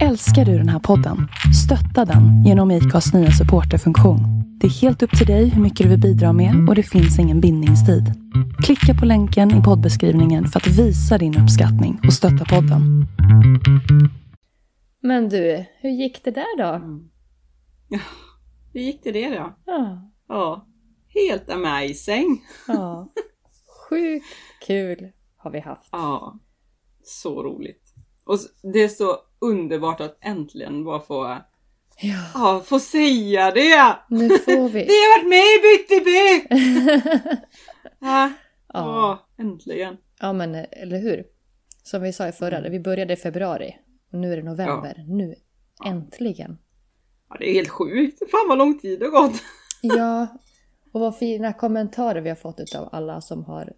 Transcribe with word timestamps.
Älskar 0.00 0.44
du 0.44 0.58
den 0.58 0.68
här 0.68 0.78
podden? 0.78 1.28
Stötta 1.64 2.04
den 2.04 2.44
genom 2.44 2.70
IKAs 2.70 3.12
nya 3.14 3.30
supporterfunktion. 3.30 4.18
Det 4.60 4.66
är 4.66 4.70
helt 4.70 5.02
upp 5.02 5.10
till 5.18 5.26
dig 5.26 5.48
hur 5.48 5.62
mycket 5.62 5.84
du 5.84 5.90
vill 5.90 6.00
bidra 6.00 6.32
med 6.32 6.68
och 6.68 6.74
det 6.74 6.82
finns 6.82 7.18
ingen 7.18 7.40
bindningstid. 7.40 8.04
Klicka 8.64 8.94
på 9.00 9.04
länken 9.06 9.50
i 9.60 9.62
poddbeskrivningen 9.62 10.46
för 10.46 10.60
att 10.60 10.66
visa 10.66 11.18
din 11.18 11.38
uppskattning 11.42 12.00
och 12.06 12.12
stötta 12.12 12.44
podden. 12.44 13.06
Men 15.02 15.28
du, 15.28 15.64
hur 15.80 15.90
gick 15.90 16.24
det 16.24 16.30
där 16.30 16.58
då? 16.58 16.80
Hur 18.74 18.80
gick 18.80 19.04
det 19.04 19.12
det 19.12 19.28
då? 19.28 19.54
Ja, 19.66 20.08
Ja, 20.28 20.66
helt 21.08 21.50
amazing. 21.50 22.40
ja. 22.68 23.12
Sjukt 23.88 24.26
kul 24.66 25.08
har 25.36 25.50
vi 25.50 25.60
haft. 25.60 25.88
Ja, 25.92 26.38
så 27.04 27.42
roligt. 27.42 27.94
Och 28.24 28.38
det 28.72 28.78
är 28.78 28.88
så 28.88 29.16
underbart 29.42 30.00
att 30.00 30.18
äntligen 30.20 30.84
bara 30.84 31.00
få, 31.00 31.38
Ja, 32.00 32.18
ja, 32.34 32.62
få 32.66 32.80
säga 32.80 33.50
det! 33.50 33.96
nu 34.08 34.28
får 34.28 34.68
vi. 34.68 34.78
Vi 34.88 34.92
har 35.02 35.18
varit 35.18 35.28
med 35.28 35.38
i 35.38 35.62
Bytt 35.62 35.92
i 35.92 36.04
bytt! 36.04 37.40
Ja, 38.00 38.32
Ja. 38.74 38.80
ja, 39.38 39.44
äntligen. 39.44 39.96
ja, 40.20 40.32
men 40.32 40.54
eller 40.54 40.98
hur? 40.98 41.24
Som 41.82 42.02
vi 42.02 42.12
sa 42.12 42.28
i 42.28 42.32
förra, 42.32 42.68
vi 42.68 42.80
började 42.80 43.12
i 43.12 43.16
februari 43.16 43.76
och 44.12 44.18
nu 44.18 44.32
är 44.32 44.36
det 44.36 44.42
november. 44.42 45.04
Nu, 45.08 45.34
äntligen. 45.86 46.58
Ja, 47.28 47.36
det 47.38 47.50
är 47.50 47.54
helt 47.54 47.68
sjukt. 47.68 48.30
Fan 48.30 48.48
vad 48.48 48.58
lång 48.58 48.78
tid 48.78 49.00
det 49.00 49.06
har 49.06 49.12
gått. 49.22 49.42
Ja, 49.84 50.26
och 50.92 51.00
vad 51.00 51.18
fina 51.18 51.52
kommentarer 51.52 52.20
vi 52.20 52.28
har 52.28 52.36
fått 52.36 52.74
av 52.74 52.88
alla 52.92 53.20
som 53.20 53.44
har 53.44 53.72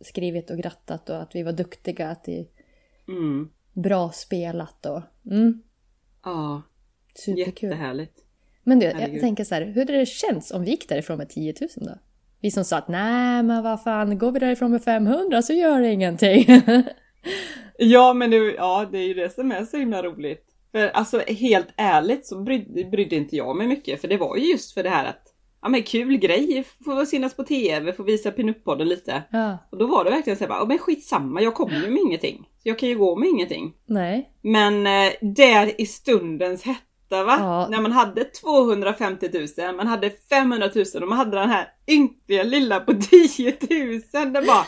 skrivit 0.00 0.50
och 0.50 0.58
grattat 0.58 1.10
och 1.10 1.22
att 1.22 1.34
vi 1.34 1.42
var 1.42 1.52
duktiga, 1.52 2.08
att 2.10 2.24
det 2.24 2.38
är 2.40 2.46
Mm. 3.08 3.48
Bra 3.82 4.10
spelat 4.12 4.86
och 4.86 5.02
mm, 5.30 5.62
Ja, 6.24 6.62
superkul. 7.14 7.68
jättehärligt. 7.70 8.18
Men 8.62 8.78
du, 8.78 8.86
jag 8.86 8.94
Herregud. 8.94 9.20
tänker 9.20 9.44
så 9.44 9.54
här, 9.54 9.62
hur 9.62 9.84
det 9.84 10.06
känts 10.06 10.50
om 10.50 10.64
vi 10.64 10.70
gick 10.70 10.88
därifrån 10.88 11.18
med 11.18 11.28
10 11.28 11.54
000 11.60 11.68
då? 11.88 11.98
Vi 12.40 12.50
som 12.50 12.64
sa 12.64 12.76
att 12.78 12.88
nej 12.88 13.42
men 13.42 13.62
vad 13.62 13.82
fan, 13.82 14.18
går 14.18 14.32
vi 14.32 14.38
därifrån 14.38 14.70
med 14.70 14.82
500 14.84 15.42
så 15.42 15.52
gör 15.52 15.80
det 15.80 15.92
ingenting. 15.92 16.46
Ja, 17.78 18.14
men 18.14 18.30
det, 18.30 18.36
ja, 18.36 18.88
det 18.92 18.98
är 18.98 19.06
ju 19.06 19.14
det 19.14 19.34
som 19.34 19.52
är 19.52 19.64
så 19.64 19.76
himla 19.76 20.02
roligt. 20.02 20.44
För 20.72 20.88
alltså 20.88 21.18
helt 21.18 21.68
ärligt 21.76 22.26
så 22.26 22.42
brydde, 22.42 22.84
brydde 22.84 23.16
inte 23.16 23.36
jag 23.36 23.56
mig 23.56 23.66
mycket, 23.66 24.00
för 24.00 24.08
det 24.08 24.16
var 24.16 24.36
ju 24.36 24.50
just 24.52 24.72
för 24.74 24.82
det 24.82 24.90
här 24.90 25.04
att 25.04 25.25
Ja 25.62 25.68
men 25.68 25.82
kul 25.82 26.16
grej, 26.16 26.64
får 26.84 27.04
synas 27.04 27.36
på 27.36 27.44
TV, 27.44 27.92
får 27.92 28.04
visa 28.04 28.30
Pinup-podden 28.30 28.84
lite. 28.84 29.22
ja, 29.30 29.58
Och 29.72 29.78
då 29.78 29.86
var 29.86 30.04
det 30.04 30.10
verkligen 30.10 30.36
såhär, 30.36 30.50
ja 30.50 30.64
men 30.68 30.78
skitsamma, 30.78 31.42
jag 31.42 31.54
kommer 31.54 31.80
ju 31.80 31.90
med 31.90 32.02
ingenting. 32.02 32.36
Så 32.62 32.68
jag 32.68 32.78
kan 32.78 32.88
ju 32.88 32.98
gå 32.98 33.16
med 33.16 33.28
ingenting. 33.28 33.72
nej. 33.86 34.30
Men 34.42 34.86
eh, 34.86 35.12
där 35.20 35.80
i 35.80 35.86
stundens 35.86 36.62
hetta 36.62 37.24
va? 37.24 37.36
Ja. 37.40 37.68
När 37.70 37.80
man 37.80 37.92
hade 37.92 38.24
250 38.24 39.30
000, 39.58 39.74
man 39.76 39.86
hade 39.86 40.10
500 40.30 40.70
000 40.74 40.84
och 41.02 41.08
man 41.08 41.18
hade 41.18 41.36
den 41.40 41.50
här 41.50 41.68
ynkliga 41.88 42.42
lilla 42.42 42.80
på 42.80 42.94
10 42.94 43.56
000. 43.70 44.32
Det 44.32 44.42
bara, 44.46 44.66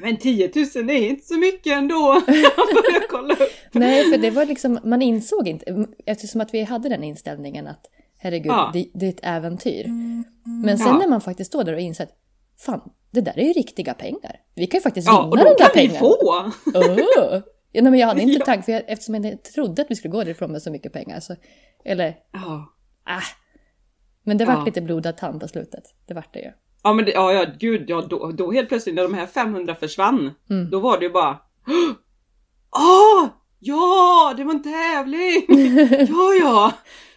men 0.00 0.16
10 0.16 0.50
000 0.74 0.90
är 0.90 1.08
inte 1.08 1.26
så 1.26 1.36
mycket 1.38 1.72
ändå. 1.72 2.22
Jag 2.26 3.08
kolla 3.10 3.34
upp. 3.34 3.50
Nej, 3.72 4.10
för 4.10 4.18
det 4.18 4.30
var 4.30 4.46
liksom, 4.46 4.78
man 4.84 5.02
insåg 5.02 5.48
inte, 5.48 5.86
eftersom 6.06 6.40
att 6.40 6.54
vi 6.54 6.62
hade 6.62 6.88
den 6.88 7.04
inställningen 7.04 7.66
att 7.66 7.80
herregud, 8.26 8.52
Ja. 8.52 8.70
det, 8.72 8.88
det 8.94 9.06
är 9.06 9.10
ett 9.10 9.20
äventyr. 9.22 9.84
Men 10.64 10.78
sen 10.78 10.86
Ja. 10.86 10.98
när 10.98 11.08
man 11.08 11.20
faktiskt 11.20 11.48
står 11.48 11.64
där 11.64 11.72
och 11.74 11.80
inser 11.80 12.04
att 12.04 12.16
fan, 12.58 12.80
det 13.10 13.20
där 13.20 13.38
är 13.38 13.44
ju 13.44 13.52
riktiga 13.52 13.94
pengar. 13.94 14.36
Vi 14.54 14.66
kan 14.66 14.78
ju 14.78 14.82
faktiskt 14.82 15.08
Ja, 15.08 15.24
och 15.24 15.38
vinna 15.38 15.44
de 15.44 15.50
där 15.50 15.58
kan 15.58 15.82
vi 15.82 15.88
pengarna. 15.88 15.98
få! 15.98 16.52
Oh. 16.78 17.40
Ja, 17.72 17.82
men 17.82 17.94
jag 17.94 18.06
hade 18.06 18.22
inte 18.22 18.38
Ja. 18.38 18.44
tanke, 18.44 18.62
för 18.62 18.72
jag, 18.72 18.82
eftersom 18.86 19.14
jag 19.14 19.24
inte 19.26 19.52
trodde 19.52 19.82
att 19.82 19.90
vi 19.90 19.94
skulle 19.96 20.12
gå 20.12 20.24
därifrån 20.24 20.52
med 20.52 20.62
så 20.62 20.70
mycket 20.70 20.92
pengar. 20.92 21.20
Så, 21.20 21.36
eller, 21.84 22.14
Ja. 22.32 22.72
ah. 23.04 23.20
Men 24.22 24.38
det 24.38 24.44
vart 24.44 24.58
Ja. 24.58 24.64
lite 24.64 24.80
blodad 24.80 25.16
tand 25.16 25.40
på 25.40 25.48
slutet. 25.48 25.82
Det 26.06 26.14
vart 26.14 26.34
det 26.34 26.40
ju. 26.40 26.50
Ja 26.82 26.92
men 26.92 27.04
det, 27.04 27.10
ja, 27.12 27.32
ja 27.32 27.46
gud, 27.58 27.84
ja, 27.90 28.06
då, 28.10 28.32
då 28.32 28.52
helt 28.52 28.68
plötsligt 28.68 28.94
när 28.94 29.02
de 29.02 29.14
här 29.14 29.26
500 29.26 29.74
försvann, 29.74 30.30
Mm. 30.50 30.70
då 30.70 30.80
var 30.80 30.98
det 30.98 31.04
ju 31.04 31.12
bara 31.12 31.38
Åh! 32.76 33.28
Ja, 33.58 34.34
det 34.36 34.44
var 34.44 34.52
en 34.54 34.62
tävling! 34.62 35.46
Ja, 36.08 36.34
ja! 36.40 36.72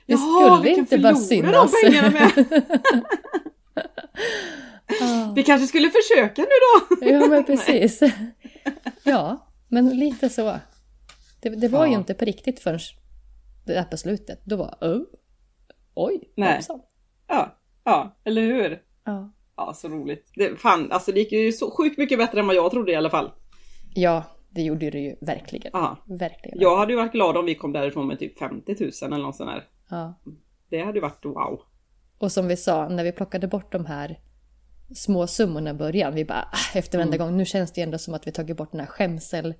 Det 0.10 0.16
Jaha, 0.16 0.58
skulle 0.58 0.70
vi 0.70 0.76
kan 0.76 0.80
inte 0.80 0.98
bara 0.98 1.16
förlora 1.16 1.52
de 1.52 1.68
synas. 1.68 1.82
pengarna 1.84 2.10
med! 2.10 2.64
Ah. 5.02 5.34
Vi 5.36 5.44
kanske 5.44 5.68
skulle 5.68 5.90
försöka 5.90 6.42
nu 6.42 6.48
då? 6.48 7.08
Ja, 7.08 7.28
men 7.28 7.44
precis. 7.46 8.00
ja, 9.04 9.48
men 9.68 9.90
lite 9.90 10.30
så. 10.30 10.58
Det, 11.42 11.50
det 11.50 11.68
var 11.68 11.86
ju 11.86 11.92
Ja. 11.92 11.98
inte 12.00 12.14
på 12.14 12.26
riktigt 12.26 12.60
förrän 12.60 12.80
det 13.66 13.74
där 13.74 13.84
på 13.84 13.98
slutet. 13.98 14.42
Då 14.46 14.56
var 14.56 14.78
oh, 14.82 15.02
oj, 15.94 16.32
Nej. 16.38 16.54
hoppsan. 16.56 16.80
Ja, 17.28 17.58
ja, 17.84 18.18
eller 18.24 18.42
hur? 18.42 18.82
Ja. 19.06 19.32
Ja, 19.58 19.74
så 19.74 19.88
roligt. 19.88 20.32
Det, 20.36 20.60
fan, 20.62 20.92
alltså 20.92 21.12
det 21.12 21.20
gick 21.20 21.32
ju 21.32 21.52
så 21.52 21.72
sjukt 21.72 21.98
mycket 21.98 22.18
bättre 22.20 22.40
än 22.40 22.48
vad 22.48 22.56
jag 22.56 22.72
trodde 22.72 22.92
i 22.92 22.96
alla 22.96 23.10
fall. 23.10 23.32
ja, 23.94 24.24
det 24.50 24.62
gjorde 24.62 24.90
det 24.90 25.00
ju 25.00 25.16
verkligen. 25.22 25.72
Verkligen. 26.06 26.60
Jag 26.62 26.78
hade 26.78 26.92
ju 26.94 26.98
varit 26.98 27.12
glad 27.12 27.38
om 27.38 27.46
vi 27.46 27.56
kom 27.56 27.74
därifrån 27.74 28.08
med 28.08 28.20
typ 28.20 28.40
50 28.40 28.76
000 28.80 28.92
eller 29.14 29.24
något 29.24 29.36
sånt 29.36 29.50
där. 29.50 29.64
Ja. 29.90 30.20
Det 30.70 30.82
hade 30.82 31.00
varit 31.00 31.26
wow. 31.26 31.62
Och 32.18 32.32
som 32.32 32.48
vi 32.48 32.58
sa, 32.58 32.90
när 32.90 33.04
vi 33.04 33.12
plockade 33.12 33.48
bort 33.48 33.72
de 33.72 33.86
här 33.86 34.20
små 34.96 35.28
summorna 35.28 35.70
i 35.70 35.74
början, 35.74 36.16
vi 36.16 36.26
bara 36.26 36.50
ah, 36.52 36.78
efter 36.78 36.98
varenda 36.98 37.16
Mm. 37.16 37.28
gång, 37.28 37.38
nu 37.38 37.46
känns 37.46 37.72
det 37.72 37.82
ändå 37.82 37.98
som 37.98 38.14
att 38.14 38.28
vi 38.28 38.32
tagit 38.32 38.58
bort 38.58 38.72
den 38.72 38.80
här 38.80 38.88
skämsel... 38.88 39.54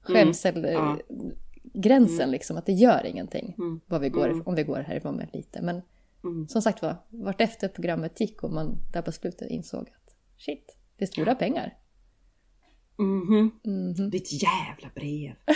Skämsel... 0.00 0.56
Mm. 0.64 0.72
Ja. 0.72 0.92
eh, 0.92 1.16
gränsen 1.74 2.30
liksom, 2.30 2.56
att 2.56 2.66
det 2.66 2.72
gör 2.72 3.06
ingenting 3.06 3.54
Mm. 3.58 3.80
vad 3.86 4.00
vi 4.00 4.08
går, 4.08 4.28
Mm. 4.28 4.42
om 4.46 4.54
vi 4.54 4.62
går 4.62 4.78
härifrån 4.80 5.16
med 5.16 5.28
lite. 5.32 5.62
Men 5.62 5.82
Mm. 6.24 6.48
som 6.48 6.62
sagt 6.62 6.82
var, 6.82 6.96
vart 7.08 7.40
efter 7.40 7.68
programmet 7.68 8.20
gick 8.20 8.42
och 8.42 8.52
man 8.52 8.78
där 8.92 9.02
på 9.02 9.12
slutet 9.12 9.50
insåg 9.50 9.80
att 9.88 10.14
shit, 10.38 10.76
det 10.96 11.04
är 11.04 11.06
stora 11.06 11.34
pengar. 11.34 11.74
Mhm. 12.98 13.50
Mhm. 13.64 14.10
Ditt 14.10 14.42
jävla 14.42 14.90
brev. 14.94 15.32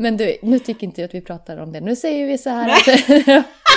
Men 0.00 0.16
du, 0.16 0.36
nu 0.42 0.58
tycker 0.58 0.86
inte 0.86 1.00
jag 1.00 1.08
att 1.08 1.14
vi 1.14 1.20
pratar 1.20 1.56
om 1.56 1.72
det. 1.72 1.80
Nu 1.80 1.96
säger 1.96 2.26
vi 2.26 2.38
så 2.38 2.50
här 2.50 2.68
att... 2.68 3.44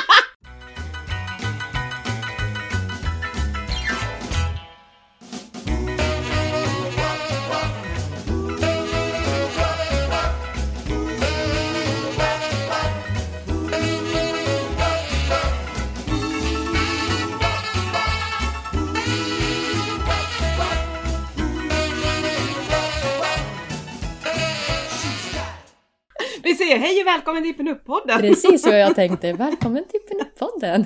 välkommen 27.33 27.53
till 27.55 27.65
Pinup-podden! 27.65 28.19
Precis 28.19 28.65
vad 28.65 28.79
jag 28.79 28.95
tänkte. 28.95 29.33
Välkommen 29.33 29.83
till 29.89 29.99
Pinup-podden! 30.09 30.85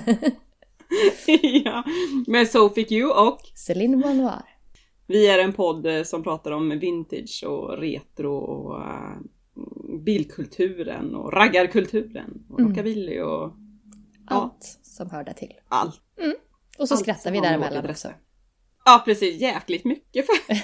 ja, 1.64 1.84
med 2.26 2.48
Sophie 2.48 2.84
Q 2.84 3.04
och 3.04 3.40
Céline 3.54 4.00
Bonoir. 4.00 4.42
vi 5.06 5.26
är 5.28 5.38
en 5.38 5.52
podd 5.52 5.86
eh, 5.86 6.02
som 6.02 6.22
pratar 6.22 6.50
om 6.50 6.78
vintage 6.78 7.44
och 7.46 7.78
retro 7.78 8.34
och 8.36 8.80
eh, 8.80 9.16
bilkulturen 10.04 11.14
och 11.14 11.32
raggarkulturen 11.32 12.44
och 12.50 12.58
Mm. 12.60 12.70
rockabilly 12.70 13.20
och 13.20 13.52
ja, 14.30 14.36
Allt 14.36 14.78
som 14.82 15.10
hör 15.10 15.24
där 15.24 15.32
till. 15.32 15.52
allt. 15.68 16.00
Och 16.78 16.88
så 16.88 16.94
Allt 16.94 17.02
skrattar 17.02 17.30
vi 17.30 17.40
däremellan 17.40 17.90
också. 17.90 18.08
Ja 18.84 19.02
precis, 19.04 19.40
jäkligt 19.40 19.84
mycket 19.84 20.26
för. 20.26 20.36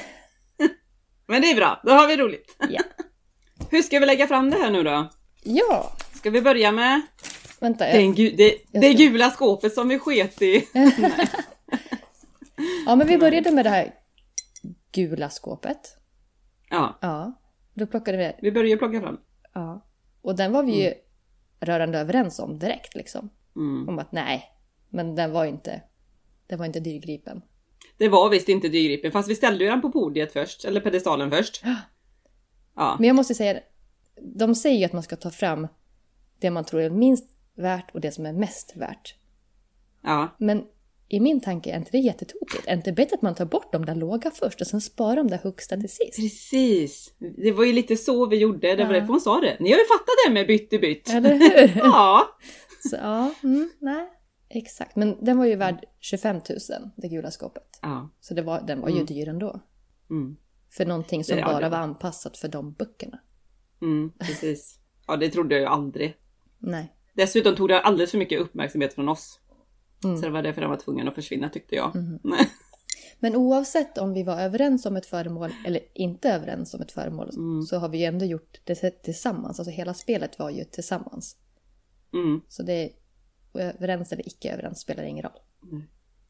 Men 1.27 1.43
det 1.43 1.51
är 1.51 1.57
bra, 1.57 1.81
då 1.85 1.93
har 1.93 2.09
vi 2.09 2.17
roligt. 2.17 2.57
Ja. 2.71 2.81
Hur 3.71 3.83
ska 3.83 3.99
vi 4.01 4.07
lägga 4.07 4.27
fram 4.27 4.51
det 4.51 4.57
här 4.57 4.71
nu 4.71 4.83
då? 4.83 5.11
Ja, 5.43 5.93
Ska 6.15 6.31
vi 6.31 6.43
börja 6.43 6.73
med 6.73 7.01
vänta. 7.61 7.89
Jag... 7.89 8.17
den 8.17 8.37
det, 8.37 8.59
det 8.71 8.95
gula 8.95 9.31
skåpet 9.31 9.75
som 9.75 9.89
vi 9.89 9.99
sket 9.99 10.43
i? 10.43 10.69
Ja, 12.87 12.97
men 12.97 13.07
vi 13.07 13.19
började 13.19 13.51
med 13.51 13.65
det 13.65 13.71
här 13.71 13.95
gula 14.93 15.31
skåpet. 15.31 15.97
Ja, 16.71 16.99
Ja, 17.01 17.33
då 17.75 17.87
plockade 17.87 18.19
vi 18.19 18.33
vi 18.43 18.53
börjar 18.53 18.77
plocka 18.77 19.01
fram. 19.01 19.19
Ja. 19.55 19.87
Och 20.23 20.37
den 20.37 20.53
var 20.53 20.63
vi 20.63 20.85
ju 20.85 20.95
rörande 21.61 21.99
överens 21.99 22.39
om 22.39 22.59
direkt 22.59 22.95
liksom. 22.95 23.31
Mm. 23.57 23.89
Om 23.89 23.99
att 23.99 24.13
nej, 24.13 24.45
men 24.89 25.15
den 25.15 25.33
var 25.33 25.45
inte, 25.45 25.83
den 26.47 26.59
var 26.59 26.67
inte 26.67 26.81
dyrgripen. 26.81 27.43
Det 27.97 28.09
var 28.09 28.31
visst 28.31 28.49
inte 28.49 28.69
dyrgripen, 28.69 29.13
fast 29.13 29.29
vi 29.29 29.35
ställde 29.35 29.65
ju 29.65 29.71
den 29.71 29.81
på 29.81 29.93
podiet 29.93 30.33
först, 30.33 30.65
eller 30.65 30.81
pedestalen 30.81 31.31
först. 31.31 31.63
Ja, 32.75 32.97
Men 32.99 33.07
jag 33.07 33.17
måste 33.17 33.35
säga, 33.35 33.61
de 34.21 34.55
säger 34.55 34.79
ju 34.79 34.85
att 34.85 34.93
man 34.93 35.03
ska 35.03 35.17
ta 35.17 35.31
fram 35.31 35.69
det 36.41 36.51
man 36.51 36.65
tror 36.65 36.81
är 36.83 36.91
minst 36.91 37.25
värt 37.57 37.91
och 37.95 38.01
det 38.01 38.13
som 38.13 38.27
är 38.27 38.33
mest 38.33 38.73
värt. 38.77 39.15
ja, 40.03 40.37
Men 40.39 40.65
i 41.09 41.21
min 41.21 41.41
tanke 41.41 41.71
är 41.71 41.77
inte 41.77 41.91
det 41.93 41.99
jättetokigt? 41.99 42.67
Är 42.67 42.77
inte 42.77 42.93
bättre 42.93 43.15
att 43.15 43.23
man 43.23 43.35
tar 43.35 43.45
bort 43.45 43.73
de 43.73 43.85
där 43.85 43.95
låga 43.95 44.31
först 44.31 44.61
och 44.61 44.67
sen 44.67 44.81
sparar 44.81 45.17
de 45.17 45.29
där 45.29 45.39
högsta 45.39 45.77
till 45.77 45.89
sist? 45.89 46.17
Precis! 46.17 47.15
Det 47.19 47.53
var 47.53 47.65
ju 47.65 47.73
lite 47.73 47.97
så 47.97 48.27
vi 48.27 48.37
gjorde, 48.37 48.75
det 48.77 48.85
var 48.85 48.95
Ja. 48.95 49.01
därför 49.01 49.13
hon 49.13 49.21
sa 49.21 49.41
det. 49.41 49.57
Ni 49.61 49.71
har 49.73 49.79
ju 49.79 49.85
fattat 49.85 50.15
det 50.27 50.33
med 50.33 50.47
bytt 50.47 50.73
i 50.73 50.79
bytt. 50.79 51.09
Eller 51.11 51.35
hur? 51.35 51.77
Ja! 51.77 52.29
Så, 52.91 52.97
ja, 52.97 53.35
mm, 53.43 53.71
nej. 53.79 54.09
Exakt, 54.49 54.97
men 54.97 55.25
den 55.25 55.39
var 55.39 55.45
ju 55.47 55.57
värd 55.57 55.85
25 56.01 56.37
000, 56.37 56.43
det 56.97 57.09
gula 57.09 57.31
skåpet. 57.31 57.79
Ja. 57.83 58.11
Så 58.21 58.35
det 58.35 58.43
var, 58.43 58.61
den 58.61 58.81
var 58.81 58.89
ju 58.89 58.95
Mm. 58.95 59.07
dyr 59.07 59.29
ändå. 59.29 59.61
Mm. 60.11 60.37
För 60.71 60.87
någonting 60.87 61.25
som 61.25 61.39
ja, 61.39 61.47
bara 61.47 61.69
var- 61.69 61.79
anpassat 61.79 62.37
för 62.37 62.49
de 62.49 62.73
böckerna. 62.73 63.19
Mm, 63.83 64.13
precis. 64.19 64.79
Ja, 65.07 65.17
det 65.17 65.29
trodde 65.31 65.55
jag 65.55 65.61
ju 65.61 65.67
aldrig. 65.67 66.17
Nej. 66.59 66.93
Dessutom 67.15 67.57
tog 67.57 67.69
det 67.69 67.81
alldeles 67.81 68.11
för 68.11 68.19
mycket 68.19 68.41
uppmärksamhet 68.41 68.95
från 68.95 69.09
oss. 69.09 69.41
Mm. 70.05 70.17
Så 70.17 70.23
det 70.23 70.31
var 70.31 70.43
därför 70.43 70.61
den 70.61 70.71
var 70.71 70.77
tvungen 70.77 71.09
att 71.09 71.15
försvinna 71.15 71.49
tyckte 71.49 71.75
jag. 71.75 71.91
Nej. 72.23 72.49
Men 73.19 73.37
oavsett 73.37 73.99
om 73.99 74.13
vi 74.15 74.23
var 74.23 74.41
överens 74.41 74.87
om 74.87 74.97
ett 74.97 75.07
föremål 75.07 75.51
eller 75.67 75.81
inte 75.95 76.31
överens 76.33 76.75
om 76.75 76.81
ett 76.81 76.93
föremål 76.93 77.29
Mm. 77.37 77.63
så 77.63 77.79
har 77.79 77.89
vi 77.89 77.99
ju 77.99 78.05
ändå 78.05 78.25
gjort 78.25 78.61
det 78.65 79.03
tillsammans. 79.03 79.59
Alltså 79.61 79.71
hela 79.71 79.95
spelet 79.95 80.39
var 80.39 80.51
ju 80.51 80.65
tillsammans. 80.65 81.37
Mm, 82.15 82.41
Så 82.49 82.63
det 82.63 82.73
är 82.73 82.91
överens 83.55 84.13
eller 84.13 84.29
icke 84.29 84.53
överens 84.53 84.81
spelar 84.81 85.03
ingen 85.05 85.23
roll. 85.23 85.39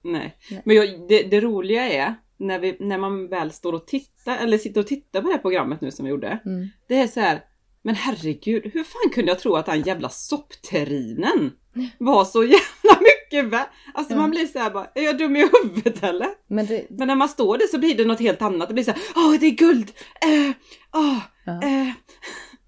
nej. 0.03 0.37
Nej. 0.51 0.63
Men 0.65 0.77
jag, 0.77 1.09
det, 1.09 1.23
det 1.23 1.41
roliga 1.41 1.83
är 1.93 2.15
när, 2.47 2.59
vi, 2.59 2.77
när 2.81 2.99
man 2.99 3.29
väl 3.29 3.51
står 3.53 3.73
och 3.73 3.87
tittar, 3.87 4.37
eller 4.39 4.59
sitter 4.59 4.81
och 4.81 4.87
tittar 4.87 5.21
på 5.23 5.27
det 5.27 5.33
här 5.35 5.41
programmet 5.41 5.81
nu 5.81 5.91
som 5.91 6.05
vi 6.05 6.11
gjorde. 6.11 6.39
Mm. 6.45 6.69
Det 6.89 6.95
är 6.99 7.07
så 7.07 7.21
här, 7.21 7.45
men 7.83 7.95
herregud, 7.95 8.63
hur 8.75 8.85
fan 8.85 9.11
kunde 9.15 9.31
jag 9.31 9.39
tro 9.39 9.55
att 9.57 9.67
den 9.67 9.83
jävla 9.83 10.09
soppterrinen 10.09 11.53
var 11.99 12.25
så 12.25 12.43
jävla 12.45 13.01
mycket 13.01 13.45
värd? 13.53 13.67
Alltså 13.95 14.13
Ja. 14.13 14.19
man 14.21 14.31
blir 14.31 14.47
så 14.47 14.59
här 14.59 14.71
bara, 14.71 14.87
är 14.95 15.03
jag 15.03 15.19
dum 15.19 15.37
i 15.37 15.45
huvudet 15.63 16.03
eller? 16.03 16.29
Men 16.47 16.67
det, 16.67 16.87
Men 16.91 17.09
när 17.09 17.15
man 17.15 17.29
står 17.29 17.59
där 17.59 17.67
så 17.67 17.79
blir 17.79 17.95
det 17.97 18.05
något 18.05 18.21
helt 18.21 18.43
annat. 18.43 18.69
Det 18.69 18.75
blir 18.75 18.85
så 18.85 18.91
här, 18.91 19.01
åh 19.17 19.35
det 19.41 19.47
är 19.47 19.51
guld! 19.51 19.91
Eh, 20.25 20.55
åh, 20.95 21.19
Ja. 21.45 21.53
eh. 21.63 21.89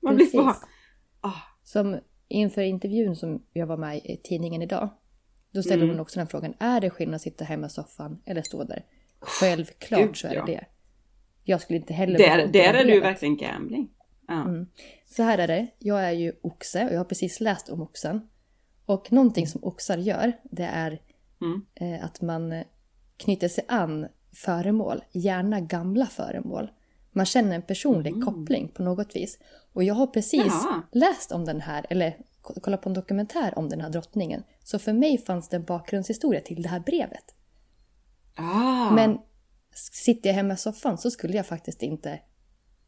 Man 0.02 0.14
blir 0.16 0.26
Precis. 0.26 0.40
bara, 0.40 0.56
ah, 1.20 1.32
Som 1.64 1.98
inför 2.28 2.62
intervjun 2.62 3.16
som 3.16 3.42
jag 3.52 3.66
var 3.66 3.76
med 3.76 3.96
i 3.98 4.20
tidningen 4.24 4.62
idag. 4.62 4.90
Då 5.54 5.62
ställde 5.62 5.84
Mm. 5.84 5.96
hon 5.96 6.00
också 6.02 6.18
den 6.20 6.26
frågan. 6.28 6.54
Är 6.58 6.80
det 6.80 6.90
skillnad 6.90 7.14
att 7.14 7.22
sitta 7.22 7.44
hemma 7.44 7.66
i 7.66 7.70
soffan 7.70 8.22
eller 8.26 8.42
stå 8.42 8.64
där? 8.64 8.82
Självklart 9.26 10.00
Gud, 10.00 10.16
så 10.16 10.26
är 10.26 10.34
ja. 10.34 10.44
det 10.46 10.52
det. 10.52 10.64
Jag 11.44 11.60
skulle 11.60 11.78
inte 11.78 11.92
heller 11.94 12.18
där, 12.18 12.46
där 12.46 12.60
är 12.60 12.72
det 12.78 12.84
brevet. 12.84 13.04
verkligen 13.04 13.36
gambling. 13.36 13.90
Ja. 14.28 14.42
Mm. 14.42 14.66
Så 15.06 15.22
här 15.22 15.38
är 15.38 15.46
det. 15.48 15.66
Jag 15.78 16.04
är 16.04 16.10
ju 16.12 16.32
oxe 16.42 16.84
och 16.86 16.92
jag 16.92 16.98
har 16.98 17.04
precis 17.04 17.40
läst 17.40 17.68
om 17.68 17.82
oxen. 17.82 18.28
Och 18.86 19.12
någonting 19.12 19.46
som 19.46 19.64
oxar 19.64 19.98
gör, 19.98 20.32
det 20.42 20.64
är 20.72 21.00
Mm. 21.40 21.66
eh, 21.74 22.04
att 22.04 22.20
man 22.20 22.64
knyter 23.16 23.48
sig 23.48 23.64
an 23.68 24.06
föremål, 24.32 25.04
gärna 25.12 25.60
gamla 25.60 26.06
föremål. 26.06 26.70
Man 27.12 27.26
känner 27.26 27.54
en 27.54 27.62
personlig 27.62 28.24
koppling 28.24 28.68
på 28.68 28.82
något 28.82 29.16
vis. 29.16 29.38
Och 29.72 29.84
jag 29.84 29.94
har 29.94 30.06
precis 30.06 30.40
Mm. 30.40 30.46
Jaha. 30.64 30.82
läst 30.92 31.32
om 31.32 31.44
den 31.44 31.60
här, 31.60 31.86
eller 31.90 32.16
ko- 32.42 32.60
kollat 32.60 32.82
på 32.82 32.88
en 32.88 32.94
dokumentär 32.94 33.58
om 33.58 33.68
den 33.68 33.80
här 33.80 33.90
drottningen. 33.90 34.42
Så 34.64 34.78
för 34.78 34.92
mig 34.92 35.18
fanns 35.18 35.48
det 35.48 35.56
en 35.56 35.64
bakgrundshistoria 35.64 36.40
till 36.40 36.62
det 36.62 36.68
här 36.68 36.80
brevet. 36.80 37.34
Ah. 38.34 38.90
Men 38.90 39.18
sitter 39.92 40.28
jag 40.30 40.34
hemma 40.34 40.54
i 40.54 40.56
soffan 40.56 40.98
så 40.98 41.10
skulle 41.10 41.36
jag 41.36 41.46
faktiskt 41.46 41.82
inte 41.82 42.20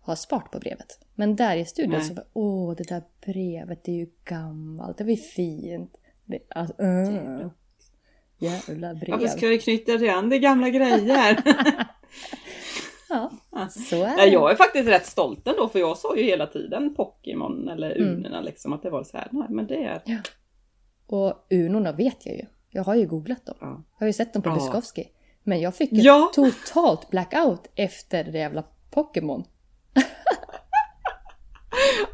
ha 0.01 0.17
spart 0.17 0.53
på 0.53 0.59
brevet. 0.59 0.99
Men 1.15 1.37
där 1.37 1.57
i 1.57 1.65
studion 1.65 1.93
Nej. 1.93 2.03
så 2.05 2.15
bara, 2.15 2.27
åh 2.33 2.75
det 2.77 2.89
där 2.89 3.03
brevet 3.27 3.85
det 3.85 3.93
är 3.93 3.97
ju 3.97 4.11
gammalt, 4.25 4.99
det 4.99 5.05
var 5.05 5.11
ju 5.11 5.17
fint. 5.17 5.97
Det, 6.25 6.39
alltså, 6.51 6.83
uh, 6.83 7.49
jävla 8.39 8.95
brev. 8.95 9.11
Varför 9.11 9.27
ska 9.29 9.49
vi 9.49 9.59
knyta 9.59 9.97
det 9.99 10.09
an? 10.09 10.29
Det 10.29 10.39
gamla 10.39 10.71
grejer. 10.71 11.43
Ja, 13.09 13.31
så 13.71 14.05
är 14.05 14.17
det. 14.17 14.27
jag 14.27 14.51
är 14.51 14.55
faktiskt 14.55 14.89
rätt 14.89 15.07
stolt 15.07 15.47
ändå 15.47 15.69
för 15.69 15.79
jag 15.79 15.99
sa 15.99 16.17
ju 16.17 16.23
hela 16.23 16.47
tiden 16.47 16.95
Pokémon 16.95 17.69
eller 17.69 17.97
Mm. 17.97 18.15
Unorna 18.17 18.41
liksom 18.41 18.73
att 18.73 18.83
det 18.83 18.91
var 18.91 19.05
så 19.05 19.17
här. 19.17 19.29
Nej 19.33 19.47
men 19.51 19.67
det 19.67 19.85
är... 19.85 20.03
Ja. 20.05 20.19
Och 21.07 21.47
Unorna 21.51 21.93
vet 21.93 22.27
jag 22.27 22.35
ju. 22.35 22.45
Jag 22.71 22.85
har 22.85 22.95
ju 22.95 23.07
googlat 23.07 23.47
dem. 23.47 23.57
Ja. 23.61 23.67
Jag 23.67 24.01
har 24.01 24.07
ju 24.07 24.13
sett 24.13 24.33
dem 24.33 24.43
på 24.43 24.49
Ja. 24.49 24.55
Bukowski. 24.55 25.09
Men 25.47 25.61
jag 25.61 25.75
fick 25.77 25.89
Ja. 25.93 26.31
totalt 26.35 27.11
blackout 27.11 27.67
efter 27.77 28.25
det 28.25 28.39
jävla 28.39 28.65
Pokémon. 28.91 29.45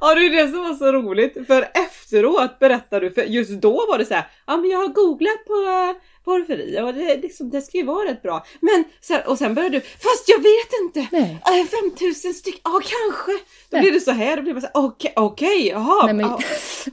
Ja 0.00 0.14
det 0.14 0.26
är 0.26 0.30
det 0.46 0.50
som 0.52 0.62
var 0.62 0.74
så 0.74 0.92
roligt 0.92 1.46
för 1.46 1.68
efteråt 1.74 2.58
berättar 2.58 3.00
du, 3.00 3.10
för 3.10 3.22
just 3.22 3.50
då 3.50 3.72
var 3.72 3.98
det 3.98 4.04
så 4.04 4.14
här, 4.14 4.26
ja 4.46 4.56
men 4.56 4.70
jag 4.70 4.78
har 4.78 4.88
googlat 4.88 5.44
på 5.46 5.54
porrfri 6.24 6.80
och 6.80 6.94
det, 6.94 7.16
liksom, 7.16 7.50
det 7.50 7.62
ska 7.62 7.76
ju 7.78 7.84
vara 7.84 8.08
rätt 8.08 8.22
bra. 8.22 8.44
Men, 8.60 8.84
så 9.00 9.12
här, 9.14 9.28
och 9.28 9.38
sen 9.38 9.54
började 9.54 9.76
du, 9.76 9.80
fast 9.80 10.28
jag 10.28 10.38
vet 10.38 10.72
inte! 10.82 11.16
Nej. 11.16 11.60
Äh, 11.60 11.66
5000 11.90 12.34
stycken, 12.34 12.60
ja 12.64 12.70
kanske! 12.72 13.32
Då 13.70 13.76
Nej. 13.76 13.80
blir 13.80 13.92
det 13.92 14.00
så 14.00 14.10
här, 14.10 14.36
då 14.36 14.42
blir 14.42 14.52
man 14.52 14.60
så 14.62 14.68
här, 14.74 14.86
okej, 14.86 15.12
okej, 15.16 15.68
jaha, 15.68 16.04
Nej, 16.06 16.14
men- 16.14 16.26
ja, 16.26 16.38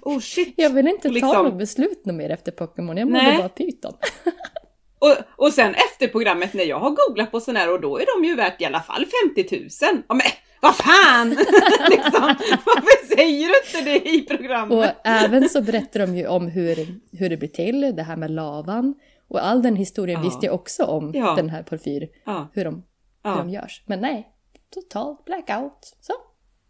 oh 0.01 0.19
shit. 0.19 0.53
Jag 0.57 0.69
vill 0.69 0.87
inte 0.87 1.07
ta 1.07 1.13
Liksom. 1.13 1.45
något 1.45 1.57
beslut 1.57 2.05
något 2.05 2.15
mer 2.15 2.29
efter 2.29 2.51
Pokémon. 2.51 2.97
Jag 2.97 3.09
mådde 3.11 3.35
bara 3.37 3.49
pyton. 3.49 3.93
Och, 4.99 5.45
och 5.45 5.53
sen 5.53 5.73
efter 5.75 6.07
programmet 6.07 6.53
när 6.53 6.63
jag 6.63 6.79
har 6.79 6.89
googlat 6.89 7.31
på 7.31 7.39
sån 7.39 7.55
här 7.55 7.73
och 7.73 7.81
då 7.81 7.97
är 7.99 8.05
de 8.19 8.27
ju 8.27 8.35
värt 8.35 8.61
i 8.61 8.65
alla 8.65 8.81
fall 8.81 9.05
50 9.35 9.59
000. 9.91 10.01
Ja 10.07 10.13
men 10.15 10.21
vad 10.61 10.75
fan! 10.75 11.29
liksom, 11.89 12.21
varför 12.65 13.15
säger 13.15 13.47
du 13.47 13.79
inte 13.79 13.91
det 13.91 14.09
i 14.09 14.21
programmet? 14.21 14.77
Och 14.77 15.07
även 15.07 15.49
så 15.49 15.61
berättar 15.61 15.99
de 15.99 16.15
ju 16.15 16.27
om 16.27 16.47
hur, 16.47 16.99
hur 17.17 17.29
det 17.29 17.37
blir 17.37 17.49
till, 17.49 17.95
det 17.95 18.03
här 18.03 18.15
med 18.17 18.31
lavan. 18.31 18.93
Och 19.29 19.45
all 19.45 19.61
den 19.61 19.75
historien 19.75 20.19
Ja. 20.19 20.29
visste 20.29 20.45
jag 20.45 20.55
också 20.55 20.83
om, 20.83 21.11
Ja. 21.15 21.33
den 21.35 21.49
här 21.49 21.63
porfyr, 21.63 22.07
Ja, 22.25 22.47
hur 22.53 22.65
de, 22.65 22.83
hur 23.23 23.35
de 23.35 23.49
görs. 23.49 23.83
Men 23.85 23.99
nej, 23.99 24.27
totalt 24.73 25.25
blackout. 25.25 25.97
Så, 26.01 26.13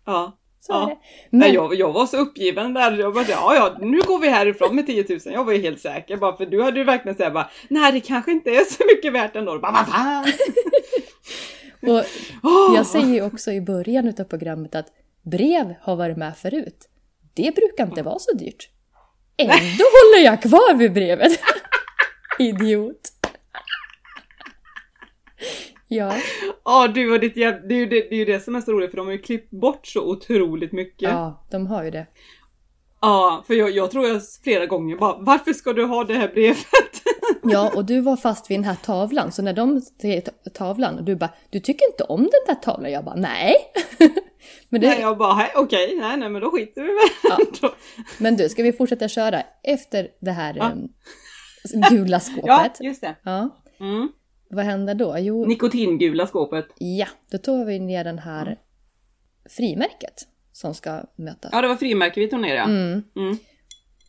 ja. 0.05 0.38
Så 0.59 0.73
Ja. 0.73 0.83
är 0.83 0.87
det. 0.87 0.95
Nej, 1.29 1.47
Men, 1.47 1.53
jag, 1.53 1.75
jag 1.75 1.93
var 1.93 2.05
så 2.05 2.17
uppgiven 2.17 2.73
där. 2.73 2.97
Jag 2.97 3.13
bara, 3.13 3.25
ja, 3.29 3.55
ja, 3.55 3.77
nu 3.81 3.99
går 4.01 4.19
vi 4.19 4.29
härifrån 4.29 4.75
med 4.75 4.85
10 4.87 5.05
000. 5.09 5.19
Jag 5.25 5.43
var 5.43 5.53
ju 5.53 5.61
helt 5.61 5.79
säker 5.81 6.17
bara 6.17 6.37
för 6.37 6.45
du 6.45 6.63
hade 6.63 6.79
ju 6.79 6.85
verkligen 6.85 7.17
såhär 7.17 7.31
bara, 7.31 7.49
nej 7.69 7.91
det 7.91 7.99
kanske 7.99 8.31
inte 8.31 8.49
är 8.49 8.63
så 8.63 8.83
mycket 8.95 9.13
värt 9.13 9.35
ändå. 9.35 9.59
Bara, 9.59 9.71
vad 9.71 9.87
fan! 9.87 10.25
och 12.41 12.75
jag 12.75 12.85
säger 12.85 13.07
ju 13.07 13.21
också 13.21 13.51
i 13.51 13.61
början 13.61 14.07
av 14.19 14.23
programmet 14.23 14.75
att 14.75 14.87
brev 15.21 15.75
har 15.81 15.95
varit 15.95 16.17
med 16.17 16.37
förut. 16.37 16.89
Det 17.33 17.55
brukar 17.55 17.83
inte 17.85 18.01
vara 18.03 18.19
så 18.19 18.35
dyrt. 18.35 18.69
Ändå 19.37 19.53
håller 20.13 20.25
jag 20.25 20.41
kvar 20.41 20.73
vid 20.75 20.93
brevet. 20.93 21.31
Idiot. 22.39 22.99
Ja, 25.91 26.13
Ja, 26.65 26.87
du 26.87 27.13
och 27.13 27.19
ditt 27.19 27.37
jävla... 27.37 27.59
Det 27.67 27.73
är, 27.75 27.79
ju 27.79 27.85
det, 27.85 27.95
det 28.09 28.15
är 28.15 28.19
ju 28.19 28.25
det 28.25 28.39
som 28.39 28.55
är 28.55 28.61
så 28.61 28.71
roligt 28.71 28.89
för 28.89 28.97
de 28.97 29.05
har 29.05 29.13
ju 29.13 29.17
klippt 29.21 29.51
bort 29.51 29.87
så 29.87 30.01
otroligt 30.11 30.71
mycket. 30.71 31.01
Ja, 31.01 31.09
ja, 31.09 31.45
de 31.51 31.67
har 31.67 31.83
ju 31.83 31.91
det. 31.91 32.05
för 33.47 33.53
jag, 33.53 33.69
jag 33.71 33.91
tror 33.91 34.07
jag 34.07 34.21
flera 34.43 34.65
gånger 34.65 34.97
bara, 34.97 35.17
varför 35.19 35.53
ska 35.53 35.73
du 35.73 35.85
ha 35.85 36.03
det 36.03 36.13
här 36.13 36.27
brevet? 36.27 36.57
Ja, 37.43 37.71
och 37.75 37.85
du 37.85 38.01
var 38.01 38.15
fast 38.17 38.51
vid 38.51 38.57
den 38.57 38.63
här 38.63 38.75
tavlan. 38.75 39.31
Så 39.31 39.41
när 39.41 39.53
de 39.53 39.81
ta- 40.25 40.49
tavlan 40.53 40.97
och 40.97 41.03
du 41.03 41.15
bara, 41.15 41.29
du 41.49 41.59
tycker 41.59 41.85
inte 41.85 42.03
om 42.03 42.21
den 42.21 42.29
där 42.47 42.55
tavlan? 42.55 42.91
Jag 42.91 43.05
bara, 43.05 43.15
nej. 43.15 43.55
men, 44.69 44.81
Nej, 44.81 44.95
det, 44.95 45.01
jag 45.01 45.17
bara, 45.17 45.33
"Hej, 45.33 45.51
okej, 45.55 45.95
nej, 46.01 46.17
nej, 46.17 46.29
men 46.29 46.41
då 46.41 46.51
skiter 46.51 46.81
vi 46.81 46.87
väl 46.87 47.47
Ja. 47.61 47.73
men 48.17 48.35
du, 48.37 48.49
ska 48.49 48.63
vi 48.63 48.73
fortsätta 48.73 49.07
köra 49.07 49.41
efter 49.63 50.07
det 50.21 50.31
här 50.31 50.53
Ja. 50.57 50.71
em, 50.71 50.87
gula 51.89 52.11
Ja, 52.11 52.19
skåpet? 52.19 52.77
just 52.81 53.01
det. 53.01 53.15
Ja. 53.23 53.49
Mm. 53.79 54.09
Vad 54.49 54.65
hände 54.65 54.93
då? 54.93 55.15
Jo, 55.19 55.45
Nikotingula 55.45 56.27
skåpet. 56.27 56.65
ja, 56.77 57.07
då 57.31 57.37
tog 57.37 57.65
vi 57.65 57.79
ner 57.79 58.03
den 58.03 58.19
här 58.19 58.57
frimärket 59.49 60.27
som 60.51 60.73
ska 60.73 61.01
möta. 61.15 61.49
Ja, 61.51 61.61
det 61.61 61.67
var 61.67 61.75
frimärke 61.75 62.19
vi 62.19 62.27
tog 62.27 62.39
ner 62.39 62.55
ja. 62.55 62.63
Mm. 62.63 63.03
Mm. 63.15 63.37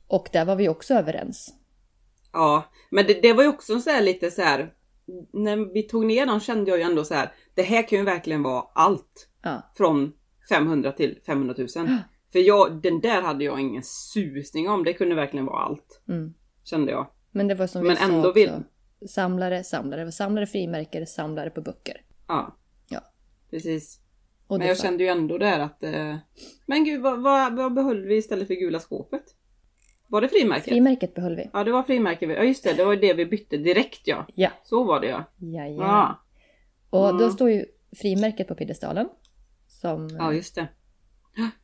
Och 0.08 0.28
där 0.32 0.44
var 0.44 0.56
vi 0.56 0.68
också 0.68 0.94
överens. 0.94 1.54
Ja, 2.32 2.64
men 2.90 3.06
det, 3.06 3.22
det 3.22 3.32
var 3.32 3.42
ju 3.42 3.48
också 3.48 3.80
så 3.80 3.90
här 3.90 4.02
lite 4.02 4.30
så 4.30 4.42
här. 4.42 4.72
När 5.32 5.72
vi 5.74 5.82
tog 5.82 6.06
ner 6.06 6.26
dem 6.26 6.40
kände 6.40 6.70
jag 6.70 6.78
ju 6.78 6.84
ändå 6.84 7.04
så 7.04 7.14
här. 7.14 7.32
Det 7.54 7.62
här 7.62 7.88
kan 7.88 7.98
ju 7.98 8.04
verkligen 8.04 8.42
vara 8.42 8.64
allt. 8.74 9.28
Ja. 9.42 9.70
Från 9.76 10.12
500 10.48 10.92
till 10.92 11.18
500 11.26 11.54
000. 11.58 11.68
För 12.32 12.38
jag, 12.38 12.82
den 12.82 13.00
där 13.00 13.22
hade 13.22 13.44
jag 13.44 13.60
ingen 13.60 13.82
susning 13.82 14.68
om. 14.68 14.84
Det 14.84 14.92
kunde 14.92 15.14
verkligen 15.14 15.46
vara 15.46 15.62
allt. 15.62 16.02
Mm. 16.08 16.34
Kände 16.64 16.92
jag. 16.92 17.06
Men 17.30 17.48
det 17.48 17.54
var 17.54 17.66
som 17.66 17.82
vi 17.82 17.88
Men 17.88 17.96
sa 17.96 18.04
ändå 18.04 18.18
också. 18.18 18.32
vill- 18.32 18.62
Samlare, 19.08 19.64
samlare, 19.64 20.12
samlare 20.12 20.46
frimärken, 20.46 21.06
samlare 21.06 21.50
på 21.50 21.60
böcker. 21.60 22.00
Ja. 22.28 22.56
Ja. 22.88 23.00
Precis. 23.50 24.00
Och 24.46 24.58
Men 24.58 24.68
jag 24.68 24.78
kände 24.78 25.04
ju 25.04 25.10
ändå 25.10 25.38
där 25.38 25.60
att... 25.60 25.82
Eh, 25.82 26.16
men 26.66 26.84
gud, 26.84 27.00
vad, 27.02 27.22
vad, 27.22 27.56
vad 27.56 27.74
behöll 27.74 28.04
vi 28.06 28.16
istället 28.16 28.46
för 28.46 28.54
gula 28.54 28.80
skåpet? 28.80 29.22
Var 30.08 30.20
det 30.20 30.28
frimärket? 30.28 30.64
Frimärket 30.68 31.14
behöll 31.14 31.36
vi. 31.36 31.50
Ja, 31.52 31.64
det 31.64 31.72
var 31.72 31.82
frimärket. 31.82 32.28
Ja, 32.30 32.42
just 32.44 32.64
det. 32.64 32.72
Det 32.72 32.84
var 32.84 32.96
det 32.96 33.14
vi 33.14 33.26
bytte 33.26 33.56
direkt 33.56 34.00
ja. 34.06 34.26
Ja. 34.34 34.50
Så 34.64 34.84
var 34.84 35.00
det 35.00 35.06
ja. 35.06 35.24
Jajamän. 35.38 35.86
Ja, 35.88 36.22
Och 36.90 37.08
då 37.12 37.24
Mm. 37.24 37.30
står 37.30 37.50
ju 37.50 37.64
frimärket 37.96 38.48
på 38.48 38.54
piedestalen. 38.54 39.08
Som 39.68 40.08
ja 40.08 40.32
just 40.32 40.54
det. 40.54 40.68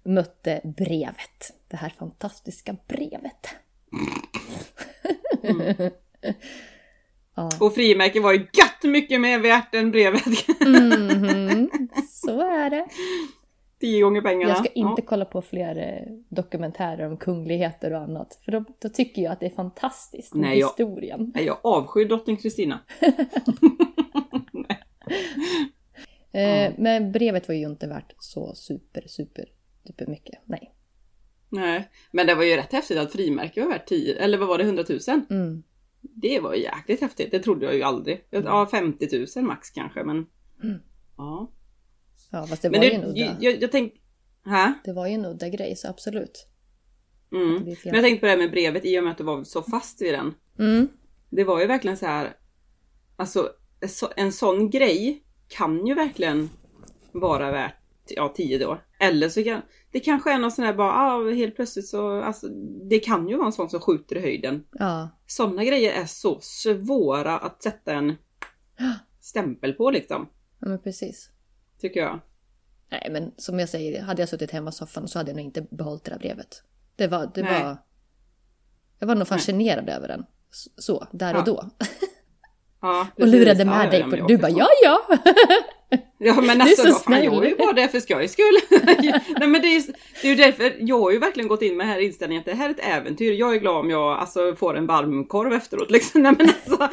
mötte 0.02 0.61
brevet. 0.64 1.52
Det 1.69 1.76
här 1.76 1.88
fantastiska 1.90 2.76
brevet. 2.88 3.47
Mm. 5.43 5.90
Ja. 7.37 7.50
Och 7.61 7.75
frimärken 7.75 8.23
var 8.23 8.33
ju 8.33 8.38
gött 8.38 8.83
mycket 8.93 9.21
mer 9.21 9.38
värt 9.38 9.75
än 9.75 9.90
brevet. 9.90 10.23
Mhm, 10.66 11.71
Så 12.11 12.40
är 12.40 12.71
det. 12.71 12.87
Tio 13.81 14.02
gånger 14.02 14.21
pengarna. 14.21 14.49
Jag 14.50 14.59
ska 14.59 14.69
inte 14.69 15.02
Ja. 15.02 15.07
kolla 15.09 15.25
på 15.25 15.43
fler 15.43 15.76
eh, 15.78 16.12
dokumentärer 16.28 17.07
om 17.07 17.16
kungligheter 17.16 17.93
och 17.93 18.00
annat. 18.00 18.38
För 18.45 18.52
då, 18.52 18.64
då 18.83 18.88
tycker 18.88 19.23
jag 19.23 19.33
att 19.33 19.40
det 19.40 19.47
är 19.47 19.50
fantastiskt 19.50 20.35
med 20.35 20.43
Nej, 20.49 20.59
jag- 20.59 20.66
historien. 20.69 21.33
Nej, 21.35 21.45
jag 21.45 21.59
avskyr 21.62 22.05
drottning 22.09 22.37
Kristina. 22.37 22.81
Eh, 26.33 26.73
men 26.78 27.12
brevet 27.12 27.49
var 27.49 27.55
ju 27.55 27.66
inte 27.66 27.87
värt 27.87 28.12
så 28.19 28.55
super, 28.55 29.02
super, 29.07 29.45
super 29.87 30.07
mycket. 30.07 30.38
Nej. 30.45 30.73
Nej, 31.49 31.90
men 32.11 32.26
det 32.26 32.35
var 32.35 32.43
ju 32.45 32.57
rätt 32.57 32.73
häftigt 32.73 32.99
att 32.99 33.12
frimärke 33.12 33.61
var 33.61 33.69
värt 33.69 33.87
10, 33.88 34.14
eller 34.16 34.38
vad 34.38 34.49
var 34.49 34.59
det, 34.59 34.64
100 34.64 34.85
000? 34.88 34.99
Mm. 35.31 35.62
Det 36.15 36.41
var 36.41 36.55
ju 36.55 36.63
jäkligt 36.63 37.01
häftigt, 37.01 37.31
det 37.31 37.39
trodde 37.39 37.67
jag 37.67 37.75
ju 37.75 37.83
aldrig. 37.83 38.25
Ja, 38.31 38.69
50 38.71 39.27
000 39.37 39.45
max 39.45 39.71
kanske, 39.71 40.05
men... 40.05 40.17
Mm. 40.63 40.79
Ja. 41.17 41.53
Ja, 42.33 42.47
fast 42.47 42.63
det 42.63 42.71
Men 42.71 42.81
var 42.81 42.87
det, 42.87 42.93
ju 42.93 42.95
en 43.01 43.05
udda. 43.05 43.37
jag, 43.41 43.63
jag, 43.63 43.73
tänkte... 43.73 44.01
Hä? 44.45 44.73
Det 44.85 44.93
var 44.93 45.07
ju 45.07 45.13
en 45.15 45.25
udda 45.27 45.49
grej, 45.49 45.77
så 45.77 45.89
absolut. 45.89 46.49
Mm. 47.33 47.53
Men 47.65 47.95
jag 47.95 48.03
tänkte 48.05 48.21
på 48.21 48.27
det 48.27 48.31
här 48.31 48.39
med 48.39 48.51
brevet 48.51 48.85
i 48.85 48.99
och 48.99 49.03
med 49.05 49.11
att 49.13 49.19
du 49.19 49.25
var 49.25 49.45
så 49.45 49.63
fast 49.63 50.03
vid 50.03 50.15
den. 50.15 50.35
Mm. 50.59 50.89
Det 51.31 51.45
var 51.45 51.61
ju 51.61 51.67
verkligen 51.67 51.97
så 51.97 52.07
här. 52.07 52.37
Alltså 53.17 53.51
så- 53.89 54.13
en 54.17 54.33
sån 54.33 54.71
grej 54.71 55.25
kan 55.49 55.87
ju 55.87 55.95
verkligen 55.95 56.51
vara 57.13 57.51
värt 57.53 57.77
ja, 58.09 58.33
10 58.37 58.59
då. 58.59 58.81
Eller 59.01 59.29
så 59.29 59.45
kan 59.45 59.63
det 59.97 60.00
kanske 60.00 60.33
är 60.33 60.38
någon 60.38 60.53
sån 60.53 60.65
här 60.65 60.75
bara, 60.75 60.93
ah, 60.93 61.31
helt 61.31 61.57
plötsligt 61.57 61.88
så, 61.88 62.21
alltså 62.21 62.49
det 62.88 62.99
kan 62.99 63.29
ju 63.29 63.37
vara 63.37 63.47
en 63.47 63.53
sån 63.53 63.71
som 63.71 63.81
skjuter 63.81 64.17
i 64.17 64.21
höjden. 64.21 64.65
Ja. 64.73 65.09
Sådana 65.26 65.65
grejer 65.65 66.03
är 66.03 66.07
så 66.07 66.41
svåra 66.41 67.38
att 67.38 67.62
sätta 67.62 67.93
en 67.93 68.17
stämpel 69.21 69.73
på 69.73 69.91
liksom. 69.91 70.29
ja, 70.61 70.69
men 70.69 70.79
precis. 70.79 71.31
Tycker 71.81 72.00
jag. 72.00 72.21
Nej, 72.91 73.09
men 73.11 73.33
som 73.37 73.59
jag 73.59 73.69
säger, 73.69 74.03
hade 74.03 74.23
jag 74.23 74.29
suttit 74.29 74.50
hemma 74.50 74.71
i 74.71 74.73
soffan 74.73 75.09
så 75.09 75.19
hade 75.19 75.31
jag 75.31 75.37
nog 75.37 75.45
inte 75.45 75.67
behållit 75.71 76.05
det 76.05 76.11
där 76.11 76.19
brevet. 76.19 76.62
Det 76.97 77.07
var, 77.07 77.31
det 77.35 77.43
Nej. 77.43 77.62
var... 77.62 77.76
Jag 78.99 79.07
var 79.07 79.15
nog 79.15 79.29
fascinerad 79.29 79.88
över 79.88 80.09
den. 80.09 80.25
Så, 80.76 81.07
där 81.12 81.35
och 81.35 81.41
Ja, 81.41 81.45
då. 81.45 81.71
Ja, 82.81 83.07
Och 83.19 83.26
lurade 83.26 83.65
med 83.65 83.91
dig 83.91 84.03
på 84.03 84.26
Du 84.26 84.38
bara 84.38 84.50
ja, 84.50 84.69
ja! 84.83 85.00
Ja 86.19 86.40
men 86.40 86.59
Du 86.59 86.64
är 86.64 86.69
alltså 86.69 86.87
så 86.87 86.95
fan, 86.95 87.25
jag 87.25 87.45
är 87.45 87.49
ju 87.49 87.57
bara 87.57 87.73
där 87.73 87.88
för 87.88 88.00
skojs 88.00 88.33
skull. 88.33 88.81
Nej 89.38 89.49
men 89.49 89.62
det 89.62 89.69
är, 89.76 89.83
det 90.23 90.28
är 90.28 90.31
ju 90.31 90.35
därför, 90.35 90.76
jag 90.78 91.00
har 91.00 91.11
ju 91.11 91.19
verkligen 91.19 91.49
gått 91.49 91.62
in 91.62 91.76
med 91.76 91.87
den 91.87 91.93
här 91.93 92.00
inställningen 92.00 92.40
att 92.40 92.47
det 92.47 92.55
här 92.55 92.69
är 92.69 92.71
ett 92.71 92.87
äventyr. 92.87 93.33
Jag 93.33 93.55
är 93.55 93.59
glad 93.59 93.76
om 93.76 93.90
jag 93.90 94.19
alltså, 94.19 94.55
får 94.57 94.76
en 94.76 94.87
varmkorv 94.87 95.52
efteråt 95.52 95.90
liksom. 95.90 96.23
Nej 96.23 96.35
men 96.38 96.49
alltså. 96.49 96.88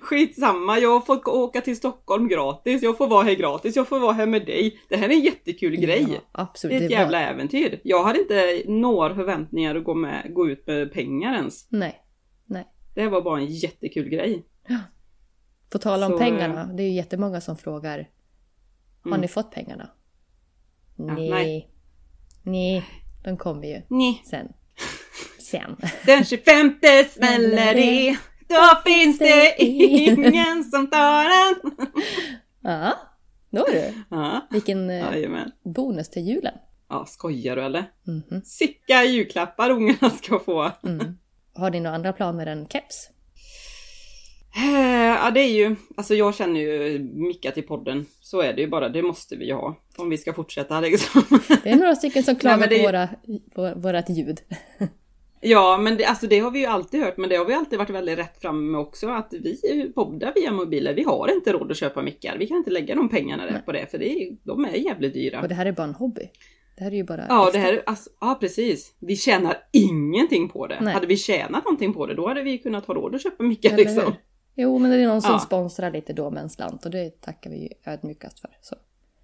Skitsamma, 0.00 0.78
jag 0.78 0.90
har 0.90 1.00
fått 1.00 1.28
åka 1.28 1.60
till 1.60 1.76
Stockholm 1.76 2.28
gratis, 2.28 2.82
jag 2.82 2.98
får 2.98 3.08
vara 3.08 3.22
här 3.22 3.34
gratis, 3.34 3.76
jag 3.76 3.88
får 3.88 3.98
vara 3.98 4.12
här 4.12 4.26
med 4.26 4.46
dig. 4.46 4.80
Det 4.88 4.96
här 4.96 5.08
är 5.08 5.12
en 5.12 5.20
jättekul 5.20 5.76
grej. 5.76 6.06
Ja, 6.10 6.18
absolut. 6.32 6.78
Det 6.78 6.84
är 6.84 6.86
ett 6.86 6.92
var- 6.92 6.98
jävla 6.98 7.20
äventyr. 7.20 7.80
Jag 7.84 8.04
hade 8.04 8.18
inte 8.18 8.62
några 8.66 9.14
förväntningar 9.14 9.74
att 9.74 9.84
gå, 9.84 9.94
med, 9.94 10.34
gå 10.34 10.48
ut 10.48 10.66
med 10.66 10.92
pengar 10.92 11.34
ens. 11.34 11.66
Nej. 11.70 12.00
Nej. 12.46 12.66
Det 12.94 13.08
var 13.08 13.22
bara 13.22 13.38
en 13.38 13.46
jättekul 13.46 14.08
grej. 14.08 14.44
På 15.74 15.78
tal 15.78 16.02
om 16.02 16.10
Så, 16.12 16.18
pengarna, 16.18 16.64
det 16.64 16.82
är 16.82 16.86
ju 16.86 16.92
jättemånga 16.94 17.40
som 17.40 17.56
frågar 17.56 18.08
Har 19.02 19.10
Mm. 19.10 19.20
ni 19.20 19.28
fått 19.28 19.50
pengarna? 19.50 19.90
nej. 20.96 21.30
nej. 21.30 21.70
Nej, 22.42 22.84
de 23.24 23.36
kommer 23.36 23.66
ju 23.68 23.82
Nej. 23.88 24.22
sen. 24.30 24.48
Sen. 25.50 25.76
Den 26.06 26.24
25 26.24 26.74
smäller 27.10 27.74
det, 27.74 28.16
då 28.48 28.80
finns 28.84 29.18
det 29.18 29.54
ingen 29.62 30.64
som 30.64 30.90
tar 30.90 31.24
den. 31.24 31.72
Ja, 32.60 32.94
då 33.50 33.64
du. 33.72 33.92
Ja, 34.10 34.46
Vilken 34.50 34.90
eh, 34.90 34.96
jajamän. 34.96 35.50
bonus 35.64 36.10
till 36.10 36.22
julen. 36.28 36.54
Ja, 36.88 37.06
skojar 37.06 37.56
du 37.56 37.62
eller? 37.62 37.84
Mhm. 38.06 38.42
Sicka 38.44 39.04
julklappar 39.04 39.70
ungarna 39.70 40.10
ska 40.10 40.38
få. 40.38 40.70
Mm. 40.82 41.18
Har 41.54 41.70
ni 41.70 41.80
några 41.80 41.96
andra 41.96 42.12
planer 42.12 42.46
än 42.46 42.66
keps? 42.68 43.10
Eh, 44.56 44.94
Ja, 45.24 45.30
det 45.30 45.40
är 45.40 45.52
ju, 45.52 45.76
alltså 45.96 46.14
jag 46.14 46.34
känner 46.34 46.60
ju 46.60 46.98
Micka 47.14 47.50
till 47.50 47.62
podden. 47.62 48.06
Så 48.20 48.40
är 48.40 48.52
det 48.52 48.60
ju 48.60 48.68
bara, 48.68 48.88
det 48.88 49.02
måste 49.02 49.36
vi 49.36 49.46
ju 49.46 49.54
ha. 49.54 49.76
Om 49.96 50.10
vi 50.10 50.18
ska 50.18 50.32
fortsätta 50.32 50.80
liksom. 50.80 51.22
Det 51.62 51.70
är 51.70 51.76
några 51.76 51.94
stycken 51.94 52.22
som 52.22 52.36
klagar 52.40 52.58
men 52.58 52.68
det 52.68 52.78
på 53.54 53.62
våra, 53.62 53.74
vårat 53.74 54.10
ljud. 54.10 54.40
Ja, 55.46 55.78
men 55.78 55.96
det, 55.96 56.04
alltså 56.04 56.26
det 56.26 56.38
har 56.38 56.50
vi 56.50 56.58
ju 56.58 56.66
alltid 56.66 57.02
hört, 57.04 57.16
men 57.16 57.30
det 57.30 57.36
har 57.36 57.44
vi 57.44 57.54
alltid 57.54 57.78
varit 57.78 57.90
väldigt 57.90 58.18
rätt 58.18 58.40
fram 58.40 58.70
med 58.70 58.80
också. 58.80 59.08
Att 59.08 59.32
vi 59.32 59.92
poddar 59.94 60.32
via 60.34 60.52
mobiler, 60.52 60.94
vi 60.94 61.02
har 61.02 61.34
inte 61.34 61.52
råd 61.52 61.70
att 61.70 61.76
köpa 61.76 62.02
mickar. 62.02 62.36
Vi 62.38 62.46
kan 62.46 62.56
inte 62.56 62.70
lägga 62.70 62.94
de 62.94 63.08
pengarna 63.08 63.46
där 63.46 63.58
på 63.58 63.72
det, 63.72 63.90
för 63.90 63.98
det 63.98 64.10
är, 64.10 64.36
de 64.42 64.64
är 64.64 64.74
jävligt 64.74 65.14
dyra. 65.14 65.40
Och 65.40 65.48
det 65.48 65.54
här 65.54 65.66
är 65.66 65.72
bara 65.72 65.86
en 65.86 65.94
hobby. 65.94 66.30
Det 66.76 66.84
här 66.84 66.90
är 66.90 66.96
ju 66.96 67.04
bara 67.04 67.26
Ja, 67.28 67.46
extra. 67.46 67.60
det 67.60 67.66
här, 67.66 67.82
alltså, 67.86 68.10
ja 68.20 68.36
precis. 68.40 68.94
Vi 69.00 69.16
tjänar 69.16 69.56
ingenting 69.72 70.48
på 70.48 70.66
det. 70.66 70.78
Nej. 70.80 70.94
Hade 70.94 71.06
vi 71.06 71.16
tjänat 71.16 71.64
någonting 71.64 71.92
på 71.94 72.06
det, 72.06 72.14
då 72.14 72.28
hade 72.28 72.42
vi 72.42 72.58
kunnat 72.58 72.86
ha 72.86 72.94
råd 72.94 73.14
att 73.14 73.22
köpa 73.22 73.42
mickar 73.42 73.68
Eller 73.68 73.78
liksom. 73.78 74.04
hur? 74.04 74.14
Jo, 74.54 74.78
men 74.78 74.90
det 74.90 74.96
är 74.96 75.06
någon 75.08 75.22
som 75.22 75.32
Ja. 75.32 75.38
sponsrar 75.38 75.90
lite 75.90 76.12
då 76.12 76.30
med 76.30 76.42
en 76.42 76.50
slant 76.50 76.84
och 76.84 76.90
det 76.90 77.20
tackar 77.20 77.50
vi 77.50 77.56
ju 77.62 77.68
ödmjukast 77.92 78.40
för. 78.40 78.50
Så. 78.60 78.76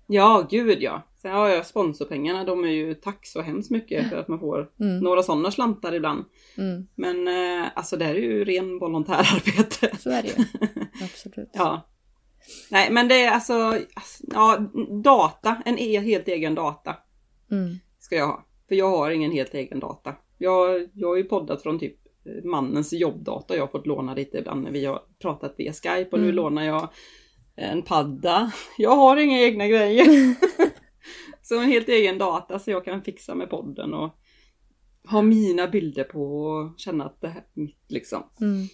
Ja, 0.07 0.47
gud 0.51 0.83
ja. 0.83 1.03
Sen 1.23 1.31
har 1.33 1.49
jag 1.49 1.67
sponsorpengarna, 1.67 2.45
de 2.45 2.65
är 2.65 2.69
ju 2.69 2.95
tack 2.95 3.27
så 3.27 3.41
hemskt 3.43 3.71
mycket 3.71 4.09
för 4.11 4.17
att 4.17 4.29
man 4.29 4.41
får 4.41 4.71
Mm. 4.81 4.99
några 4.99 5.23
sådana 5.23 5.51
slantar 5.51 5.93
ibland. 5.95 6.25
Mm, 6.59 6.87
Men 6.95 7.29
eh, 7.63 7.67
alltså 7.75 7.97
det 7.97 8.05
här 8.05 8.15
är 8.15 8.19
ju 8.21 8.45
ren 8.45 8.79
volontärarbete. 8.79 9.97
så 9.99 10.11
är 10.11 10.23
det 10.23 10.29
ju. 10.29 10.45
Absolut. 11.05 11.51
Ja. 11.53 11.87
Nej, 12.71 12.91
men 12.91 13.09
det 13.09 13.23
är 13.25 13.31
alltså, 13.31 13.79
ja, 14.21 14.59
data, 15.05 15.63
en 15.67 15.79
e- 15.79 16.01
helt 16.01 16.29
egen 16.29 16.55
data 16.55 16.97
Mm. 17.51 17.75
ska 17.99 18.17
jag 18.17 18.27
ha. 18.27 18.47
För 18.69 18.75
jag 18.75 18.91
har 18.91 19.11
ingen 19.11 19.31
helt 19.33 19.55
egen 19.55 19.81
data. 19.81 20.15
Jag, 20.39 20.89
jag 20.95 21.09
har 21.09 21.17
ju 21.17 21.25
poddat 21.25 21.63
från 21.63 21.79
typ 21.79 21.97
mannens 22.45 22.93
jobbdata. 22.93 23.57
Jag 23.57 23.63
har 23.63 23.69
fått 23.69 23.87
låna 23.87 24.15
lite 24.15 24.39
ibland 24.39 24.63
när 24.63 24.71
vi 24.71 24.85
har 24.85 25.03
pratat 25.19 25.55
via 25.59 25.73
Skype 25.73 26.09
och 26.13 26.19
nu 26.19 26.25
Mm. 26.25 26.35
lånar 26.37 26.63
jag 26.63 26.89
en 27.57 27.83
padda. 27.83 28.53
Jag 28.79 28.97
har 28.97 29.17
inga 29.17 29.41
egna 29.41 29.69
grejer. 29.69 30.07
så 31.43 31.61
en 31.61 31.69
helt 31.69 31.89
egen 31.89 32.19
data 32.19 32.59
så 32.59 32.71
jag 32.71 32.85
kan 32.85 33.03
fixa 33.03 33.35
med 33.35 33.51
podden 33.51 33.95
och 33.95 34.11
ha 35.11 35.23
mina 35.23 35.67
bilder 35.67 36.05
på 36.05 36.23
och 36.43 36.75
känna 36.81 37.05
att 37.05 37.21
det 37.21 37.29
här 37.29 37.41
är 37.41 37.61
mitt 37.61 37.85
liksom. 37.89 38.23
Mm. 38.41 38.67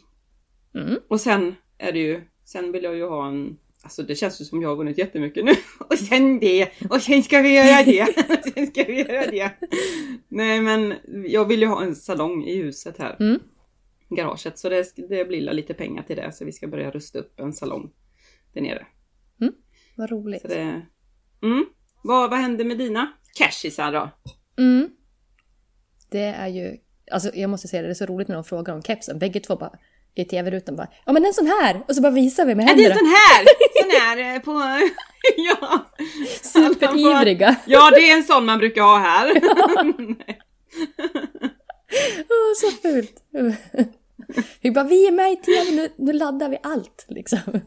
Mm. 0.74 1.00
Och 1.08 1.20
sen 1.20 1.54
är 1.78 1.92
det 1.92 1.98
ju, 1.98 2.22
sen 2.44 2.72
vill 2.72 2.84
jag 2.84 2.96
ju 2.96 3.08
ha 3.08 3.28
en 3.28 3.56
Alltså 3.86 4.02
det 4.02 4.14
känns 4.14 4.40
ju 4.40 4.44
som 4.44 4.62
jag 4.62 4.68
har 4.68 4.76
vunnit 4.76 4.98
jättemycket 4.98 5.44
nu. 5.44 5.52
Och 5.88 5.98
sen 5.98 6.40
det, 6.40 6.68
och 6.90 7.02
sen 7.02 7.22
ska 7.22 7.40
vi 7.40 7.54
göra 7.54 7.84
det, 7.84 8.02
och 8.38 8.52
sen 8.54 8.66
ska 8.66 8.84
vi 8.84 8.98
göra 8.98 9.30
det. 9.30 9.50
Nej 10.28 10.60
men 10.60 10.94
jag 11.26 11.44
vill 11.44 11.60
ju 11.60 11.66
ha 11.66 11.82
en 11.82 11.94
salong 11.94 12.44
i 12.44 12.56
huset 12.56 12.98
här. 12.98 13.16
Mm. 13.20 13.40
Garaget. 14.08 14.58
Så 14.58 14.68
det, 14.68 14.96
det 15.08 15.24
blir 15.24 15.52
lite 15.52 15.74
pengar 15.74 16.02
till 16.02 16.16
det. 16.16 16.32
Så 16.32 16.44
vi 16.44 16.52
ska 16.52 16.66
börja 16.66 16.90
rusta 16.90 17.18
upp 17.18 17.40
en 17.40 17.52
salong 17.52 17.90
där 18.52 18.60
nere. 18.60 18.86
Vad 19.96 20.10
roligt. 20.10 20.42
Så 20.42 20.48
det, 20.48 20.82
mm. 21.42 21.66
vad, 22.02 22.30
vad 22.30 22.38
händer 22.38 22.64
med 22.64 22.78
dina 22.78 23.12
cashisar 23.34 23.92
då? 23.92 24.10
Mm. 24.58 24.90
Det 26.10 26.24
är 26.24 26.48
ju, 26.48 26.76
alltså 27.12 27.30
jag 27.34 27.50
måste 27.50 27.68
säga 27.68 27.82
det, 27.82 27.88
det 27.88 27.92
är 27.92 27.94
så 27.94 28.06
roligt 28.06 28.28
när 28.28 28.34
de 28.34 28.44
frågar 28.44 28.74
om 28.74 28.82
kepsen. 28.82 29.18
Bägge 29.18 29.40
två 29.40 29.56
bara 29.56 29.78
i 30.22 30.24
tv-rutan 30.24 30.76
bara 30.76 30.88
ja 31.06 31.12
men 31.12 31.24
en 31.24 31.34
sån 31.34 31.46
här! 31.46 31.80
Och 31.88 31.94
så 31.94 32.02
bara 32.02 32.12
visar 32.12 32.44
vi 32.46 32.54
med 32.54 32.68
Är 32.68 32.74
det 32.74 32.82
händerna. 32.82 32.94
en 32.94 32.98
sån 32.98 33.08
här? 33.08 33.44
Sån 33.82 33.90
här 34.00 34.34
eh, 34.34 34.40
på... 34.40 34.52
ja. 35.36 35.86
Superivriga. 36.42 37.56
Ja 37.66 37.90
det 37.90 38.10
är 38.10 38.16
en 38.16 38.22
sån 38.24 38.44
man 38.46 38.58
brukar 38.58 38.82
ha 38.82 38.98
här. 38.98 39.32
Åh, 42.30 42.52
så 42.60 42.70
fult. 42.82 43.22
vi 44.60 44.70
bara 44.70 44.84
vi 44.84 45.06
är 45.06 45.12
med 45.12 45.32
i 45.32 45.36
tv, 45.36 45.70
nu, 45.70 45.88
nu 45.98 46.12
laddar 46.12 46.48
vi 46.48 46.58
allt 46.62 47.06
liksom. 47.08 47.60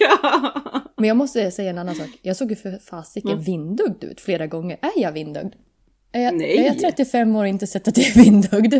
ja. 0.00 0.62
Men 0.96 1.08
jag 1.08 1.16
måste 1.16 1.50
säga 1.50 1.70
en 1.70 1.78
annan 1.78 1.94
sak. 1.94 2.08
Jag 2.22 2.36
såg 2.36 2.50
ju 2.50 2.56
för 2.56 2.78
fasiken 2.90 3.30
Mm. 3.30 3.44
vindögd 3.44 4.04
ut 4.04 4.20
flera 4.20 4.46
gånger. 4.46 4.78
Är 4.82 5.02
jag 5.02 5.12
vindögd? 5.12 5.54
Är 6.12 6.20
jag, 6.22 6.34
Nej. 6.34 6.56
är 6.58 6.64
jag 6.66 6.78
35 6.78 7.36
år 7.36 7.42
och 7.42 7.48
inte 7.48 7.66
sett 7.66 7.88
att 7.88 7.96
jag 7.98 8.06
är 8.06 8.14
vindögd? 8.24 8.74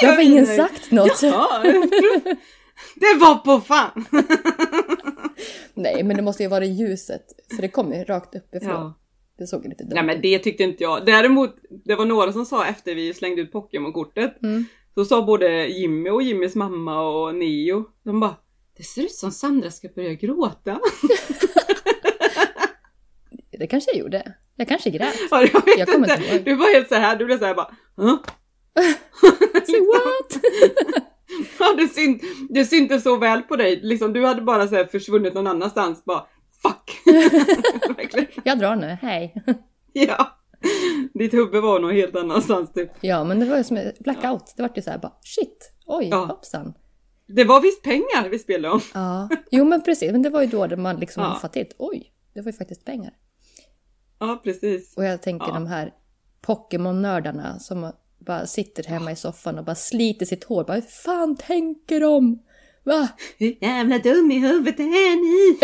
Det 0.00 0.06
har 0.06 0.20
ingen 0.22 0.46
sagt 0.46 0.90
något. 0.90 1.22
Ja, 1.22 1.62
det 2.94 3.14
var 3.20 3.34
på 3.34 3.60
fan! 3.60 4.04
Nej, 5.74 6.02
men 6.02 6.16
det 6.16 6.22
måste 6.22 6.42
ju 6.42 6.48
vara 6.48 6.64
ljuset. 6.64 7.22
För 7.54 7.62
det 7.62 7.68
kom 7.68 7.92
ju 7.92 8.04
rakt 8.04 8.34
uppifrån. 8.34 8.70
Ja. 8.70 8.98
Det 9.38 9.46
såg 9.46 9.66
lite 9.66 9.84
dumt 9.84 9.94
Nej 9.94 10.04
men 10.04 10.20
det 10.20 10.38
tyckte 10.38 10.62
inte 10.62 10.82
jag. 10.82 11.06
Däremot, 11.06 11.56
det 11.84 11.94
var 11.94 12.04
några 12.04 12.32
som 12.32 12.46
sa 12.46 12.66
efter 12.66 12.94
vi 12.94 13.14
slängde 13.14 13.42
ut 13.42 13.52
Pokémon-kortet. 13.52 14.42
Mm. 14.42 14.64
Så 14.94 15.04
sa 15.04 15.22
både 15.22 15.66
Jimmy 15.66 16.10
och 16.10 16.22
Jimmys 16.22 16.54
mamma 16.54 17.00
och 17.00 17.34
Neo, 17.34 17.84
de 18.02 18.20
bara 18.20 18.36
Det 18.76 18.82
ser 18.82 19.02
ut 19.02 19.14
som 19.14 19.30
Sandra 19.30 19.70
ska 19.70 19.88
börja 19.88 20.14
gråta. 20.14 20.80
Det 23.58 23.66
kanske 23.66 23.90
jag 23.90 23.98
gjorde. 23.98 24.34
Jag 24.56 24.68
kanske 24.68 24.90
grät. 24.90 25.14
Ja, 25.30 25.40
jag 25.52 25.64
vet 25.66 25.78
Jag 25.78 25.88
kommer 25.88 26.10
inte. 26.10 26.22
inte 26.22 26.34
ihåg. 26.34 26.44
Du 26.44 26.54
var 26.54 26.74
helt 26.74 26.88
så 26.88 26.94
här, 26.94 27.16
du 27.16 27.24
blev 27.24 27.38
så 27.38 27.44
här 27.44 27.54
bara... 27.54 27.70
Huh? 27.96 28.16
Say 29.66 29.80
what? 29.80 30.42
Ja, 31.58 31.74
det, 31.78 31.88
syn, 31.88 32.20
det 32.50 32.64
syntes 32.64 33.02
så 33.02 33.16
väl 33.16 33.42
på 33.42 33.56
dig. 33.56 33.80
Liksom, 33.82 34.12
du 34.12 34.26
hade 34.26 34.42
bara 34.42 34.68
så 34.68 34.84
försvunnit 34.84 35.34
någon 35.34 35.46
annanstans. 35.46 36.04
Bara 36.04 36.26
fuck! 36.62 37.00
Jag 38.44 38.58
drar 38.58 38.76
nu, 38.76 38.86
hej. 39.02 39.34
ja. 39.92 40.38
Ditt 41.14 41.34
huvud 41.34 41.62
var 41.62 41.80
nog 41.80 41.92
helt 41.92 42.16
annanstans 42.16 42.72
typ. 42.72 42.90
Ja, 43.00 43.24
men 43.24 43.40
det 43.40 43.46
var 43.46 43.56
ju 43.56 43.64
som 43.64 43.76
en 43.76 43.92
blackout. 44.00 44.54
Det 44.56 44.62
var 44.62 44.70
ju 44.76 44.82
så 44.82 44.90
här 44.90 44.98
bara 44.98 45.12
shit, 45.22 45.72
oj, 45.86 46.08
Ja. 46.10 46.16
hoppsan. 46.24 46.74
Det 47.26 47.44
var 47.44 47.60
visst 47.60 47.82
pengar 47.82 48.28
vi 48.30 48.38
spelade 48.38 48.74
om. 48.74 48.80
Ja, 48.94 49.28
jo 49.50 49.64
men 49.64 49.82
precis. 49.82 50.12
Men 50.12 50.22
det 50.22 50.30
var 50.30 50.40
ju 50.42 50.46
då 50.48 50.76
man 50.76 50.96
liksom 50.96 51.22
Ja. 51.22 51.38
fattade 51.42 51.60
att 51.66 51.74
oj, 51.78 52.12
det 52.34 52.40
var 52.40 52.52
ju 52.52 52.58
faktiskt 52.58 52.84
pengar. 52.84 53.12
Ja, 54.26 54.40
precis. 54.44 54.96
Och 54.96 55.04
jag 55.04 55.22
tänker 55.22 55.46
Ja. 55.46 55.52
de 55.54 55.66
här 55.66 55.92
Pokémon-nördarna 56.40 57.58
som 57.58 57.92
bara 58.18 58.46
sitter 58.46 58.84
hemma 58.84 59.12
i 59.12 59.16
soffan 59.16 59.58
och 59.58 59.64
bara 59.64 59.74
sliter 59.74 60.26
sitt 60.26 60.44
hår. 60.44 60.64
Bara, 60.64 60.74
hur 60.74 60.80
fan 60.82 61.36
tänker 61.36 62.00
de? 62.00 62.42
Va? 62.84 63.08
Hur 63.38 63.56
jävla 63.60 63.98
dum 63.98 64.30
i 64.30 64.38
huvudet 64.38 64.80
är 64.80 65.16
ni? 65.16 65.58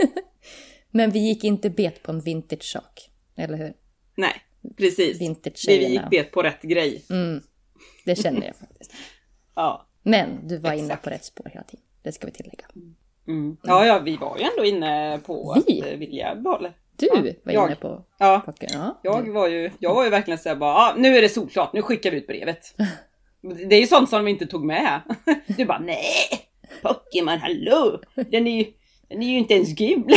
Men 0.90 1.10
vi 1.10 1.18
gick 1.18 1.44
inte 1.44 1.70
bet 1.70 2.02
på 2.02 2.12
en 2.12 2.20
vintage-sak. 2.20 3.10
Eller 3.36 3.56
hur? 3.58 3.72
Nej, 4.16 4.34
precis. 4.76 5.20
Vintage-tjejerna. 5.20 5.88
Vi 5.88 5.92
gick 5.94 6.10
bet 6.10 6.32
på 6.32 6.42
rätt 6.42 6.62
grej. 6.62 7.04
Mm, 7.10 7.40
det 8.04 8.16
känner 8.16 8.46
jag 8.46 8.56
faktiskt. 8.60 8.92
Ja. 9.54 9.86
Men 10.02 10.48
du 10.48 10.58
var 10.58 10.72
inne 10.72 10.82
Exakt. 10.82 11.04
på 11.04 11.10
rätt 11.10 11.24
spår 11.24 11.50
hela 11.52 11.64
tiden. 11.64 11.84
Det 12.02 12.12
ska 12.12 12.26
vi 12.26 12.32
tillägga. 12.32 12.64
Mm. 13.26 13.56
Ja, 13.62 13.86
ja, 13.86 13.98
vi 13.98 14.16
var 14.16 14.38
ju 14.38 14.44
ändå 14.44 14.64
inne 14.64 15.20
på 15.26 15.62
Vi? 15.66 15.80
att 15.80 15.86
eh, 15.86 15.98
vilja 15.98 16.34
behålla. 16.34 16.72
Du 16.98 17.06
Ja, 17.06 17.20
var 17.44 17.52
jag. 17.52 17.66
inne 17.66 17.76
på 17.76 18.04
Ja, 18.18 18.42
Pokémon. 18.46 18.70
Ja. 18.82 19.00
jag 19.02 19.32
var 19.32 19.48
ju, 19.48 19.70
jag 19.78 19.94
var 19.94 20.04
ju 20.04 20.10
verkligen 20.10 20.38
såhär 20.38 20.56
bara, 20.56 20.74
ah, 20.74 20.94
nu 20.96 21.16
är 21.18 21.22
det 21.22 21.28
solklart, 21.28 21.72
nu 21.72 21.82
skickar 21.82 22.10
vi 22.10 22.16
ut 22.16 22.26
brevet. 22.26 22.74
Det 23.68 23.74
är 23.76 23.80
ju 23.80 23.86
sånt 23.86 24.10
som 24.10 24.24
de 24.24 24.30
inte 24.30 24.46
tog 24.46 24.64
med. 24.64 25.00
Du 25.46 25.64
bara, 25.64 25.78
nej, 25.78 26.28
Pokémon, 26.82 27.38
hallå, 27.38 28.00
den 28.14 28.46
är 28.46 28.58
ju, 28.64 28.72
den 29.08 29.22
är 29.22 29.26
ju 29.26 29.38
inte 29.38 29.54
ens 29.54 29.68
gul. 29.74 30.04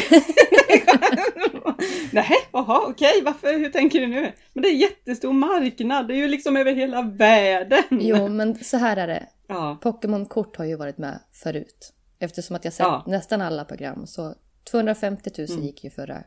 Nej, 2.12 2.30
jaha, 2.52 2.82
okej, 2.88 3.22
varför, 3.26 3.54
hur 3.60 3.70
tänker 3.70 4.00
du 4.00 4.08
nu? 4.08 4.32
Men 4.54 4.64
det 4.64 4.70
är 4.70 4.74
jättestor 4.74 5.34
marknad, 5.34 6.08
det 6.08 6.14
är 6.14 6.18
ju 6.18 6.28
liksom 6.28 6.58
över 6.58 6.74
hela 6.74 7.02
världen. 7.02 7.84
Jo, 7.92 8.28
men 8.28 8.64
så 8.64 8.78
här 8.78 8.98
är 8.98 9.08
det. 9.08 9.28
Ja, 9.48 9.78
Pokémon-kort 9.82 10.58
har 10.58 10.66
ju 10.66 10.76
varit 10.76 10.98
med 10.98 11.20
förut. 11.44 11.94
Eftersom 12.20 12.56
att 12.56 12.66
jag 12.66 12.74
sett 12.74 12.86
Ja. 12.86 13.04
nästan 13.08 13.42
alla 13.42 13.66
program. 13.66 14.08
Så 14.08 14.34
250 14.72 15.30
000 15.38 15.48
Mm. 15.52 15.64
gick 15.64 15.84
ju 15.84 15.90
förra 15.90 16.24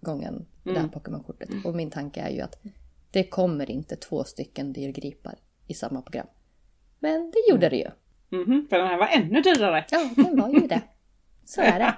gången, 0.00 0.46
det 0.62 0.78
här 0.78 0.88
Pokémon-kortet. 0.88 1.48
Och 1.64 1.74
min 1.74 1.90
tanke 1.90 2.20
är 2.20 2.30
ju 2.30 2.40
att 2.40 2.58
det 3.10 3.24
kommer 3.24 3.70
inte 3.70 3.96
två 3.96 4.24
stycken 4.24 4.72
dyrgripar 4.72 5.38
i 5.66 5.74
samma 5.74 6.02
program. 6.02 6.26
Men 6.98 7.30
det 7.30 7.50
gjorde 7.52 7.68
det 7.68 7.76
ju. 7.76 7.90
mhm, 8.38 8.66
för 8.70 8.78
den 8.78 8.86
här 8.86 8.98
var 8.98 9.06
ännu 9.06 9.40
dyrare. 9.42 9.84
Ja, 9.90 10.10
den 10.16 10.40
var 10.40 10.48
ju 10.48 10.60
det. 10.66 10.80
Så 11.44 11.60
är 11.60 11.78
det. 11.78 11.94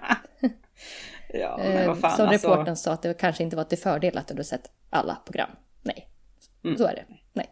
Ja, 1.32 1.56
men 1.58 1.72
Eh, 1.76 1.86
vad 1.86 1.98
fan 2.00 2.16
Som 2.16 2.28
alltså. 2.28 2.48
reportern 2.48 2.76
sa 2.76 2.92
att 2.92 3.02
det 3.02 3.14
kanske 3.14 3.42
inte 3.42 3.56
var 3.56 3.64
till 3.64 3.78
fördel 3.78 4.18
att 4.18 4.26
du 4.28 4.34
hade 4.34 4.44
sett 4.44 4.70
alla 4.90 5.14
program. 5.24 5.50
Nej, 5.82 6.06
Mm. 6.64 6.76
så 6.76 6.84
är 6.86 6.94
det. 6.94 7.04
Nej. 7.32 7.48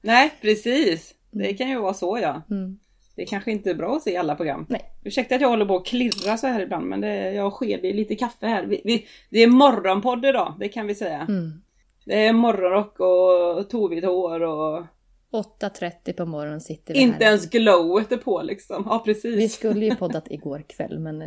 Nej, 0.00 0.32
precis. 0.40 1.14
Det 1.30 1.54
kan 1.54 1.68
ju 1.68 1.78
vara 1.80 1.94
så 1.94 2.18
ja. 2.18 2.42
Mm. 2.50 2.78
Det 3.16 3.24
kanske 3.26 3.52
inte 3.52 3.70
är 3.70 3.74
bra 3.74 3.96
att 3.96 4.02
se 4.02 4.16
alla 4.16 4.34
program. 4.34 4.66
Nej. 4.68 4.80
Ursäkta 5.04 5.34
att 5.34 5.40
jag 5.40 5.48
håller 5.48 5.66
på 5.66 5.76
att 5.76 5.86
klirra 5.86 6.36
så 6.36 6.46
här 6.46 6.60
ibland 6.60 6.86
men 6.86 7.00
det, 7.00 7.32
jag 7.32 7.52
sker 7.52 7.84
i 7.84 7.92
lite 7.92 8.14
kaffe 8.14 8.46
här. 8.46 8.66
Vi, 8.66 8.80
vi, 8.84 9.06
det 9.30 9.38
är 9.42 9.46
morgonpodd 9.46 10.24
idag, 10.24 10.54
det 10.60 10.68
kan 10.68 10.86
vi 10.86 10.94
säga. 10.94 11.20
Mm. 11.28 11.62
Det 12.06 12.26
är 12.26 12.32
morgonrock 12.32 13.00
och 13.00 13.70
tovigt 13.70 14.06
hår 14.06 14.42
och 14.42 14.84
8.30 15.32 16.12
på 16.12 16.26
morgonen 16.26 16.60
sitter 16.60 16.94
vi 16.94 17.00
inte 17.00 17.24
här. 17.24 17.30
ens 17.30 17.50
glowet 17.50 18.12
är 18.12 18.16
på 18.16 18.42
liksom. 18.42 18.86
Ja 18.90 19.02
precis. 19.04 19.36
Vi 19.36 19.48
skulle 19.48 19.84
ju 19.84 19.94
poddat 19.96 20.24
igår 20.30 20.64
kväll 20.68 20.98
men 20.98 21.18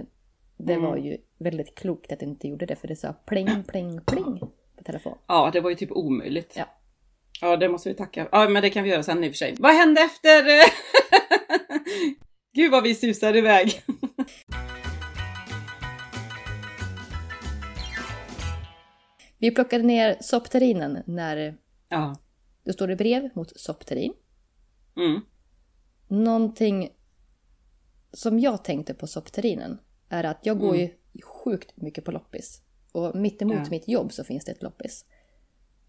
det 0.58 0.74
Mm. 0.74 0.86
var 0.86 0.98
ju 0.98 1.18
väldigt 1.40 1.76
klokt 1.76 2.12
att 2.12 2.20
det 2.20 2.26
inte 2.26 2.48
gjorde 2.48 2.66
det 2.66 2.76
för 2.76 2.88
det 2.88 2.96
sa 2.96 3.14
pling, 3.26 3.64
pling, 3.68 4.00
pling 4.06 4.40
på 4.78 4.84
telefon. 4.86 5.18
Ja, 5.28 5.50
det 5.54 5.62
var 5.62 5.70
ju 5.70 5.76
typ 5.76 5.92
omöjligt. 5.92 6.54
Ja. 6.58 6.66
Ja, 7.42 7.58
det 7.58 7.70
måste 7.70 7.90
vi 7.90 7.96
tacka. 7.96 8.28
Ja, 8.32 8.50
men 8.50 8.62
det 8.62 8.70
kan 8.70 8.84
vi 8.84 8.90
göra 8.90 9.04
sen 9.04 9.24
i 9.24 9.28
och 9.28 9.32
för 9.32 9.38
sig. 9.38 9.56
Vad 9.60 9.74
hände 9.74 10.02
efter? 10.02 10.44
Gud 12.54 12.72
vad 12.72 12.84
vi 12.84 12.96
susar 12.96 13.36
iväg. 13.36 13.84
Vi 19.38 19.52
plockade 19.52 19.84
ner 19.84 20.18
Sopterinen 20.22 21.04
när 21.06 21.58
Ja. 21.90 22.16
det 22.64 22.74
står 22.74 22.92
i 22.92 22.96
brev 22.96 23.30
mot 23.34 23.60
Sopterin. 23.60 24.14
Mm. 24.98 25.22
Någonting 26.08 26.90
som 28.14 28.40
jag 28.40 28.64
tänkte 28.64 28.94
på 28.94 29.08
Sopterinen 29.08 29.78
är 30.10 30.24
att 30.24 30.46
jag 30.46 30.60
går 30.60 30.76
ju 30.78 30.90
sjukt 31.24 31.78
mycket 31.78 32.06
på 32.06 32.12
loppis. 32.12 32.62
Och 32.92 33.16
mitt 33.16 33.42
emot 33.42 33.58
Ja. 33.58 33.66
mitt 33.70 33.88
jobb 33.88 34.14
så 34.14 34.24
finns 34.24 34.46
det 34.46 34.52
ett 34.52 34.64
loppis. 34.64 35.06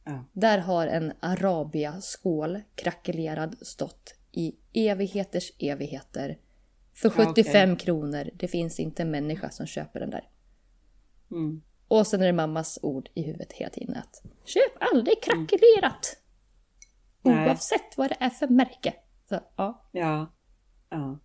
Ja. 0.05 0.25
Där 0.33 0.59
har 0.59 0.87
en 0.87 1.13
Arabia 1.21 2.01
skål 2.01 2.61
krackelerad 2.75 3.57
stått 3.63 4.15
i 4.37 4.55
evigheters 4.73 5.53
evigheter. 5.59 6.39
För 6.95 7.13
Ja, 7.19 7.25
75 7.27 7.77
kronor. 7.77 8.31
Det 8.35 8.49
finns 8.49 8.81
inte 8.81 9.03
en 9.03 9.11
människa 9.11 9.51
som 9.51 9.67
köper 9.67 10.01
den 10.01 10.11
där. 10.11 10.29
Mm. 11.31 11.63
Och 11.89 12.07
sen 12.07 12.23
är 12.23 12.27
det 12.27 12.33
mammas 12.33 12.79
ord 12.83 13.09
i 13.15 13.23
huvudet 13.23 13.53
hela 13.53 13.71
tiden 13.71 13.97
att 13.97 14.23
köp 14.45 14.93
aldrig 14.93 15.23
krackelerat. 15.23 16.17
Nej. 17.23 17.49
Oavsett 17.49 17.97
vad 17.97 18.11
det 18.11 18.17
är 18.21 18.31
för 18.31 18.49
märke. 18.49 18.95
Så, 19.29 19.41
ja. 19.57 19.83
Ja. 19.93 20.35
Ja. 20.91 21.19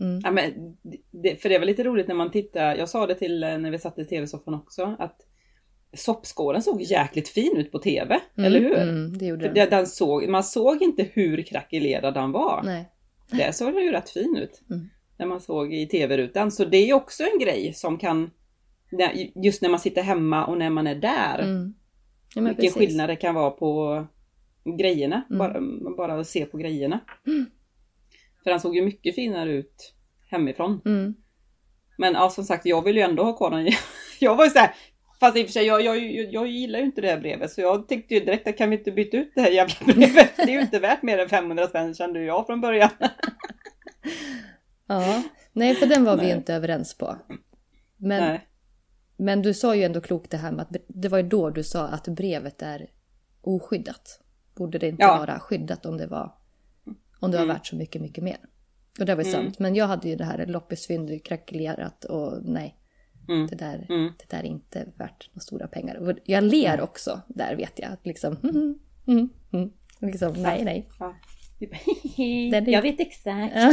Mm. 0.00 0.20
ja 0.24 0.30
men, 0.30 0.76
det, 1.10 1.42
för 1.42 1.48
det 1.48 1.58
var 1.58 1.66
lite 1.66 1.84
roligt 1.84 2.08
när 2.08 2.14
man 2.14 2.30
tittar, 2.30 2.76
jag 2.76 2.88
sa 2.88 3.06
det 3.06 3.14
till 3.14 3.42
eh, 3.42 3.58
när 3.58 3.70
vi 3.70 3.78
satt 3.78 3.98
i 3.98 4.04
tv-soffan 4.04 4.54
också, 4.54 4.96
att 4.98 5.26
soppskålen 5.94 6.62
såg 6.62 6.82
jäkligt 6.82 7.28
fin 7.28 7.56
ut 7.56 7.72
på 7.72 7.78
tv, 7.78 8.20
eller 8.36 8.60
hur? 8.60 8.76
Mm, 8.78 9.18
det 9.18 9.26
gjorde 9.26 9.48
den. 9.48 9.70
Den 9.70 9.86
såg, 9.86 10.28
man 10.28 10.44
såg 10.44 10.82
inte 10.82 11.02
hur 11.12 11.42
krackelerad 11.42 12.14
den 12.14 12.32
var. 12.32 12.62
Nej. 12.64 12.88
Där 13.30 13.52
såg 13.52 13.74
den 13.74 13.84
ju 13.84 13.92
rätt 13.92 14.10
fin 14.10 14.36
ut. 14.36 14.62
Mm. 14.70 14.88
När 15.18 15.26
man 15.26 15.40
såg 15.40 15.74
i 15.74 15.86
tv-rutan. 15.86 16.50
Så 16.50 16.64
det 16.64 16.90
är 16.90 16.94
också 16.94 17.22
en 17.22 17.38
grej 17.38 17.72
som 17.74 17.98
kan, 17.98 18.30
just 19.44 19.62
när 19.62 19.68
man 19.68 19.80
sitter 19.80 20.02
hemma 20.02 20.46
och 20.46 20.58
när 20.58 20.70
man 20.70 20.86
är 20.86 20.94
där. 20.94 21.38
Mm. 21.38 21.74
Ja, 22.34 22.42
vilken 22.42 22.56
precis. 22.56 22.74
skillnad 22.74 23.08
det 23.08 23.16
kan 23.16 23.34
vara 23.34 23.50
på 23.50 24.06
grejerna. 24.78 25.22
Mm. 25.30 25.38
Bara, 25.38 25.60
bara 25.96 26.20
att 26.20 26.26
se 26.26 26.44
på 26.44 26.58
grejerna. 26.58 27.00
För 28.42 28.50
den 28.50 28.60
såg 28.60 28.76
ju 28.76 28.82
mycket 28.82 29.14
finare 29.14 29.52
ut 29.52 29.94
hemifrån. 30.30 30.80
Mm. 30.84 31.14
Men 31.98 32.14
ja, 32.14 32.30
som 32.30 32.44
sagt, 32.44 32.66
jag 32.66 32.84
vill 32.84 32.96
ju 32.96 33.02
ändå 33.02 33.24
ha 33.24 33.36
kvar 33.36 33.50
den. 33.50 33.68
Jag 34.20 34.36
var 34.36 34.44
ju 34.44 34.50
såhär, 34.50 34.74
fast 35.22 35.36
i 35.36 35.42
och 35.42 35.46
för 35.46 35.52
sig, 35.52 35.64
jag, 35.66 35.82
jag, 35.82 35.98
jag, 36.12 36.32
jag 36.32 36.46
gillar 36.46 36.78
ju 36.78 36.84
inte 36.84 37.00
det 37.00 37.08
här 37.08 37.20
brevet. 37.20 37.50
Så 37.52 37.60
jag 37.60 37.88
tänkte 37.88 38.14
ju 38.14 38.20
direkt 38.20 38.46
att 38.48 38.56
kan 38.58 38.70
vi 38.70 38.76
inte 38.78 38.92
byta 38.92 39.16
ut 39.16 39.32
det 39.34 39.40
här 39.40 39.50
jävla 39.50 39.74
brevet? 39.94 40.36
Det 40.36 40.42
är 40.42 40.48
ju 40.48 40.60
inte 40.60 40.78
värt 40.78 41.02
mer 41.02 41.18
än 41.18 41.28
500 41.28 41.66
spänn 41.66 41.94
kände 41.94 42.22
jag 42.22 42.46
från 42.46 42.60
början. 42.60 42.90
Ja. 44.86 45.22
Nej, 45.52 45.74
för 45.74 45.86
den 45.86 46.04
var 46.04 46.16
vi 46.16 46.22
Nej. 46.22 46.30
ju 46.30 46.36
inte 46.36 46.54
överens 46.54 46.94
på. 46.98 47.16
Men, 47.96 48.22
Nej. 48.22 48.46
men 49.16 49.42
du 49.42 49.54
sa 49.54 49.74
ju 49.76 49.82
ändå 49.82 50.00
klokt 50.00 50.30
det 50.30 50.36
här 50.36 50.52
med 50.52 50.62
att 50.62 50.76
det 50.88 51.08
var 51.08 51.18
ju 51.18 51.28
då 51.28 51.50
du 51.50 51.64
sa 51.64 51.88
att 51.88 52.08
brevet 52.08 52.62
är 52.62 52.90
oskyddat. 53.40 54.20
Borde 54.54 54.78
det 54.78 54.88
inte 54.88 55.02
Ja. 55.02 55.18
vara 55.18 55.38
skyddat 55.40 55.86
om 55.86 55.96
det 55.98 56.06
var, 56.06 56.34
om 57.20 57.30
det 57.30 57.36
var 57.36 57.44
Mm. 57.44 57.54
värt 57.56 57.66
så 57.66 57.76
mycket, 57.76 58.02
mycket 58.02 58.24
mer? 58.24 58.36
Och 59.00 59.06
det 59.06 59.14
var 59.14 59.22
ju 59.24 59.30
Mm. 59.30 59.44
sant. 59.44 59.58
Men 59.58 59.74
jag 59.74 59.86
hade 59.86 60.08
ju 60.08 60.16
det 60.16 60.24
här 60.24 60.46
loppisfynd 60.46 61.24
krackelerat 61.24 62.04
och 62.04 62.38
nej, 62.44 62.76
Mm. 63.32 63.46
det 63.46 63.56
där, 63.56 63.86
Mm. 63.88 64.12
det 64.18 64.36
där 64.36 64.42
är 64.42 64.46
inte 64.46 64.86
värt 64.96 65.28
några 65.32 65.40
stora 65.40 65.66
pengar. 65.66 66.16
Jag 66.24 66.44
ler 66.44 66.80
också 66.80 67.20
där 67.28 67.56
vet 67.56 67.72
jag. 67.78 67.90
Liksom, 68.02 68.36
mm, 68.42 68.78
mm, 69.06 69.28
mm. 69.52 69.70
Liksom, 70.00 70.32
nej, 70.32 70.64
nej. 70.64 70.88
Ja. 70.98 71.14
Är- 72.56 72.68
Jag 72.70 72.82
vet 72.82 73.00
exakt. 73.00 73.52
Ja. 73.56 73.72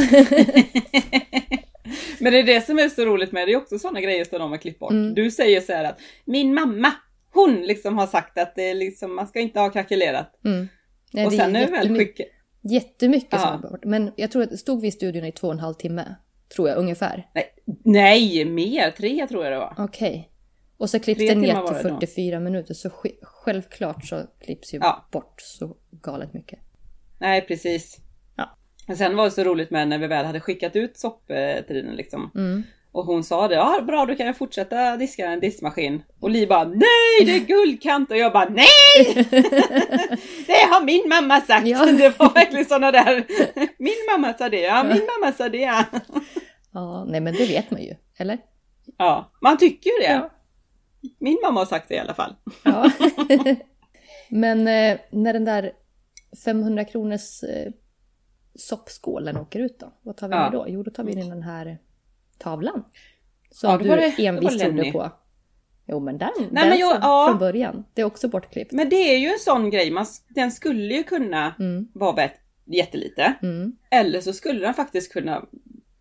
Men 2.20 2.32
det 2.32 2.38
är 2.38 2.42
det 2.44 2.60
som 2.66 2.78
är 2.78 2.88
så 2.88 3.04
roligt 3.04 3.32
med 3.32 3.48
det, 3.48 3.52
är 3.52 3.56
också 3.56 3.78
sådana 3.78 4.00
grejer 4.00 4.24
som 4.24 4.38
de 4.38 4.50
har 4.50 4.58
klippt 4.58 4.78
bort. 4.80 4.90
Mm. 4.92 5.14
Du 5.14 5.30
säger 5.30 5.60
så 5.60 5.72
här 5.72 5.84
att 5.84 6.00
min 6.24 6.54
mamma, 6.54 6.92
hon 7.34 7.54
liksom 7.62 7.98
har 7.98 8.06
sagt 8.06 8.38
att 8.38 8.54
det 8.54 8.70
är 8.70 8.74
liksom, 8.74 9.14
man 9.16 9.26
ska 9.26 9.40
inte 9.40 9.60
ha 9.60 9.70
krackelerat. 9.70 10.40
Mm. 10.44 10.68
Nej, 11.12 11.24
och 11.24 11.30
det 11.30 11.36
sen 11.36 11.56
är 11.56 11.60
det 11.60 11.72
väl 11.72 11.74
jättemycket- 11.84 12.16
skickat. 12.16 12.26
Jättemycket 12.62 13.40
som 13.40 13.48
Ja. 13.52 13.60
var 13.62 13.70
bort. 13.70 13.84
Men 13.84 14.12
jag 14.16 14.30
tror 14.30 14.42
att 14.42 14.58
stod 14.58 14.80
vi 14.80 14.88
i 14.88 14.90
studion 14.90 15.24
i 15.24 15.32
två 15.32 15.46
och 15.46 15.52
en 15.52 15.58
halv 15.60 15.74
timme. 15.74 16.14
Tror 16.56 16.68
jag 16.68 16.78
ungefär. 16.78 17.28
Nej, 17.34 17.44
nej, 17.84 18.44
mer, 18.44 18.90
tre 18.90 19.26
tror 19.26 19.44
jag 19.44 19.52
det 19.52 19.58
var. 19.58 19.74
Okej. 19.78 20.26
Och 20.78 20.90
så 20.90 21.00
klipps 21.00 21.18
det 21.20 21.34
ner 21.34 21.66
till 21.66 21.74
det 21.74 21.82
då. 21.82 21.88
44 22.00 22.40
minuter. 22.40 22.74
Så 22.74 22.90
självklart 23.22 24.04
så 24.04 24.22
klipps 24.44 24.74
ju 24.74 24.78
Ja. 24.78 25.08
bort 25.12 25.34
så 25.40 25.76
galet 25.90 26.34
mycket. 26.34 26.58
Nej, 27.18 27.40
precis. 27.46 27.96
Ja. 28.36 28.56
Men 28.86 28.96
sen 28.96 29.16
var 29.16 29.24
det 29.24 29.30
så 29.30 29.44
roligt 29.44 29.70
med 29.70 29.88
när 29.88 29.98
vi 29.98 30.06
väl 30.06 30.24
hade 30.26 30.40
skickat 30.40 30.76
ut 30.76 30.98
soppterinen 30.98 31.96
liksom. 31.96 32.30
Mm. 32.34 32.62
Och 32.92 33.04
hon 33.06 33.24
sa 33.24 33.48
det, 33.48 33.54
ja 33.54 33.82
bra 33.86 34.06
då 34.06 34.14
kan 34.16 34.26
jag 34.26 34.36
fortsätta 34.36 34.96
diska 34.96 35.26
en 35.26 35.40
diskmaskin. 35.40 36.02
Och 36.20 36.30
Li 36.30 36.46
bara, 36.46 36.64
nej 36.64 37.24
det 37.26 37.36
är 37.36 37.40
guldkant! 37.46 38.10
Och 38.10 38.16
jag 38.16 38.32
bara, 38.32 38.48
nej! 38.48 39.14
det 40.46 40.52
har 40.70 40.84
min 40.84 41.08
mamma 41.08 41.40
sagt! 41.40 41.66
Ja. 41.66 41.86
Det 41.98 42.18
var 42.18 42.34
verkligen 42.34 42.64
sådana 42.64 42.90
där, 42.90 43.24
min 43.78 43.92
mamma 44.12 44.34
sa 44.34 44.48
det, 44.48 44.60
ja 44.60 44.82
min 44.84 45.06
mamma 45.20 45.32
sa 45.32 45.48
det. 45.48 45.84
Ja, 46.72 47.04
nej 47.04 47.20
men 47.20 47.34
det 47.34 47.46
vet 47.46 47.70
man 47.70 47.82
ju, 47.82 47.94
eller? 48.16 48.38
Ja, 48.98 49.30
man 49.40 49.58
tycker 49.58 49.90
ju 49.90 49.96
det. 50.06 50.12
Ja. 50.12 50.30
Min 51.18 51.38
mamma 51.42 51.60
har 51.60 51.66
sagt 51.66 51.88
det 51.88 51.94
i 51.94 51.98
alla 51.98 52.14
fall. 52.14 52.34
Ja. 52.64 52.90
men 54.28 54.58
eh, 54.68 54.98
när 55.10 55.32
den 55.32 55.44
där 55.44 55.72
500 56.44 56.84
kronors 56.84 57.42
eh, 57.42 57.72
soppskålen 58.54 59.36
åker 59.36 59.58
ut 59.60 59.78
då, 59.80 59.92
vad 60.02 60.16
tar 60.16 60.28
vi 60.28 60.34
Ja. 60.34 60.42
med 60.42 60.52
då? 60.52 60.64
Jo, 60.68 60.82
då 60.82 60.90
tar 60.90 61.04
vi 61.04 61.12
in 61.12 61.28
den 61.30 61.42
här 61.42 61.78
tavlan. 62.38 62.84
Som 63.50 63.70
Ja, 63.70 63.78
du 63.78 63.88
det- 63.88 64.26
envist 64.26 64.60
trodde 64.60 64.92
på. 64.92 65.10
Jo, 65.86 66.00
men 66.00 66.18
den, 66.18 66.30
Nej, 66.38 66.48
den 66.50 66.68
men 66.68 66.78
jag- 66.78 66.98
ja. 67.02 67.26
från 67.30 67.38
början. 67.38 67.84
Det 67.94 68.00
är 68.02 68.06
också 68.06 68.28
bortklippt. 68.28 68.72
Men 68.72 68.88
det 68.88 68.96
är 68.96 69.18
ju 69.18 69.28
en 69.28 69.38
sån 69.38 69.70
grej, 69.70 69.90
man, 69.90 70.06
den 70.28 70.50
skulle 70.52 70.94
ju 70.94 71.02
kunna 71.02 71.54
Mm, 71.58 71.88
vara 71.94 72.12
värd 72.12 72.30
jättelite. 72.64 73.34
mm, 73.42 73.76
Eller 73.90 74.20
så 74.20 74.32
skulle 74.32 74.60
den 74.60 74.74
faktiskt 74.74 75.12
kunna, 75.12 75.44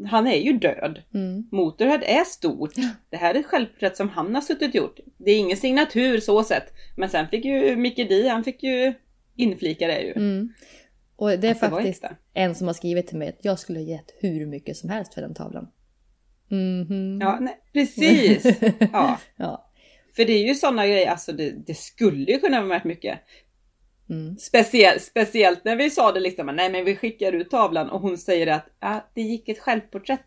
han 0.07 0.27
är 0.27 0.37
ju 0.37 0.53
död. 0.53 1.03
mm. 1.13 1.47
Motorhead 1.51 2.01
är 2.03 2.23
stort. 2.23 2.73
Det 3.09 3.17
här 3.17 3.35
är 3.35 3.39
ett 3.39 3.45
självporträtt 3.45 3.97
som 3.97 4.09
han 4.09 4.35
har 4.35 4.41
suttit 4.41 4.69
och 4.69 4.75
gjort. 4.75 4.99
Det 5.17 5.31
är 5.31 5.37
ingen 5.37 5.57
signatur 5.57 6.19
så 6.19 6.43
sett. 6.43 6.73
Men 6.97 7.09
sen 7.09 7.27
fick 7.27 7.45
ju 7.45 7.75
Micke 7.75 8.09
D, 8.09 8.27
han 8.27 8.43
fick 8.43 8.63
ju 8.63 8.93
inflika 9.35 9.87
det 9.87 10.01
ju. 10.01 10.11
Mm. 10.11 10.53
Och 11.15 11.29
det 11.29 11.47
är 11.47 11.53
var 11.53 11.69
faktiskt 11.69 12.05
en 12.33 12.55
som 12.55 12.67
har 12.67 12.73
skrivit 12.73 13.07
till 13.07 13.17
mig 13.17 13.29
att 13.29 13.45
jag 13.45 13.59
skulle 13.59 13.79
ha 13.79 13.85
gett 13.85 14.11
hur 14.19 14.45
mycket 14.45 14.77
som 14.77 14.89
helst 14.89 15.13
för 15.13 15.21
den 15.21 15.33
tavlan. 15.33 15.67
Mhm. 16.49 17.19
Ja, 17.21 17.37
nej, 17.41 17.59
precis! 17.73 18.59
Ja, 18.93 19.19
ja. 19.35 19.71
för 20.15 20.25
det 20.25 20.33
är 20.33 20.47
ju 20.47 20.55
sådana 20.55 20.87
grejer, 20.87 21.09
alltså 21.09 21.31
det, 21.31 21.67
det 21.67 21.77
skulle 21.77 22.31
ju 22.31 22.39
kunna 22.39 22.61
vara 22.61 22.69
värt 22.69 22.83
mycket. 22.83 23.19
Mm. 24.09 24.37
Speciellt, 24.37 25.03
speciellt 25.03 25.65
när 25.65 25.75
vi 25.75 25.89
sa 25.89 26.11
det 26.11 26.19
liksom, 26.19 26.45
nej 26.45 26.69
men 26.69 26.85
vi 26.85 26.95
skickar 26.95 27.33
ut 27.33 27.49
tavlan 27.49 27.89
och 27.89 28.01
hon 28.01 28.17
säger 28.17 28.47
att 28.47 28.65
ja, 28.79 29.09
det 29.13 29.21
gick 29.21 29.49
ett 29.49 29.59
självporträtt 29.59 30.25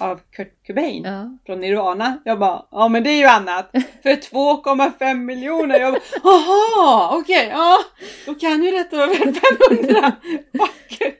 av 0.00 0.20
Kurt 0.30 0.66
Cobain 0.66 1.04
ja. 1.04 1.38
från 1.46 1.60
Nirvana. 1.60 2.18
Jag 2.24 2.38
bara, 2.38 2.66
ja 2.70 2.88
men 2.88 3.04
det 3.04 3.10
är 3.10 3.18
ju 3.18 3.26
annat. 3.26 3.70
För 4.02 4.10
2,5 4.10 5.14
miljoner. 5.14 5.80
Jag 5.80 5.92
bara, 5.92 6.02
jaha, 6.22 7.18
okej, 7.18 7.48
ja. 7.50 7.78
Då 8.26 8.34
kan 8.34 8.62
ju 8.62 8.70
detta 8.70 8.96
vara 8.96 9.06
värt 9.06 9.18
500. 9.18 10.12
Fuck. 10.52 11.18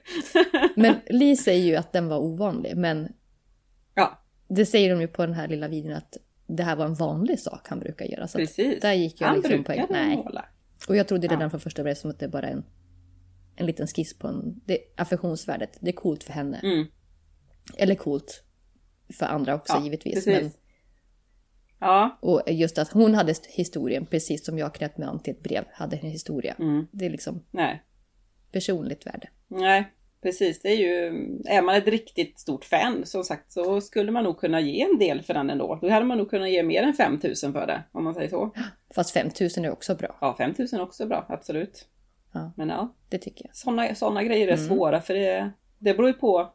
Men 0.75 0.95
Li 1.09 1.37
säger 1.37 1.65
ju 1.65 1.75
att 1.75 1.93
den 1.93 2.07
var 2.07 2.17
ovanlig, 2.17 2.77
men 2.77 3.13
Ja, 3.95 4.19
det 4.47 4.65
säger 4.65 4.89
de 4.89 5.01
ju 5.01 5.07
på 5.07 5.25
den 5.25 5.33
här 5.33 5.47
lilla 5.47 5.67
videon 5.67 5.93
att 5.93 6.17
det 6.47 6.63
här 6.63 6.75
var 6.75 6.85
en 6.85 6.95
vanlig 6.95 7.39
sak 7.39 7.67
han 7.69 7.79
brukar 7.79 8.05
göra. 8.05 8.27
Så 8.27 8.37
precis. 8.37 8.81
där 8.81 8.93
gick 8.93 9.21
jag 9.21 9.27
Han 9.27 9.37
liksom 9.37 9.63
på 9.63 9.71
brukar 9.71 9.83
en... 9.83 10.07
Nej. 10.07 10.15
måla. 10.15 10.45
Och 10.87 10.95
jag 10.95 11.07
trodde 11.07 11.27
redan 11.27 11.41
Ja. 11.41 11.49
från 11.49 11.59
första 11.59 11.83
början 11.83 11.95
som 11.95 12.09
att 12.09 12.19
det 12.19 12.27
bara 12.27 12.47
är 12.47 12.51
en, 12.51 12.65
en 13.55 13.65
liten 13.65 13.87
skiss 13.87 14.13
på 14.19 14.27
en... 14.27 14.61
Det, 14.65 14.77
affektionsvärdet, 14.97 15.77
det 15.79 15.89
är 15.89 15.93
coolt 15.93 16.23
för 16.23 16.33
henne. 16.33 16.59
Mm, 16.63 16.85
Eller 17.77 17.95
coolt 17.95 18.43
för 19.13 19.25
andra 19.25 19.55
också 19.55 19.73
ja, 19.73 19.83
givetvis. 19.83 20.13
precis. 20.13 20.41
Men, 20.41 20.51
Ja, 21.79 22.17
och 22.21 22.41
just 22.47 22.77
att 22.77 22.91
hon 22.91 23.13
hade 23.15 23.33
historien, 23.49 24.05
precis 24.05 24.45
som 24.45 24.57
jag 24.57 24.73
knöt 24.75 24.97
mig 24.97 25.07
an 25.07 25.19
till 25.19 25.33
ett 25.33 25.43
brev, 25.43 25.65
hade 25.71 25.97
en 25.97 26.09
historia. 26.09 26.55
mm, 26.59 26.87
Det 26.91 27.05
är 27.05 27.09
liksom 27.09 27.43
nej. 27.51 27.83
personligt 28.51 29.05
värde. 29.07 29.29
Nej, 29.47 29.93
precis. 30.23 30.61
Det 30.61 30.69
är 30.69 30.75
ju, 30.77 31.05
är 31.45 31.61
man 31.61 31.75
ett 31.75 31.87
riktigt 31.87 32.39
stort 32.39 32.65
fan 32.65 33.05
som 33.05 33.23
sagt 33.23 33.51
så 33.51 33.81
skulle 33.81 34.11
man 34.11 34.23
nog 34.23 34.39
kunna 34.39 34.59
ge 34.61 34.81
en 34.81 34.97
del 34.99 35.21
för 35.21 35.33
den 35.33 35.49
ändå. 35.49 35.79
Då 35.81 35.89
hade 35.89 36.05
man 36.05 36.17
nog 36.17 36.29
kunnat 36.29 36.49
ge 36.49 36.63
mer 36.63 36.83
än 36.83 36.93
5000 36.93 37.53
för 37.53 37.67
det, 37.67 37.83
om 37.91 38.03
man 38.03 38.13
säger 38.13 38.29
så. 38.29 38.51
Fast 38.95 39.11
5000 39.11 39.65
är 39.65 39.71
också 39.71 39.95
bra. 39.95 40.17
Ja, 40.21 40.35
5000 40.37 40.79
är 40.79 40.83
också 40.83 41.05
bra, 41.05 41.25
absolut. 41.29 41.87
Ja. 42.33 42.51
Men 42.57 42.69
ja, 42.69 42.95
Det 43.09 43.17
tycker 43.17 43.45
jag. 43.45 43.55
sådana 43.55 43.95
såna 43.95 44.23
grejer 44.23 44.47
är 44.47 44.53
Mm. 44.57 44.67
svåra 44.67 45.01
för 45.01 45.13
det, 45.13 45.51
det 45.79 45.93
beror 45.93 46.07
ju 46.09 46.13
på 46.13 46.53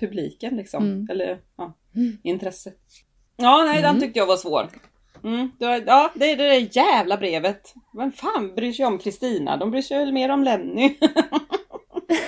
publiken 0.00 0.56
liksom. 0.56 0.84
Mm. 0.84 1.06
Eller 1.10 1.40
ja, 1.56 1.76
Mm. 1.96 2.16
intresse. 2.22 2.72
Ja, 3.36 3.64
nej, 3.66 3.78
Mm. 3.78 3.82
den 3.92 4.00
tyckte 4.00 4.18
jag 4.18 4.26
var 4.26 4.36
svår. 4.36 4.68
Mm, 5.24 5.50
ja, 5.58 6.10
det 6.14 6.30
är 6.32 6.36
det 6.36 6.48
där 6.48 6.68
jävla 6.76 7.16
brevet. 7.16 7.74
Vem 7.98 8.12
fan 8.12 8.54
bryr 8.54 8.72
sig 8.72 8.84
om 8.84 8.98
Kristina? 8.98 9.56
De 9.56 9.70
bryr 9.70 9.82
sig 9.82 9.98
väl 9.98 10.12
mer 10.12 10.28
om 10.28 10.44
Lenny. 10.44 10.96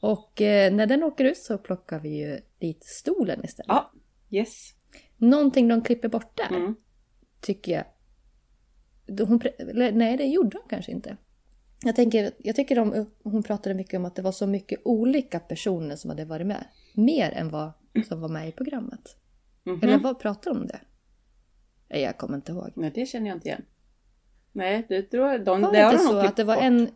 Och 0.00 0.40
eh, 0.40 0.72
när 0.74 0.86
den 0.86 1.02
åker 1.02 1.24
ut 1.24 1.38
så 1.38 1.58
plockar 1.58 2.00
vi 2.00 2.08
ju 2.08 2.40
dit 2.58 2.84
stolen 2.84 3.44
istället. 3.44 3.68
ja, 3.68 3.92
yes. 4.30 4.74
Någonting 5.16 5.68
de 5.68 5.82
klipper 5.82 6.08
bort 6.08 6.36
där, 6.36 6.56
Mm. 6.56 6.74
tycker 7.40 7.72
jag. 7.72 7.84
Hon, 9.26 9.40
nej, 9.74 10.16
det 10.16 10.24
gjorde 10.26 10.50
de 10.50 10.68
kanske 10.68 10.92
inte. 10.92 11.16
Jag, 11.84 11.96
tänker, 11.96 12.32
jag 12.38 12.56
tycker 12.56 12.76
de, 12.76 13.06
hon 13.22 13.42
pratade 13.42 13.74
mycket 13.74 13.98
om 13.98 14.04
att 14.04 14.16
det 14.16 14.22
var 14.22 14.32
så 14.32 14.46
mycket 14.46 14.80
olika 14.84 15.40
personer 15.40 15.96
som 15.96 16.10
hade 16.10 16.24
varit 16.24 16.46
med. 16.46 16.64
Mer 16.94 17.30
än 17.30 17.48
vad 17.48 17.72
som 18.08 18.20
var 18.20 18.28
med 18.28 18.48
i 18.48 18.52
programmet. 18.52 19.16
Mhm. 19.64 19.80
Eller 19.82 19.98
vad 19.98 20.18
pratade 20.20 20.54
de 20.56 20.60
om 20.60 20.66
det? 20.66 20.80
Jag 22.00 22.18
kommer 22.18 22.36
inte 22.36 22.52
ihåg. 22.52 22.70
Nej, 22.76 22.90
det 22.94 23.06
känner 23.06 23.26
jag 23.28 23.36
inte 23.36 23.48
igen. 23.48 23.64
Nej, 24.52 24.86
det 24.88 25.02
tror 25.02 25.28
jag. 25.28 25.44
De, 25.44 25.62
Var 25.62 25.72
det 25.72 25.78
har 25.80 25.92
inte 25.92 26.04
så 26.04 26.18
att 26.18 26.36
det 26.36 26.44
var 26.44 26.54
klippt 26.54 26.66
en... 26.66 26.90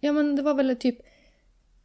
Ja 0.00 0.12
men 0.12 0.36
det 0.36 0.42
var 0.42 0.54
väl 0.54 0.76
typ... 0.76 0.98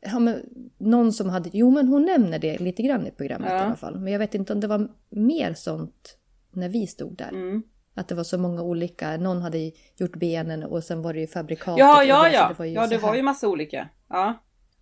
Ja, 0.02 0.19
men 0.19 0.41
någon 0.78 1.13
som 1.13 1.30
hade... 1.30 1.50
Jo 1.54 1.69
men 1.71 1.88
hon 1.88 2.06
nämner 2.06 2.39
det 2.39 2.58
lite 2.60 2.84
grann 2.84 3.08
i 3.08 3.12
programmet 3.12 3.52
Ja. 3.52 3.58
i 3.58 3.62
alla 3.62 3.76
fall. 3.76 4.00
Men 4.00 4.13
jag 4.13 4.19
vet 4.19 4.36
inte 4.36 4.54
om 4.54 4.60
det 4.60 4.67
var 4.67 4.88
mer 5.10 5.54
sånt 5.54 6.17
när 6.52 6.69
vi 6.69 6.88
stod 6.88 7.17
där. 7.17 7.26
bort. 7.26 7.34
Mm. 7.34 7.63
Att 7.93 8.08
det 8.08 8.15
var 8.15 8.24
så 8.24 8.38
många 8.38 8.62
olika. 8.62 9.17
Någon 9.17 9.41
hade 9.41 9.71
gjort 9.95 10.15
benen 10.15 10.63
och 10.63 10.84
sen 10.84 11.02
var 11.02 11.13
det 11.13 11.19
ju 11.19 11.28
fabrikatet. 11.28 11.80
Ja, 11.80 12.04
ja, 12.04 12.30
ja. 12.30 12.48
det 12.48 12.60
var 12.60 12.65
ju, 12.65 12.74
ja, 12.74 12.88
det 12.88 12.98
var 12.98 13.15
ju 13.15 13.21
massa 13.21 13.48
olika. 13.48 13.89
Ja. 14.10 14.34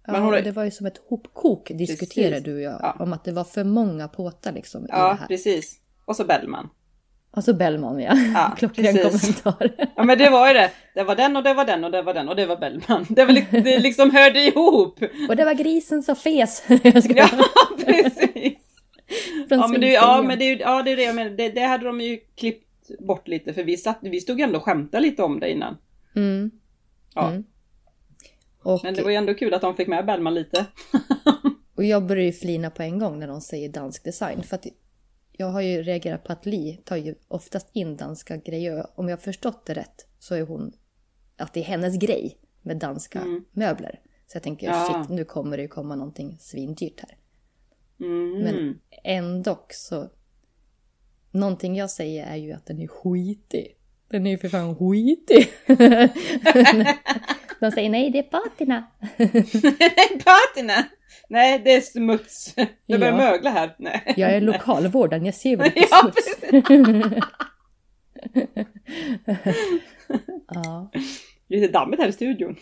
Ja, 0.06 0.12
men 0.14 0.22
hon- 0.24 0.32
det 0.44 0.52
var 0.52 0.64
ju 0.64 0.72
som 0.72 0.86
ett 0.86 1.02
hopkok 1.10 1.72
diskuterade 1.74 2.32
Precis. 2.32 2.46
du 2.46 2.54
och 2.56 2.62
jag. 2.62 2.78
Ja. 2.82 2.96
Om 3.00 3.14
att 3.14 3.24
det 3.24 3.32
var 3.32 3.44
för 3.44 3.64
många 3.64 4.08
påtar 4.08 4.52
liksom 4.52 4.84
i 4.84 4.88
det 4.88 4.94
Ja, 4.94 5.18
precis. 5.28 5.80
Och 6.06 6.16
så 6.16 6.26
Bellman. 6.26 6.70
Alltså 7.36 7.54
Bellman 7.54 8.00
ja. 8.00 8.16
Ja, 8.34 8.56
Klockren 8.58 8.98
kommentar. 8.98 9.70
Ja 9.96 10.04
men 10.04 10.18
det 10.18 10.30
var 10.30 10.48
ju 10.48 10.54
det. 10.54 10.72
Det 10.96 11.04
var 11.04 11.16
den 11.16 11.36
och 11.36 11.44
det 11.44 11.54
var 11.54 11.66
den 11.66 11.84
och 11.84 11.92
det 11.92 12.02
var 12.02 12.14
den 12.14 12.30
och 12.30 12.36
det 12.36 12.46
var 12.46 12.58
Bellman. 12.58 13.06
Det, 13.10 13.26
var, 13.26 13.34
li- 13.34 13.46
det 13.52 13.80
liksom 13.80 14.12
hörde 14.16 14.40
ihop. 14.40 15.00
och 15.30 15.36
det 15.36 15.46
var 15.46 15.54
grisen 15.54 16.04
som 16.04 16.16
fes. 16.16 16.64
Ja, 17.16 17.30
precis. 17.86 18.54
Ja 19.50 19.68
men, 19.68 19.82
det, 19.82 19.88
ja, 19.92 20.22
men 20.28 20.40
det, 20.40 20.46
ja, 20.54 20.82
det 20.84 20.92
är 20.92 20.96
det 20.96 21.04
jag 21.04 21.16
menar. 21.16 21.30
Det, 21.32 21.50
det 21.50 21.62
hade 21.62 21.86
de 21.86 22.02
ju 22.02 22.18
klippt 22.36 22.68
bort 23.00 23.28
lite 23.28 23.54
för 23.54 23.64
vi, 23.64 23.78
satt, 23.78 24.00
vi 24.02 24.20
stod 24.22 24.40
ändå 24.42 24.58
och 24.58 24.64
skämtade 24.64 25.04
lite 25.04 25.24
om 25.24 25.40
det 25.40 25.52
innan. 25.52 25.78
Mm. 26.16 26.52
Ja. 27.16 27.30
Mm. 27.30 27.44
Och, 28.64 28.80
Men 28.84 28.94
det 28.94 29.02
var 29.04 29.10
ju 29.10 29.16
ändå 29.16 29.34
kul 29.34 29.54
att 29.54 29.62
de 29.62 29.76
fick 29.76 29.88
med 29.88 30.06
Bellman 30.06 30.36
lite. 30.36 30.66
och 31.78 31.84
jag 31.84 32.06
börjar 32.06 32.24
ju 32.26 32.32
flina 32.32 32.70
på 32.70 32.84
en 32.84 33.00
gång 33.00 33.20
när 33.20 33.28
de 33.28 33.42
säger 33.42 33.70
dansk 33.70 34.04
design. 34.04 34.44
För 34.44 34.56
att 34.56 34.66
jag 35.38 35.48
har 35.48 35.62
ju 35.62 35.84
reagerat 35.84 36.24
på 36.24 36.34
att 36.34 36.46
Li 36.46 36.80
tar 36.86 36.96
ju 36.96 37.16
oftast 37.28 37.70
in 37.74 37.98
danska 37.98 38.38
grejer. 38.38 38.86
Om 38.96 39.10
jag 39.10 39.18
har 39.18 39.22
förstått 39.22 39.66
det 39.66 39.74
rätt 39.74 40.08
så 40.20 40.36
är 40.36 40.42
hon... 40.42 40.74
Att 41.38 41.54
det 41.54 41.60
är 41.60 41.64
hennes 41.64 41.98
grej 41.98 42.38
med 42.62 42.78
danska 42.78 43.20
Mm. 43.22 43.46
möbler. 43.52 44.00
Så 44.28 44.36
jag 44.36 44.44
tänker 44.44 44.68
Ja. 44.68 45.04
shit, 45.06 45.10
nu 45.10 45.26
kommer 45.26 45.58
det 45.58 45.64
ju 45.64 45.70
komma 45.70 45.96
någonting 45.96 46.38
svindyrt 46.40 47.00
här. 47.00 47.18
Mm. 48.00 48.40
Men 48.40 48.80
ändå 49.04 49.66
så... 49.70 50.10
Någonting 51.32 51.76
jag 51.76 51.90
säger 51.92 52.26
är 52.26 52.36
ju 52.36 52.52
att 52.52 52.66
den 52.66 52.82
är 52.82 52.88
skitig. 52.88 53.78
Den 54.14 54.28
är 54.28 54.32
ju 54.32 54.38
för 54.38 54.50
fan 54.50 54.76
skitig. 54.76 55.48
De 57.60 57.72
säger 57.72 57.90
nej, 57.90 58.10
det 58.10 58.20
är 58.20 58.24
patina. 58.24 58.84
Patina! 60.26 60.84
Nej, 61.30 61.62
det 61.64 61.74
är 61.74 61.82
smuts. 61.82 62.54
Det 62.56 62.98
börjar 62.98 63.12
Ja. 63.14 63.18
mögla 63.18 63.50
här. 63.50 63.76
Nej. 63.80 64.14
Jag 64.18 64.32
är 64.34 64.42
lokalvårdaren, 64.42 65.26
jag 65.26 65.36
ser 65.36 65.58
väl 65.58 65.66
lite 65.76 65.88
Ja, 65.92 66.12
smuts. 66.12 66.38
ja. 70.48 70.92
Lite 71.48 71.68
dammigt 71.72 72.02
här 72.02 72.10
i 72.10 72.14
studion. 72.14 72.56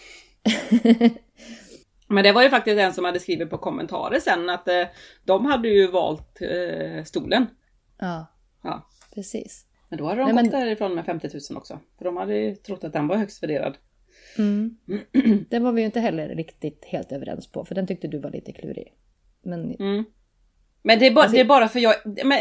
Men 2.07 2.23
det 2.23 2.31
var 2.31 2.43
ju 2.43 2.49
faktiskt 2.49 2.79
en 2.79 2.93
som 2.93 3.05
hade 3.05 3.19
skrivit 3.19 3.49
på 3.49 3.57
kommentarer 3.57 4.19
sen 4.19 4.49
att 4.49 4.67
eh, 4.67 4.83
de 5.25 5.45
hade 5.45 5.67
ju 5.69 5.87
valt 5.91 6.41
eh, 6.41 7.03
stolen. 7.03 7.47
ja, 7.99 8.27
Ja. 8.63 8.89
precis. 9.15 9.65
Men 9.91 9.97
då 9.97 10.05
hade 10.05 10.21
de 10.21 10.25
Nej, 10.25 10.33
men- 10.33 10.43
gått 10.43 10.51
därifrån 10.51 10.95
med 10.95 11.05
50 11.05 11.29
000 11.49 11.57
också. 11.57 11.79
För 11.97 12.05
de 12.05 12.17
hade 12.17 12.35
ju 12.37 12.55
trott 12.55 12.83
att 12.83 12.93
den 12.93 13.07
var 13.07 13.15
högst 13.17 13.43
värderad. 13.43 13.77
Mm. 14.37 14.77
Den 15.49 15.63
var 15.63 15.71
vi 15.71 15.81
ju 15.81 15.85
inte 15.85 15.99
heller 15.99 16.29
riktigt 16.35 16.85
helt 16.85 17.11
överens 17.11 17.51
på, 17.51 17.65
för 17.65 17.75
den 17.75 17.87
tyckte 17.87 18.07
du 18.07 18.19
var 18.19 18.31
lite 18.31 18.51
klurig. 18.51 18.93
Men 19.43 19.75
Mm. 19.75 20.03
Men 20.83 20.99
det 20.99 21.07
är, 21.07 21.11
bara, 21.11 21.21
Alltså- 21.21 21.35
det 21.35 21.41
är 21.41 21.45
bara 21.45 21.67
för 21.67 21.79
jag, 21.79 21.95
men 22.05 22.31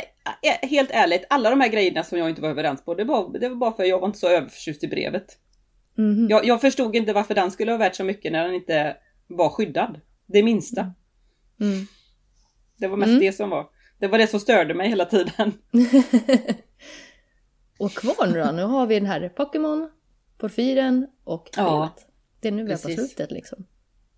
eh, 0.43 0.69
helt 0.69 0.91
ärligt, 0.91 1.25
alla 1.31 1.51
de 1.51 1.61
här 1.61 1.69
grejerna 1.69 2.03
som 2.05 2.19
jag 2.19 2.29
inte 2.29 2.43
var 2.43 2.49
överens 2.49 2.85
på, 2.85 2.95
det 2.95 3.05
var, 3.05 3.39
det 3.39 3.49
var 3.49 3.57
bara 3.57 3.73
för 3.73 3.85
jag 3.85 3.99
var 4.01 4.07
inte 4.07 4.19
så 4.19 4.29
överförtjust 4.29 4.85
i 4.85 4.89
brevet. 4.89 5.39
Mhm. 5.95 6.27
Jag, 6.31 6.45
jag 6.45 6.61
förstod 6.61 6.97
inte 6.97 7.13
varför 7.13 7.35
den 7.35 7.51
skulle 7.51 7.71
ha 7.73 7.79
värt 7.79 7.95
så 7.95 8.05
mycket 8.05 8.33
när 8.33 8.45
den 8.45 8.55
inte 8.55 8.97
var 9.27 9.49
skyddad. 9.49 10.01
Det 10.27 10.43
minsta. 10.43 10.81
Mm. 11.61 11.87
Det 12.77 12.89
var 12.89 12.97
mest 12.97 13.21
det 13.21 13.33
som 13.33 13.51
var. 13.51 13.69
Det 13.99 14.09
var 14.09 14.19
det 14.19 14.27
som 14.27 14.41
störde 14.41 14.75
mig 14.75 14.89
hela 14.89 15.05
tiden. 15.05 15.53
Och 17.81 17.93
kvar 17.93 18.27
nu 18.27 18.43
då, 18.45 18.53
nu 18.53 18.63
har 18.63 18.87
vi 18.87 18.95
den 18.95 19.07
här 19.07 19.29
Pokémon, 19.29 19.91
Porfyren 20.39 21.07
och 21.25 21.51
Ja. 21.57 21.95
Det 22.41 22.49
är 22.49 22.53
nu 22.53 22.65
vi 22.65 22.73
är 22.73 22.77
på 22.77 22.89
slutet 22.89 23.31
liksom. 23.31 23.67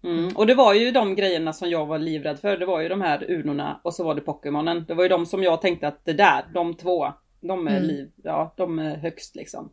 Mm. 0.05 0.37
Och 0.37 0.47
det 0.47 0.55
var 0.55 0.75
ju 0.75 0.91
de 0.91 1.15
grejerna 1.15 1.53
som 1.53 1.71
jag 1.71 1.87
var 1.87 1.99
livrädd 1.99 2.39
för. 2.39 2.57
Det 2.57 2.67
var 2.67 2.81
ju 2.81 2.89
de 2.89 3.01
här 3.01 3.31
unorna 3.31 3.81
och 3.85 3.95
så 3.95 4.05
var 4.05 4.15
det 4.15 4.21
Pokémonen. 4.21 4.85
Det 4.89 4.95
var 4.95 5.03
ju 5.03 5.09
de 5.09 5.27
som 5.27 5.43
jag 5.43 5.61
tänkte 5.61 5.89
att 5.89 6.05
det 6.05 6.13
där, 6.13 6.45
de 6.55 6.75
två, 6.75 7.13
de 7.41 7.67
är 7.69 7.77
Mm. 7.77 7.83
liv, 7.89 8.13
ja 8.17 8.55
de 8.57 8.79
är 8.79 8.97
högst 8.97 9.37
liksom. 9.37 9.73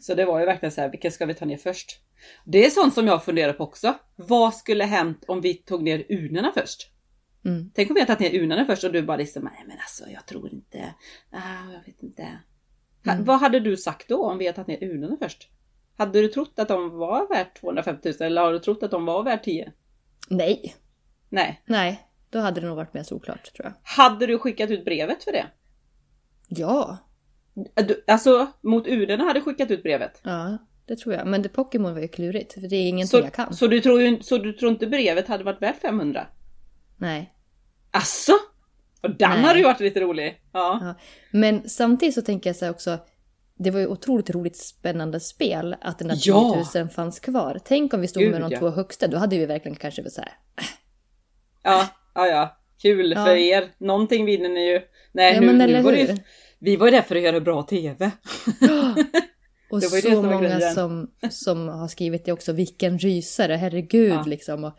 Så 0.00 0.14
det 0.14 0.24
var 0.24 0.40
ju 0.40 0.46
verkligen 0.46 0.72
så 0.72 0.80
här, 0.80 0.88
vilka 0.88 1.10
ska 1.10 1.26
vi 1.26 1.34
ta 1.34 1.44
ner 1.44 1.56
först? 1.56 2.00
Det 2.44 2.66
är 2.66 2.70
sånt 2.70 2.94
som 2.94 3.06
jag 3.06 3.24
funderar 3.24 3.52
på 3.52 3.64
också. 3.64 3.94
Vad 4.16 4.54
skulle 4.54 4.84
hänt 4.84 5.24
om 5.28 5.40
vi 5.40 5.54
tog 5.54 5.82
ner 5.82 6.04
unorna 6.08 6.52
först? 6.54 6.90
Mm. 7.44 7.70
Tänk 7.74 7.90
om 7.90 7.94
vi 7.94 8.00
har 8.00 8.06
tagit 8.06 8.32
ner 8.32 8.40
unorna 8.42 8.64
först 8.64 8.84
och 8.84 8.92
du 8.92 9.02
bara 9.02 9.16
liksom, 9.16 9.44
nej 9.44 9.64
men 9.66 9.76
alltså 9.76 10.04
jag 10.10 10.26
tror 10.26 10.52
inte, 10.54 10.94
ah, 11.30 11.72
jag 11.72 11.80
vet 11.86 12.02
inte. 12.02 12.28
Mm. 13.12 13.24
Vad 13.24 13.40
hade 13.40 13.60
du 13.60 13.76
sagt 13.76 14.08
då 14.08 14.24
om 14.30 14.38
vi 14.38 14.46
hade 14.46 14.56
tagit 14.64 14.80
ner 14.80 14.88
unorna 14.90 15.16
först? 15.20 15.48
Hade 15.96 16.20
du 16.20 16.28
trott 16.28 16.58
att 16.58 16.68
de 16.68 16.90
var 16.90 17.28
värt 17.28 17.60
250 17.60 18.12
000 18.20 18.26
eller 18.26 18.42
har 18.42 18.52
du 18.52 18.58
trott 18.58 18.82
att 18.82 18.90
de 18.90 19.04
var 19.06 19.22
värt 19.22 19.44
10? 19.44 19.72
Nej, 20.28 20.74
Nej. 21.28 21.62
nej, 21.66 22.08
då 22.30 22.38
hade 22.38 22.60
det 22.60 22.66
nog 22.66 22.76
varit 22.76 22.94
mer 22.94 23.02
såklart 23.02 23.52
tror 23.54 23.66
jag. 23.66 23.72
Hade 23.82 24.26
du 24.26 24.38
skickat 24.38 24.70
ut 24.70 24.84
brevet 24.84 25.24
för 25.24 25.32
det? 25.32 25.46
Ja, 26.48 26.96
Du, 27.74 28.04
alltså 28.06 28.46
mot 28.60 28.86
unorna 28.86 29.24
hade 29.24 29.40
skickat 29.40 29.70
ut 29.70 29.82
brevet? 29.82 30.20
ja, 30.24 30.58
det 30.86 30.96
tror 30.96 31.14
jag. 31.14 31.26
Men 31.26 31.42
det 31.42 31.48
Pokémon 31.48 31.94
var 31.94 32.00
ju 32.00 32.08
klurigt, 32.08 32.52
för 32.52 32.60
det 32.60 32.76
är 32.76 32.88
ingenting 32.88 33.20
Så, 33.20 33.26
jag 33.26 33.32
kan. 33.32 33.54
så, 33.54 33.66
du 33.66 33.80
tror 33.80 34.02
ju, 34.02 34.22
så 34.22 34.38
du 34.38 34.52
tror 34.52 34.72
inte 34.72 34.86
brevet 34.86 35.28
hade 35.28 35.44
varit 35.44 35.62
värt 35.62 35.80
500? 35.80 36.26
Nej. 36.96 37.34
Asså? 37.90 38.32
Och 39.04 39.10
den 39.10 39.30
Nej. 39.30 39.40
hade 39.40 39.58
ju 39.58 39.64
varit 39.64 39.80
lite 39.80 40.00
rolig. 40.00 40.40
Ja. 40.52 40.78
Ja. 40.82 40.94
Men 41.30 41.68
samtidigt 41.68 42.14
så 42.14 42.22
tänker 42.22 42.50
jag 42.50 42.56
så 42.56 42.64
här 42.64 42.72
också, 42.72 42.98
det 43.58 43.70
var 43.70 43.80
ju 43.80 43.86
otroligt 43.86 44.30
roligt 44.30 44.56
spännande 44.56 45.20
spel 45.20 45.76
att 45.80 45.98
den 45.98 46.08
där 46.08 46.16
10 46.16 46.30
Ja. 46.30 46.64
000 46.74 46.88
fanns 46.88 47.20
kvar. 47.20 47.60
Tänk 47.64 47.94
om 47.94 48.00
vi 48.00 48.08
stod 48.08 48.22
Gud, 48.22 48.32
med 48.32 48.40
de 48.40 48.52
ja. 48.52 48.58
två 48.58 48.70
högsta, 48.70 49.06
då 49.08 49.18
hade 49.18 49.38
vi 49.38 49.46
verkligen 49.46 49.76
kanske 49.76 50.10
så 50.10 50.20
här. 50.20 50.32
Ja, 51.62 51.88
ja, 52.14 52.26
ja. 52.26 52.56
Kul 52.82 53.12
Ja. 53.16 53.24
för 53.26 53.36
er. 53.36 53.74
Någonting 53.78 54.24
vinner 54.24 54.48
ni 54.48 54.70
ju. 54.72 54.80
Nej, 55.12 55.34
Ja, 55.34 55.40
nu, 55.40 55.52
nu 55.52 55.82
var 55.82 55.92
ju? 55.92 56.16
Vi 56.58 56.76
var 56.76 56.86
ju 56.86 56.90
där 56.90 57.02
för 57.02 57.16
att 57.16 57.22
göra 57.22 57.40
bra 57.40 57.62
TV. 57.62 58.10
Och 59.70 59.82
så 59.82 60.00
som 60.00 60.14
var 60.14 60.22
många 60.22 60.48
grejen. 60.48 60.74
som, 60.74 61.10
som 61.30 61.68
har 61.68 61.88
skrivit 61.88 62.24
det 62.24 62.32
också, 62.32 62.52
vilken 62.52 62.98
rysare, 62.98 63.54
herregud 63.54 64.12
Ja. 64.12 64.24
liksom. 64.26 64.64
Och, 64.64 64.72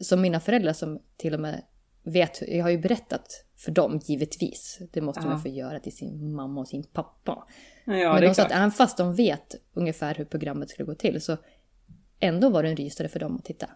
som 0.00 0.20
mina 0.20 0.40
föräldrar 0.40 0.72
som 0.72 0.98
till 1.16 1.34
och 1.34 1.40
med 1.40 1.62
vet, 2.04 2.42
jag 2.48 2.62
har 2.64 2.70
ju 2.70 2.78
berättat 2.78 3.43
för 3.56 3.70
dem 3.72 4.00
givetvis, 4.04 4.78
det 4.92 5.00
måste 5.00 5.20
Ja. 5.22 5.28
man 5.28 5.42
få 5.42 5.48
göra 5.48 5.80
till 5.80 5.96
sin 5.96 6.34
mamma 6.34 6.60
och 6.60 6.68
sin 6.68 6.82
pappa. 6.84 7.46
Ja, 7.84 7.92
Men 7.92 8.14
det 8.14 8.20
de 8.20 8.26
är 8.26 8.30
att 8.30 8.36
klart. 8.36 8.50
även 8.52 8.70
fast 8.70 8.96
de 8.96 9.14
vet 9.14 9.54
ungefär 9.74 10.14
hur 10.14 10.24
programmet 10.24 10.70
skulle 10.70 10.86
gå 10.86 10.94
till 10.94 11.20
så 11.20 11.36
ändå 12.20 12.48
var 12.50 12.62
det 12.62 12.68
en 12.68 12.76
rysare 12.76 13.08
för 13.08 13.20
dem 13.20 13.36
att 13.36 13.44
titta. 13.44 13.70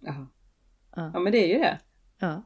Jaha. 0.00 0.26
Ja. 0.96 1.10
Ja, 1.14 1.20
men 1.20 1.32
det 1.32 1.38
är 1.38 1.48
ju 1.48 1.58
det. 1.58 1.78
Ja. 2.18 2.42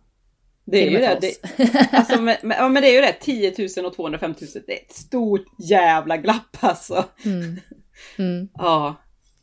Det 0.65 0.87
är 0.87 0.91
ju 0.91 0.99
det. 0.99 1.19
det 1.21 1.89
alltså, 1.93 2.21
men, 2.23 2.37
men, 2.43 2.57
ja, 2.59 2.69
men 2.69 2.83
det 2.83 2.89
är 2.89 2.95
ju 2.95 3.01
det. 3.01 3.13
10 3.21 3.55
000 3.77 3.87
och 3.87 3.95
205 3.97 4.31
000. 4.41 4.51
Det 4.67 4.81
är 4.81 4.85
ett 4.85 4.93
stort 4.93 5.47
jävla 5.59 6.17
glapp 6.17 6.57
alltså. 6.61 7.05
Mm. 7.25 7.61
Mm. 8.19 8.49
Ja. 8.55 8.95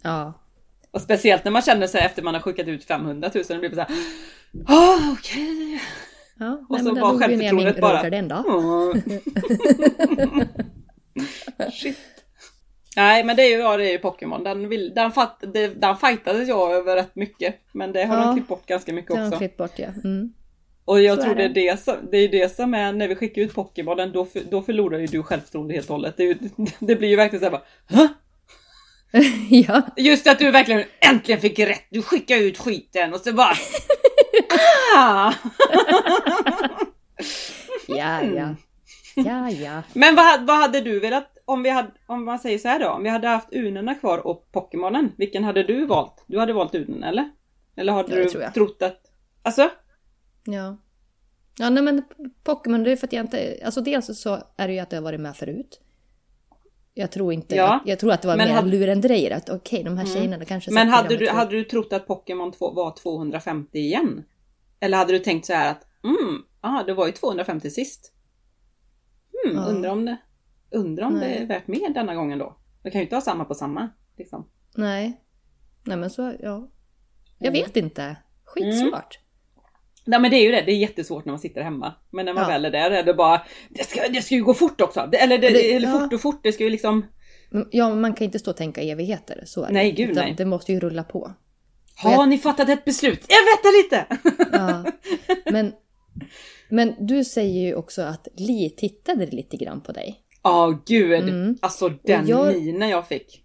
Ja. 0.01 0.33
Och 0.91 1.01
speciellt 1.01 1.43
när 1.43 1.51
man 1.51 1.61
känner 1.61 1.87
sig 1.87 2.01
efter 2.01 2.21
man 2.23 2.33
har 2.33 2.41
skickat 2.41 2.67
ut 2.67 2.83
500 2.83 3.31
000. 3.35 3.43
Det 3.47 3.57
blir 3.59 3.69
så 3.75 3.81
här. 3.81 3.89
Ah, 4.65 5.11
okej. 5.13 5.81
Ja, 6.41 6.53
Och 6.53 6.65
nej, 6.69 6.79
så 6.79 6.85
men 6.85 6.95
där 6.95 7.01
var 7.01 7.19
självförtroendet 7.19 7.81
bara- 7.81 8.09
den 8.09 8.27
dag. 8.27 8.43
Shit. 11.71 11.97
Nej 12.95 13.23
men 13.23 13.35
det 13.35 13.43
är 13.43 13.49
ju, 13.49 13.55
ja, 13.63 13.77
det 13.77 13.87
är 13.87 13.91
ju 13.91 13.97
Pokémon. 13.97 14.43
Den, 14.43 14.69
vill, 14.69 14.93
den, 14.95 15.11
fatt, 15.11 15.43
det, 15.53 15.67
den 15.67 15.97
fightades 15.97 16.47
jag 16.49 16.71
över 16.71 16.95
rätt 16.95 17.15
mycket. 17.15 17.55
Men 17.71 17.91
det 17.93 18.03
har 18.05 18.17
Ja. 18.17 18.23
de 18.25 18.35
klippt 18.35 18.47
bort 18.47 18.65
ganska 18.65 18.93
mycket 18.93 19.11
Det 19.11 19.15
har 19.17 19.21
de 19.21 19.27
också. 19.27 19.37
klippt 19.37 19.57
bort 19.57 19.79
ja. 19.79 19.87
Mm. 20.03 20.33
Och 20.85 21.01
jag 21.01 21.17
Så 21.17 21.23
tror 21.23 21.33
är 21.33 21.37
det 21.37 21.43
är 21.43 21.49
det. 21.49 21.71
det 21.71 21.79
som, 21.79 21.95
det 22.11 22.17
är 22.17 22.29
det 22.29 22.55
som 22.55 22.73
är 22.73 22.93
när 22.93 23.07
vi 23.07 23.15
skickar 23.15 23.41
ut 23.41 23.53
Pokémonen, 23.53 24.11
då, 24.11 24.25
för- 24.25 24.41
då 24.51 24.61
förlorar 24.61 24.97
ju 24.99 25.07
du 25.07 25.23
självförtroende 25.23 25.73
helt 25.73 25.89
och 25.89 25.95
hållet. 25.95 26.17
Det, 26.17 26.23
är 26.23 26.27
ju, 26.27 26.37
det 26.79 26.95
blir 26.95 27.09
ju 27.09 27.15
verkligen 27.15 27.39
såhär 27.39 27.51
bara 27.51 27.63
Hä? 28.01 28.07
ja. 29.49 29.81
Just 29.97 30.27
att 30.27 30.39
du 30.39 30.51
verkligen 30.51 30.83
äntligen 30.99 31.41
fick 31.41 31.59
rätt, 31.59 31.83
du 31.89 32.01
skickar 32.01 32.37
ut 32.37 32.57
skiten 32.57 33.13
och 33.13 33.19
så 33.19 33.33
bara 33.33 33.53
ah! 34.97 35.33
Ja, 37.87 38.21
ja. 38.23 38.55
Ja, 39.15 39.49
ja. 39.49 39.83
Men 39.93 40.15
vad, 40.15 40.47
vad 40.47 40.57
hade 40.57 40.81
du 40.81 40.99
velat, 40.99 41.37
om 41.45 41.63
vi 41.63 41.69
hade, 41.69 41.91
om 42.07 42.25
man 42.25 42.39
säger 42.39 42.57
så 42.57 42.67
här 42.67 42.79
då, 42.79 42.89
om 42.89 43.03
vi 43.03 43.09
hade 43.09 43.27
haft 43.27 43.53
unorna 43.53 43.95
kvar 43.95 44.27
och 44.27 44.51
Pokémonen, 44.51 45.11
vilken 45.17 45.43
hade 45.43 45.63
du 45.63 45.85
valt? 45.85 46.23
Du 46.27 46.39
hade 46.39 46.53
valt 46.53 46.75
unen 46.75 47.03
eller? 47.03 47.29
Eller 47.75 47.93
hade 47.93 48.19
Ja, 48.19 48.29
du 48.45 48.51
trott 48.53 48.81
att, 48.81 49.01
alltså? 49.43 49.69
Ja. 50.43 50.77
Ja, 51.57 51.69
nej 51.69 51.83
men 51.83 52.03
Pokémon, 52.43 52.83
det 52.83 52.91
är 52.91 52.95
för 52.95 53.07
att 53.07 53.13
jag 53.13 53.23
inte... 53.25 53.59
Alltså 53.65 53.81
dels 53.81 54.21
så 54.21 54.43
är 54.57 54.67
det 54.67 54.73
ju 54.73 54.79
att 54.79 54.91
jag 54.91 54.99
har 54.99 55.03
varit 55.03 55.19
med 55.19 55.35
förut. 55.35 55.81
Jag 57.01 57.11
tror 57.11 57.33
inte... 57.33 57.55
Ja. 57.55 57.63
Jag, 57.85 57.91
jag 57.91 57.99
tror 57.99 58.11
att 58.11 58.21
det 58.21 58.27
var 58.27 58.37
Men 58.37 58.47
mer 58.47 58.55
hade- 58.55 58.67
lurendrejer. 58.69 59.31
Att 59.37 59.49
okej, 59.49 59.83
de 59.83 59.97
här 59.97 60.05
tjejerna 60.05 60.37
det 60.37 60.45
kanske... 60.45 60.71
Men 60.71 60.87
hade 60.89 61.17
du, 61.17 61.29
hade 61.29 61.51
du 61.51 61.63
trott 61.63 61.93
att 61.93 62.07
Pokémon 62.07 62.51
2 62.51 62.71
var 62.71 62.91
250 62.95 63.77
igen? 63.77 64.23
Eller 64.79 64.97
hade 64.97 65.13
du 65.13 65.19
tänkt 65.19 65.45
så 65.45 65.53
här 65.53 65.71
att, 65.71 65.87
mm, 66.03 66.41
ah, 66.61 66.83
det 66.83 66.93
var 66.93 67.05
ju 67.05 67.11
250 67.11 67.69
sist. 67.69 68.13
Hmm, 69.43 69.55
Ja. 69.57 69.65
undrar 69.65 69.89
om 69.91 70.05
det, 70.05 70.17
undrar 70.71 71.05
om 71.07 71.19
det 71.19 71.25
är 71.25 71.45
värt 71.45 71.67
mer 71.67 71.89
denna 71.93 72.15
gången 72.15 72.39
då? 72.39 72.57
Det 72.83 72.91
kan 72.91 72.99
ju 72.99 73.03
inte 73.05 73.15
vara 73.15 73.21
samma 73.21 73.45
på 73.45 73.53
samma. 73.53 73.89
Liksom. 74.17 74.47
Nej. 74.75 75.21
Nej 75.83 75.97
men 75.97 76.09
så, 76.09 76.21
ja. 76.21 76.69
Jag 77.39 77.47
Mm. 77.55 77.63
vet 77.65 77.77
inte. 77.77 78.15
Skitsvårt. 78.45 79.19
Nej 80.11 80.19
men 80.19 80.31
det 80.31 80.37
är 80.37 80.43
ju 80.43 80.51
det, 80.51 80.61
det 80.61 80.71
är 80.71 80.75
jättesvårt 80.77 81.25
när 81.25 81.33
man 81.33 81.39
sitter 81.39 81.61
hemma. 81.61 81.93
Men 82.11 82.25
när 82.25 82.33
man 82.33 82.43
Ja. 82.43 82.49
väl 82.49 82.65
är 82.65 82.71
där 82.71 82.91
är 82.91 83.03
det 83.03 83.13
bara, 83.13 83.41
det 83.69 83.83
ska, 83.89 84.07
det 84.09 84.21
ska 84.21 84.35
ju 84.35 84.43
gå 84.43 84.53
fort 84.53 84.81
också. 84.81 85.09
Det, 85.11 85.17
eller 85.17 85.37
det, 85.37 85.49
Det- 85.49 85.73
eller 85.73 85.87
ja. 85.87 85.99
fort 85.99 86.13
och 86.13 86.21
fort, 86.21 86.39
det 86.43 86.51
ska 86.51 86.63
ju 86.63 86.69
liksom, 86.69 87.05
Men 87.49 87.67
Ja, 87.71 87.95
man 87.95 88.13
kan 88.13 88.25
inte 88.25 88.39
stå 88.39 88.51
och 88.51 88.57
tänka 88.57 88.81
evigheter. 88.81 89.43
Så 89.45 89.63
är 89.63 89.67
det. 89.67 89.73
Nej, 89.73 89.91
gud, 89.91 90.09
Utan 90.09 90.23
nej. 90.25 90.33
Det 90.37 90.45
måste 90.45 90.73
ju 90.73 90.79
rulla 90.79 91.03
på. 91.03 91.31
har 91.95 92.25
ni 92.25 92.37
fattat 92.37 92.69
ett 92.69 92.85
beslut? 92.85 93.25
Jag 93.27 93.45
väntar 93.45 93.83
lite! 93.83 94.05
Ja. 94.57 94.91
Men, 95.51 95.71
men 96.69 96.95
du 97.07 97.23
säger 97.23 97.61
ju 97.67 97.75
också 97.75 98.01
att 98.01 98.27
Li 98.37 98.69
tittade 98.77 99.25
lite 99.25 99.57
grann 99.57 99.81
på 99.81 99.91
dig. 99.91 100.21
Ja 100.43 100.81
gud, 100.85 101.23
Mm. 101.29 101.57
alltså 101.61 101.89
den 101.89 102.27
jag- 102.27 102.55
minen 102.55 102.89
jag 102.89 103.07
fick. 103.07 103.43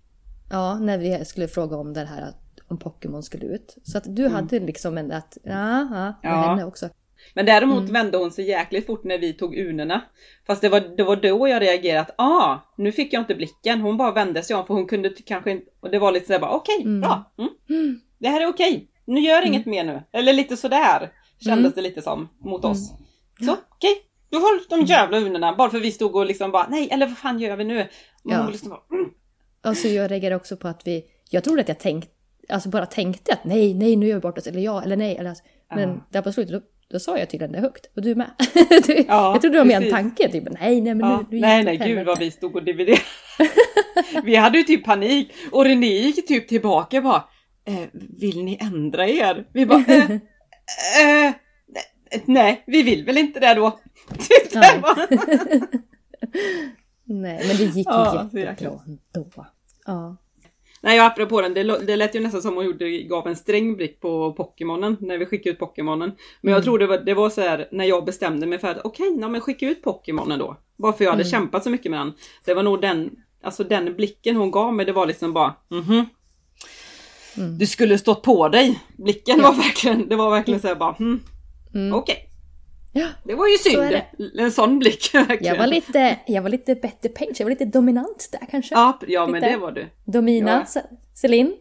Ja, 0.50 0.78
när 0.78 0.98
vi 0.98 1.24
skulle 1.24 1.48
fråga 1.48 1.76
om 1.76 1.92
det 1.92 2.04
här 2.04 2.22
att- 2.22 2.42
om 2.68 2.78
Pokémon 2.78 3.22
skulle 3.22 3.46
ut. 3.46 3.76
Så 3.82 3.98
att 3.98 4.16
du 4.16 4.28
hade 4.28 4.60
liksom 4.60 4.98
en 4.98 5.12
att, 5.12 5.38
ja, 5.42 5.84
med 5.84 5.92
Mm. 5.92 6.12
Ja. 6.22 6.30
henne 6.30 6.64
också. 6.64 6.88
Men 7.34 7.46
däremot 7.46 7.78
Mm. 7.80 7.92
vände 7.92 8.18
hon 8.18 8.30
sig 8.30 8.48
jäkligt 8.48 8.86
fort 8.86 9.04
när 9.04 9.18
vi 9.18 9.32
tog 9.32 9.56
unerna. 9.58 10.02
Fast 10.46 10.62
det 10.62 10.68
var, 10.68 10.80
det 10.96 11.04
var 11.04 11.16
då 11.16 11.48
jag 11.48 11.62
reagerade 11.62 12.00
att 12.00 12.14
ah, 12.18 12.58
nu 12.76 12.92
fick 12.92 13.12
jag 13.12 13.22
inte 13.22 13.34
blicken. 13.34 13.80
Hon 13.80 13.96
bara 13.96 14.12
vände 14.12 14.42
sig 14.42 14.56
om 14.56 14.66
för 14.66 14.74
hon 14.74 14.86
kunde 14.86 15.10
kanske 15.24 15.50
inte... 15.50 15.66
Och 15.80 15.90
det 15.90 15.98
var 15.98 16.12
lite 16.12 16.26
sådär 16.26 16.38
bara 16.40 16.50
okej, 16.50 16.82
Mm. 16.82 17.00
bra. 17.00 17.32
Mm. 17.68 18.00
Det 18.18 18.28
här 18.28 18.40
är 18.40 18.46
okej. 18.46 18.90
Nu 19.04 19.20
gör 19.20 19.46
inget 19.46 19.66
mer 19.66 19.84
nu. 19.84 20.02
Eller 20.12 20.32
lite 20.32 20.56
sådär 20.56 21.12
kändes 21.38 21.64
Mm. 21.64 21.72
det 21.74 21.82
lite 21.82 22.02
som 22.02 22.28
mot 22.38 22.64
oss. 22.64 22.90
Så 23.44 23.52
okej, 23.52 23.94
du 24.30 24.36
håll 24.36 24.60
de 24.70 24.80
jävla 24.84 25.18
unerna. 25.18 25.54
Bara 25.56 25.70
för 25.70 25.80
vi 25.80 25.92
stod 25.92 26.16
och 26.16 26.26
liksom 26.26 26.50
bara 26.52 26.66
nej, 26.68 26.88
eller 26.92 27.06
vad 27.06 27.18
fan 27.18 27.38
gör 27.38 27.56
vi 27.56 27.64
nu? 27.64 27.80
Och 27.80 27.86
Ja. 28.32 28.48
liksom 28.50 28.68
bara, 28.70 28.80
mm. 28.92 29.10
Alltså 29.62 29.88
jag 29.88 30.10
reagerar 30.10 30.34
också 30.36 30.56
på 30.56 30.68
att 30.68 30.82
vi, 30.86 31.04
jag 31.30 31.44
trodde 31.44 31.60
att 31.60 31.68
jag 31.68 31.78
tänkte, 31.78 32.10
alltså 32.48 32.68
bara 32.68 32.86
tänkte 32.86 33.32
att 33.32 33.44
nej, 33.44 33.74
nej, 33.74 33.96
nu 33.96 34.06
gör 34.06 34.14
vi 34.14 34.20
bort 34.20 34.38
oss, 34.38 34.46
eller 34.46 34.60
ja, 34.60 34.82
eller 34.82 34.96
nej, 34.96 35.16
eller 35.16 35.28
alltså, 35.30 35.44
Men 35.74 35.88
Ja. 35.88 35.96
där 36.10 36.22
på 36.22 36.32
slutet, 36.32 36.52
då, 36.52 36.60
då 36.88 36.98
sa 36.98 37.18
jag 37.18 37.30
tydligen 37.30 37.52
det 37.52 37.60
högt. 37.60 37.86
Och 37.96 38.02
du 38.02 38.14
med. 38.14 38.30
du, 38.86 39.04
Ja, 39.08 39.32
jag 39.32 39.40
trodde 39.40 39.54
det 39.56 39.58
var 39.58 39.64
mer 39.64 39.80
en 39.86 39.90
tanke, 39.90 40.28
typ 40.32 40.44
nej, 40.60 40.80
nej, 40.80 40.94
men 40.94 41.10
Ja, 41.10 41.16
nu, 41.30 41.36
nu 41.36 41.40
nej 41.40 41.64
nej 41.64 41.76
gud 41.76 42.06
vad 42.06 42.18
vi 42.18 42.30
stod 42.30 42.56
och 42.56 42.62
dividerade. 42.64 43.00
vi 44.24 44.36
hade 44.36 44.58
ju 44.58 44.64
typ 44.64 44.84
panik 44.84 45.32
och 45.52 45.64
René 45.64 45.86
gick 45.86 46.26
typ 46.28 46.48
tillbaka 46.48 46.96
och 46.96 47.02
bara 47.02 47.24
eh, 47.64 47.88
Vill 47.92 48.44
ni 48.44 48.58
ändra 48.60 49.08
er? 49.08 49.46
Vi 49.52 49.66
bara 49.66 49.84
eh, 49.88 50.10
eh, 51.26 51.32
nej, 52.24 52.62
vi 52.66 52.82
vill 52.82 53.04
väl 53.04 53.18
inte 53.18 53.40
det 53.40 53.54
då. 53.54 53.70
Typ 54.10 54.54
Nej. 54.54 54.70
det 54.74 54.80
var- 54.80 55.06
Nej, 57.04 57.44
men 57.48 57.56
det 57.56 57.62
gick 57.64 57.76
ju 57.76 57.82
Ja, 57.92 58.30
jättebra 58.34 58.80
ändå. 58.86 59.32
Ja. 59.86 60.16
Nej 60.80 60.98
apropå 60.98 61.40
den, 61.40 61.54
det, 61.54 61.62
det 61.86 61.96
lät 61.96 62.14
ju 62.14 62.20
nästan 62.20 62.42
som 62.42 62.54
hon 62.56 62.64
gjorde, 62.64 62.90
gav 63.02 63.26
en 63.26 63.36
sträng 63.36 63.76
blick 63.76 64.00
på 64.00 64.34
Pokémonen 64.38 64.96
när 65.00 65.18
vi 65.18 65.26
skickade 65.26 65.50
ut 65.54 65.60
Pokémonen. 65.60 66.12
Men 66.40 66.52
jag 66.52 66.58
Mm. 66.58 66.62
tror 66.64 66.78
det 66.78 66.86
var, 66.86 66.98
det 66.98 67.14
var 67.14 67.30
så 67.30 67.40
här 67.40 67.68
när 67.72 67.84
jag 67.84 68.04
bestämde 68.04 68.46
mig 68.46 68.58
för 68.58 68.68
att 68.68 68.80
okej, 68.84 69.08
okay, 69.10 69.28
men 69.28 69.40
skicka 69.40 69.68
ut 69.68 69.82
Pokémonen 69.84 70.38
då. 70.38 70.56
Bara 70.76 70.92
för 70.92 71.04
jag 71.04 71.10
hade 71.10 71.22
Mm. 71.22 71.30
kämpat 71.30 71.64
så 71.64 71.70
mycket 71.70 71.90
med 71.90 72.00
den. 72.00 72.12
Det 72.44 72.54
var 72.54 72.62
nog 72.62 72.80
den, 72.80 73.10
alltså 73.42 73.64
den 73.64 73.94
blicken 73.96 74.36
hon 74.36 74.50
gav 74.50 74.74
mig, 74.74 74.86
det 74.86 74.92
var 74.92 75.06
liksom 75.06 75.32
bara 75.32 75.54
mhm. 75.68 76.06
Mm. 77.36 77.58
Du 77.58 77.66
skulle 77.66 77.98
stått 77.98 78.22
på 78.22 78.48
dig. 78.48 78.80
Blicken 78.96 79.42
var 79.42 79.52
verkligen, 79.52 80.08
det 80.08 80.16
var 80.16 80.30
verkligen 80.30 80.60
så 80.60 80.68
här 80.68 80.74
bara 80.74 80.92
hmm, 80.92 81.20
Mm. 81.74 81.94
okej. 81.94 82.25
Ja, 83.00 83.06
Det 83.24 83.34
var 83.34 83.46
ju 83.46 83.56
Så 83.58 83.70
synd. 83.70 84.00
En 84.38 84.50
sån 84.52 84.78
blick 84.78 85.10
verkligen. 85.14 85.44
jag 85.44 85.58
var 85.58 85.66
lite, 85.66 86.18
jag 86.26 86.42
var 86.42 86.50
lite 86.50 86.74
better 86.74 87.08
page, 87.08 87.34
jag 87.38 87.44
var 87.46 87.50
lite 87.50 87.64
dominant 87.64 88.28
där 88.32 88.46
kanske. 88.50 88.74
Ja, 88.74 88.98
ja 89.06 89.26
men 89.26 89.34
Lite. 89.34 89.52
det 89.52 89.56
var 89.56 89.72
du. 89.72 89.86
Domina, 90.04 90.50
Ja. 90.74 90.80
Ce- 90.80 90.86
Celine. 91.14 91.52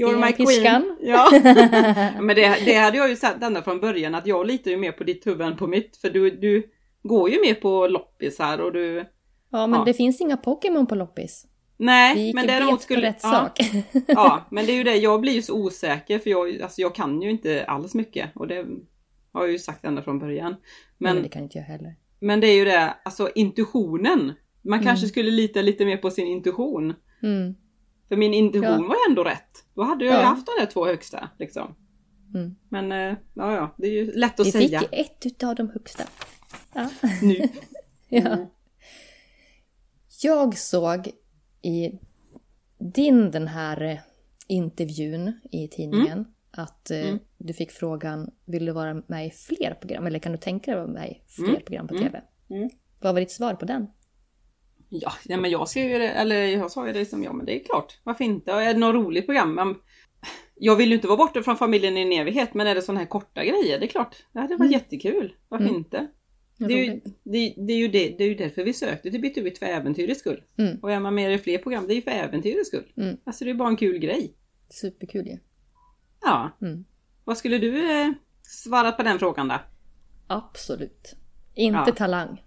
You're 0.00 0.26
my 0.26 0.32
piskan. 0.32 0.82
queen. 0.82 0.96
Ja. 1.00 1.30
men 2.20 2.36
det, 2.36 2.56
det 2.64 2.74
hade 2.74 2.96
jag 2.96 3.08
ju 3.08 3.16
sagt 3.16 3.42
ända 3.42 3.62
från 3.62 3.80
början 3.80 4.14
att 4.14 4.26
jag 4.26 4.46
litar 4.46 4.70
ju 4.70 4.76
mer 4.76 4.92
på 4.92 5.04
ditt 5.04 5.26
huvud 5.26 5.40
än 5.46 5.56
på 5.56 5.66
mitt. 5.66 5.96
För 5.96 6.10
du, 6.10 6.30
du 6.30 6.70
går 7.02 7.30
ju 7.30 7.40
mer 7.40 7.54
på 7.54 7.86
loppisar 7.86 8.58
och 8.58 8.72
du... 8.72 9.04
Ja, 9.52 9.66
men 9.66 9.78
Ja. 9.78 9.84
det 9.84 9.94
finns 9.94 10.20
inga 10.20 10.36
Pokémon 10.36 10.86
på 10.86 10.94
loppis. 10.94 11.46
Nej, 11.76 12.32
men 12.34 12.46
däremot 12.46 12.82
skulle... 12.82 13.08
rätt 13.08 13.20
ja, 13.22 13.30
sak. 13.30 13.60
ja, 14.06 14.46
men 14.50 14.66
det 14.66 14.72
är 14.72 14.76
ju 14.76 14.84
det. 14.84 14.96
Jag 14.96 15.20
blir 15.20 15.32
ju 15.32 15.42
så 15.42 15.54
osäker 15.54 16.18
för 16.18 16.30
jag, 16.30 16.62
alltså 16.62 16.80
jag 16.80 16.94
kan 16.94 17.22
ju 17.22 17.30
inte 17.30 17.64
alls 17.64 17.94
mycket. 17.94 18.30
Och 18.34 18.46
det 18.48 18.64
har 19.38 19.44
jag 19.44 19.52
ju 19.52 19.58
sagt 19.58 19.84
ända 19.84 20.02
från 20.02 20.18
början. 20.18 20.56
Men, 20.98 21.14
Men, 21.14 21.22
det 21.22 21.28
kan 21.28 21.42
inte 21.42 21.58
jag 21.58 21.64
heller. 21.64 21.94
men 22.20 22.40
det 22.40 22.46
är 22.46 22.56
ju 22.56 22.64
det, 22.64 22.94
alltså 23.04 23.30
intuitionen. 23.34 24.32
Man 24.62 24.82
kanske 24.82 25.04
Mm. 25.04 25.08
skulle 25.10 25.30
lita 25.30 25.62
lite 25.62 25.84
mer 25.84 25.96
på 25.96 26.10
sin 26.10 26.26
intuition. 26.26 26.94
Mm. 27.22 27.54
För 28.08 28.16
min 28.16 28.34
intuition 28.34 28.82
Ja. 28.82 28.88
var 28.88 28.96
ändå 29.10 29.24
rätt. 29.24 29.64
Då 29.74 29.82
hade 29.82 30.04
jag 30.04 30.14
ju 30.14 30.20
Ja. 30.20 30.26
haft 30.26 30.46
de 30.46 30.52
där 30.64 30.70
två 30.70 30.86
högsta. 30.86 31.30
Liksom. 31.38 31.74
Mm. 32.34 32.54
Men 32.68 32.92
eh, 32.92 33.18
ja, 33.34 33.54
ja, 33.54 33.74
det 33.78 33.86
är 33.86 33.90
ju 33.92 34.12
lätt 34.12 34.40
att 34.40 34.46
Vi 34.46 34.52
säga 34.52 34.80
fick 34.80 34.88
ett 34.92 35.26
utav 35.26 35.54
de 35.54 35.70
högsta. 35.70 36.04
Ja. 36.74 36.90
nu. 37.22 37.34
ja. 38.08 38.20
Mm. 38.32 38.46
Jag 40.22 40.58
såg 40.58 41.08
i 41.62 41.90
din 42.94 43.30
den 43.30 43.48
här 43.48 43.82
eh, 43.82 43.98
intervjun 44.48 45.40
i 45.52 45.68
tidningen 45.68 46.24
att 46.58 46.90
eh, 46.90 46.98
Mm. 47.08 47.18
du 47.38 47.52
fick 47.52 47.70
frågan 47.70 48.30
vill 48.44 48.66
du 48.66 48.72
vara 48.72 49.02
med 49.06 49.26
i 49.26 49.30
fler 49.30 49.74
program 49.80 50.06
eller 50.06 50.18
kan 50.18 50.32
du 50.32 50.38
tänka 50.38 50.70
dig 50.70 50.80
att 50.80 50.88
vara 50.88 51.00
med 51.00 51.10
i 51.10 51.22
fler 51.28 51.48
Mm. 51.48 51.60
program 51.62 51.88
på 51.88 51.94
Mm. 51.94 52.06
TV? 52.06 52.22
Mm. 52.50 52.70
Vad 53.00 53.14
var 53.14 53.20
ditt 53.20 53.30
svar 53.30 53.54
på 53.54 53.64
den? 53.64 53.86
Ja, 54.88 55.12
ja, 55.24 55.36
men 55.36 55.50
jag 55.50 55.68
ser 55.68 55.88
ju 55.88 55.98
det, 55.98 56.08
eller 56.10 56.44
jag 56.46 56.70
sa 56.70 56.86
ju 56.86 56.92
det 56.92 57.04
som 57.04 57.22
ja, 57.24 57.32
men 57.32 57.46
det 57.46 57.60
är 57.60 57.64
klart. 57.64 58.00
Varför 58.04 58.24
inte? 58.24 58.52
Är 58.52 58.74
det 58.74 58.80
något 58.80 58.94
roligt 58.94 59.26
program? 59.26 59.54
Men, 59.54 59.74
jag 60.54 60.76
vill 60.76 60.88
ju 60.88 60.94
inte 60.94 61.06
vara 61.06 61.16
borta 61.16 61.42
från 61.42 61.56
familjen 61.56 61.96
i 61.96 62.00
en 62.02 62.12
evighet, 62.12 62.54
men 62.54 62.66
är 62.66 62.74
det 62.74 62.82
sådana 62.82 63.00
här 63.00 63.06
korta 63.06 63.44
grejer, 63.44 63.78
det 63.80 63.86
är 63.86 63.88
klart. 63.88 64.16
Det 64.32 64.38
hade 64.40 64.54
varit 64.56 64.60
Mm. 64.60 64.72
jättekul. 64.72 65.34
Varför 65.48 65.64
Mm. 65.64 65.76
inte? 65.76 66.06
Det 66.58 66.64
är, 66.74 66.84
ju, 66.84 67.00
det, 67.24 67.54
det, 67.56 67.72
är 67.72 67.76
ju 67.76 67.88
det, 67.88 68.14
det 68.18 68.24
är 68.24 68.28
ju 68.28 68.34
därför 68.34 68.64
vi 68.64 68.72
sökte 68.72 69.10
till 69.10 69.20
Bytt 69.20 69.38
ut 69.38 69.58
för 69.58 69.66
äventyrets 69.66 70.20
skull. 70.20 70.42
Mm. 70.58 70.78
Och 70.82 70.92
är 70.92 71.00
man 71.00 71.14
med 71.14 71.34
i 71.34 71.38
fler 71.38 71.58
program, 71.58 71.86
det 71.86 71.92
är 71.92 71.96
ju 71.96 72.02
för 72.02 72.10
äventyrets 72.10 72.68
skull. 72.68 72.92
Mm. 72.96 73.16
Alltså 73.24 73.44
det 73.44 73.50
är 73.50 73.54
bara 73.54 73.68
en 73.68 73.76
kul 73.76 73.98
grej. 73.98 74.34
Superkul 74.70 75.26
ju. 75.26 75.32
Ja. 75.32 75.38
Mm. 76.62 76.84
Vad 77.24 77.38
skulle 77.38 77.58
du 77.58 78.00
eh, 78.02 78.10
svara 78.42 78.92
på 78.92 79.02
den 79.02 79.18
frågan 79.18 79.48
då? 79.48 79.58
Absolut. 80.26 81.14
Inte 81.54 81.82
Ja. 81.86 81.94
talang. 81.94 82.42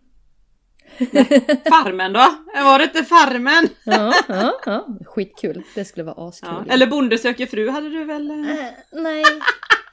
Farmen 1.69 2.13
då? 2.13 2.19
Var 2.63 2.77
det 2.79 2.83
inte 2.83 3.03
Farmen? 3.03 3.67
Ja, 3.85 4.13
ja, 4.27 4.53
ja. 4.65 4.87
Skitkul. 5.05 5.63
Det 5.75 5.85
skulle 5.85 6.03
vara 6.03 6.27
askul. 6.27 6.49
Ja. 6.67 6.73
Eller 6.73 6.87
Bonde 6.87 7.17
söker 7.17 7.45
fru 7.45 7.69
hade 7.69 7.89
du 7.89 8.03
väl? 8.05 8.31
Äh, 8.31 8.55
nej, 8.91 9.23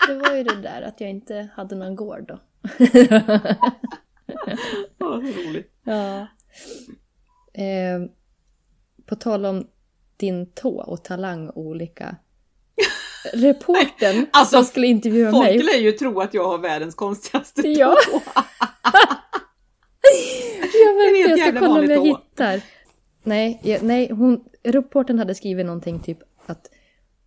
det 0.06 0.14
var 0.14 0.34
ju 0.36 0.42
det 0.44 0.62
där 0.62 0.82
att 0.82 1.00
jag 1.00 1.10
inte 1.10 1.48
hade 1.56 1.76
någon 1.76 1.96
gård 1.96 2.24
då. 2.28 2.38
Ja, 4.98 5.20
så 5.20 5.48
roligt. 5.48 5.72
Ja. 5.84 6.20
Eh, 7.62 8.00
på 9.06 9.16
tal 9.16 9.44
om 9.46 9.66
din 10.16 10.52
tå 10.52 10.80
och 10.82 11.04
talang 11.04 11.48
och 11.48 11.58
olika. 11.62 12.16
Reporten 13.32 14.26
Alltså, 14.32 14.56
som 14.56 14.64
skulle 14.64 14.86
intervjua 14.86 15.30
Folk 15.30 15.44
mig. 15.44 15.58
lär 15.58 15.78
ju 15.78 15.92
tro 15.92 16.20
att 16.20 16.34
jag 16.34 16.44
har 16.48 16.58
världens 16.58 16.94
konstigaste 16.94 17.62
tå. 17.62 17.68
Ja. 17.68 17.96
Jag 20.86 21.12
vet 21.12 21.38
jag 21.38 21.48
ska 21.48 21.58
kolla 21.58 21.80
om 21.80 21.90
jag 21.90 22.06
hittar. 22.06 22.60
Nej, 23.22 23.60
jag, 23.62 23.82
nej 23.82 24.10
hon, 24.12 24.44
reporten 24.64 25.18
hade 25.18 25.34
skrivit 25.34 25.66
någonting 25.66 26.00
typ 26.00 26.18
att 26.46 26.66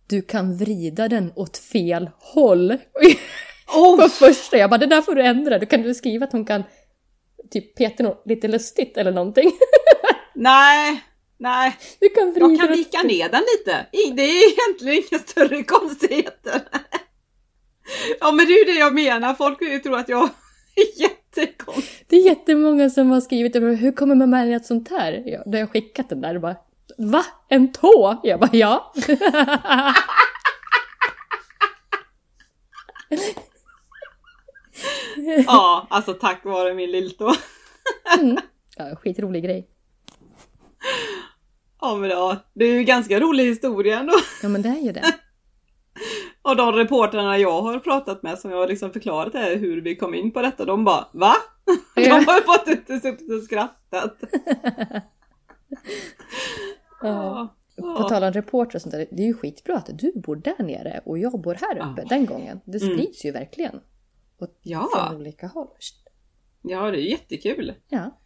du 0.06 0.22
kan 0.22 0.56
vrida 0.56 1.08
den 1.08 1.32
åt 1.34 1.58
fel 1.58 2.10
håll. 2.18 2.76
Oh, 3.74 4.02
På 4.02 4.08
första, 4.08 4.56
jag 4.56 4.70
bara 4.70 4.78
det 4.78 4.86
där 4.86 5.02
får 5.02 5.14
du 5.14 5.22
ändra. 5.22 5.58
Du 5.58 5.66
kan 5.66 5.82
du 5.82 5.94
skriva 5.94 6.26
att 6.26 6.32
hon 6.32 6.44
kan 6.44 6.62
typ 7.50 7.76
peta 7.76 8.02
något 8.02 8.22
lite 8.24 8.48
lustigt 8.48 8.96
eller 8.96 9.12
någonting. 9.12 9.52
nej, 10.34 11.02
nej. 11.42 11.76
Du 12.00 12.08
kan 12.08 12.34
Jag 12.36 12.60
kan 12.60 12.68
vika 12.68 13.02
ner 13.02 13.28
den 13.28 13.42
lite. 13.42 13.86
Det 13.92 14.22
är 14.22 14.52
egentligen 14.52 15.04
inga 15.10 15.18
större 15.18 15.62
konstigheter. 15.76 16.60
Ja 18.20 18.32
men 18.32 18.46
det 18.46 18.52
är 18.52 18.58
ju 18.58 18.72
det 18.72 18.78
jag 18.78 18.94
menar. 18.94 19.34
Folk 19.34 19.62
vill 19.62 19.72
ju 19.72 19.78
tro 19.78 19.94
att 19.94 20.08
jag 20.08 20.22
är 20.76 21.00
jättekonstig. 21.00 22.06
Det 22.08 22.16
är 22.16 22.20
jättemånga 22.20 22.90
som 22.90 23.10
har 23.10 23.20
skrivit 23.20 23.56
hur 23.56 23.92
kommer 23.92 24.14
man 24.14 24.30
med 24.30 24.56
ett 24.56 24.66
sånt 24.66 24.90
här? 24.90 25.22
Ja, 25.26 25.42
då 25.46 25.52
har 25.52 25.58
jag 25.58 25.70
skickat 25.70 26.08
den 26.08 26.20
där 26.20 26.34
och 26.34 26.40
bara 26.40 26.56
Va? 26.98 27.24
En 27.48 27.72
tå? 27.72 28.20
Jag 28.22 28.40
bara 28.40 28.50
ja. 28.52 28.92
Ja, 35.46 35.86
alltså 35.90 36.14
tack 36.14 36.44
vare 36.44 36.74
min 36.74 36.90
lilltå. 36.90 37.34
Mm. 38.18 38.38
Ja, 38.76 38.96
skitrolig 38.96 39.44
grej. 39.44 39.68
Ja 41.82 41.96
men 41.96 42.10
ja, 42.10 42.36
det 42.54 42.64
är 42.64 42.72
ju 42.78 42.82
ganska 42.84 43.20
rolig 43.20 43.44
historia 43.44 43.98
ändå. 44.00 44.12
Ja 44.42 44.48
men 44.48 44.62
det 44.62 44.68
är 44.68 44.80
ju 44.80 44.92
det. 44.92 45.04
Och 46.42 46.56
de 46.56 46.72
reportrarna 46.72 47.38
jag 47.38 47.62
har 47.62 47.78
pratat 47.78 48.22
med 48.22 48.38
som 48.38 48.50
jag 48.50 48.58
har 48.58 48.68
liksom 48.68 48.90
förklarat 48.92 49.34
här 49.34 49.56
hur 49.56 49.80
vi 49.80 49.96
kom 49.96 50.14
in 50.14 50.32
på 50.32 50.42
detta, 50.42 50.64
de 50.64 50.84
bara 50.84 51.08
VA? 51.12 51.34
De 51.94 52.08
har 52.10 52.34
ju 52.38 52.42
fått 52.42 52.68
inte 52.68 53.00
suttit 53.00 53.30
och 53.32 53.42
skrattat. 53.42 54.20
Ja. 57.02 57.54
På 57.76 58.08
tal 58.08 58.24
om 58.24 58.32
reporter 58.32 58.76
och 58.78 58.82
sånt 58.82 58.92
där, 58.92 59.06
det 59.10 59.22
är 59.22 59.26
ju 59.26 59.34
skitbra 59.34 59.76
att 59.76 59.98
du 59.98 60.12
bor 60.20 60.36
där 60.36 60.62
nere 60.64 61.00
och 61.04 61.18
jag 61.18 61.40
bor 61.40 61.54
här 61.60 61.74
uppe 61.90 62.02
Ja. 62.02 62.08
den 62.08 62.26
gången. 62.26 62.60
Det 62.64 62.82
Mm. 62.82 62.94
sprids 62.94 63.24
ju 63.24 63.30
verkligen. 63.32 63.80
Och 64.38 64.48
Ja. 64.62 64.88
från 64.94 65.16
olika 65.16 65.46
håll. 65.46 65.68
Ja, 66.62 66.90
det 66.90 66.98
är 66.98 67.10
jättekul. 67.10 67.74
Ja. 67.88 68.18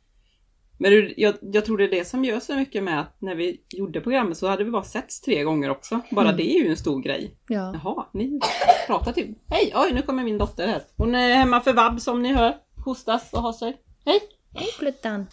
Men 0.78 1.12
jag, 1.16 1.34
jag 1.40 1.64
tror 1.64 1.78
det 1.78 1.84
är 1.84 1.90
det 1.90 2.04
som 2.04 2.24
gör 2.24 2.40
så 2.40 2.54
mycket 2.54 2.82
med 2.82 3.00
att 3.00 3.16
när 3.20 3.34
vi 3.34 3.60
gjorde 3.68 4.00
programmet 4.00 4.38
så 4.38 4.48
hade 4.48 4.64
vi 4.64 4.70
bara 4.70 4.82
setts 4.84 5.20
tre 5.20 5.42
gånger 5.42 5.70
också. 5.70 6.00
Bara 6.10 6.24
Mm. 6.28 6.36
det 6.36 6.56
är 6.56 6.62
ju 6.64 6.68
en 6.70 6.76
stor 6.76 7.00
grej. 7.02 7.36
Ja. 7.48 7.80
Jaha, 7.84 8.06
ni 8.12 8.40
pratar 8.86 9.12
till. 9.12 9.34
Hej! 9.48 9.72
Oj, 9.74 9.92
nu 9.94 10.02
kommer 10.02 10.24
min 10.24 10.38
dotter 10.38 10.66
här. 10.68 10.82
Hon 10.96 11.14
är 11.14 11.34
hemma 11.34 11.60
för 11.60 11.72
vabb 11.72 12.00
som 12.00 12.22
ni 12.22 12.32
hör. 12.32 12.56
Hostas 12.84 13.32
och 13.32 13.42
har 13.42 13.52
sig. 13.52 13.76
Hej! 14.04 14.20
Hej 14.54 14.68
Pluttan! 14.78 15.26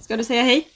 Ska 0.00 0.16
du 0.16 0.24
säga 0.24 0.42
hej? 0.42 0.68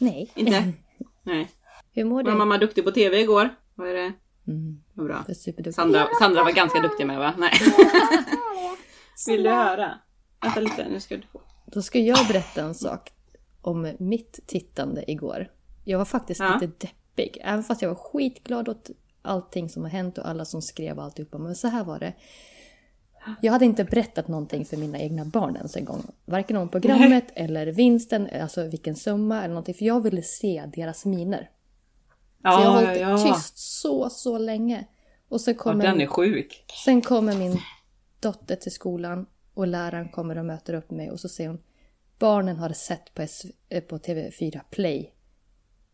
Nej. 0.00 0.32
Inte? 0.34 0.72
Nej. 1.22 1.50
Hur 1.92 2.04
mår 2.04 2.22
Var 2.24 2.30
du? 2.32 2.38
mamma 2.38 2.58
duktig 2.58 2.84
på 2.84 2.90
TV 2.90 3.20
igår? 3.20 3.48
Vad 3.74 3.88
är 3.88 3.94
det? 3.94 4.12
Mm, 4.48 4.82
Vad 4.94 5.06
bra. 5.06 5.22
det 5.26 5.32
är 5.32 5.34
superduktig. 5.34 5.74
Sandra, 5.74 6.06
Sandra 6.18 6.44
var 6.44 6.52
ganska 6.52 6.80
duktig 6.80 7.06
med 7.06 7.18
va? 7.18 7.34
Nej. 7.38 7.52
Vill 9.26 9.42
du 9.42 9.50
höra? 9.50 9.98
Vänta 10.42 10.60
lite, 10.60 10.88
nu 10.88 11.00
ska 11.00 11.16
du 11.16 11.22
få. 11.32 11.40
Då 11.66 11.82
ska 11.82 11.98
jag 11.98 12.26
berätta 12.28 12.62
en 12.62 12.74
sak 12.74 13.10
om 13.62 13.92
mitt 13.98 14.40
tittande 14.46 15.10
igår. 15.10 15.50
Jag 15.84 15.98
var 15.98 16.04
faktiskt 16.04 16.40
Ja. 16.40 16.58
lite 16.60 16.86
deppig, 16.86 17.38
även 17.44 17.62
fast 17.64 17.82
jag 17.82 17.88
var 17.88 17.96
skitglad 17.96 18.68
åt 18.68 18.90
allting 19.22 19.68
som 19.68 19.82
har 19.82 19.90
hänt 19.90 20.18
och 20.18 20.28
alla 20.28 20.44
som 20.44 20.62
skrev 20.62 21.00
alltihopa. 21.00 21.38
Men 21.38 21.54
så 21.56 21.68
här 21.68 21.84
var 21.84 21.98
det. 21.98 22.12
Jag 23.40 23.52
hade 23.52 23.64
inte 23.64 23.84
berättat 23.84 24.28
någonting 24.28 24.64
för 24.64 24.76
mina 24.76 24.98
egna 24.98 25.24
barn 25.24 25.56
ens 25.56 25.76
en 25.76 25.84
gång. 25.84 26.02
Varken 26.24 26.56
om 26.56 26.68
programmet 26.68 27.24
eller 27.34 27.66
vinsten, 27.66 28.28
alltså 28.42 28.62
vilken 28.68 28.96
summa 28.96 29.38
eller 29.38 29.48
någonting. 29.48 29.74
För 29.74 29.84
jag 29.84 30.00
ville 30.00 30.22
se 30.22 30.64
deras 30.76 31.04
miner. 31.04 31.50
Så 32.42 32.48
jag 32.48 32.60
Ja, 32.62 32.70
höll 32.70 32.84
ja, 32.84 33.10
ja. 33.10 33.18
tyst 33.34 33.58
så, 33.58 34.10
så 34.10 34.38
länge. 34.38 34.84
Och 35.28 35.40
sen 35.40 35.54
ja. 35.58 35.62
kommer, 35.62 35.84
Den 35.84 36.00
är 36.00 36.06
sjuk. 36.06 36.64
sen 36.84 37.00
kommer 37.02 37.36
min 37.36 37.58
dotter 38.20 38.56
till 38.56 38.72
skolan 38.72 39.26
och 39.54 39.66
läraren 39.66 40.08
kommer 40.08 40.38
och 40.38 40.44
möter 40.44 40.74
upp 40.74 40.90
mig 40.90 41.10
och 41.10 41.20
så 41.20 41.28
säger 41.28 41.50
hon 41.50 41.58
Barnen 42.22 42.56
har 42.56 42.70
sett 42.72 43.14
på, 43.14 43.22
S- 43.22 43.46
eh, 43.68 43.82
på 43.82 43.98
TV4 43.98 44.60
Play 44.70 45.12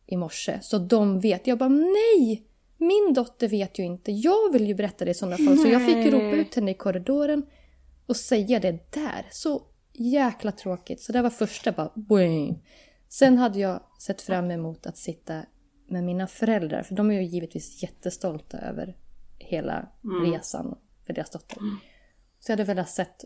i 0.06 0.16
morse, 0.16 0.58
så 0.62 0.78
de 0.78 1.20
vet. 1.20 1.46
Jag 1.46 1.58
bara 1.58 1.68
nej! 1.68 2.44
Min 2.76 3.12
dotter 3.14 3.48
vet 3.48 3.78
ju 3.78 3.82
inte. 3.84 4.12
Jag 4.12 4.52
vill 4.52 4.66
ju 4.66 4.74
berätta 4.74 5.04
det 5.04 5.10
i 5.10 5.14
sådana 5.14 5.36
fall. 5.36 5.58
Så 5.58 5.68
jag 5.68 5.86
fick 5.86 5.96
ju 6.04 6.10
ropa 6.10 6.36
ut 6.36 6.54
henne 6.54 6.70
i 6.70 6.74
korridoren 6.74 7.46
och 8.06 8.16
säga 8.16 8.60
det 8.60 8.92
där. 8.92 9.26
Så 9.30 9.62
jäkla 9.92 10.52
tråkigt. 10.52 11.00
Så 11.00 11.12
det 11.12 11.22
var 11.22 11.30
första 11.30 11.72
bara 11.72 11.92
boing. 11.94 12.64
Sen 13.08 13.38
hade 13.38 13.58
jag 13.58 13.80
sett 14.00 14.20
fram 14.22 14.50
emot 14.50 14.86
att 14.86 14.96
sitta 14.96 15.42
med 15.88 16.04
mina 16.04 16.26
föräldrar. 16.26 16.82
För 16.82 16.94
de 16.94 17.10
är 17.10 17.14
ju 17.14 17.22
givetvis 17.24 17.82
jättestolta 17.82 18.58
över 18.58 18.96
hela 19.38 19.88
resan 20.24 20.78
för 21.06 21.12
deras 21.12 21.30
dotter. 21.30 21.58
Så 22.40 22.52
jag 22.52 22.56
hade 22.56 22.64
velat 22.64 22.90
sett 22.90 23.24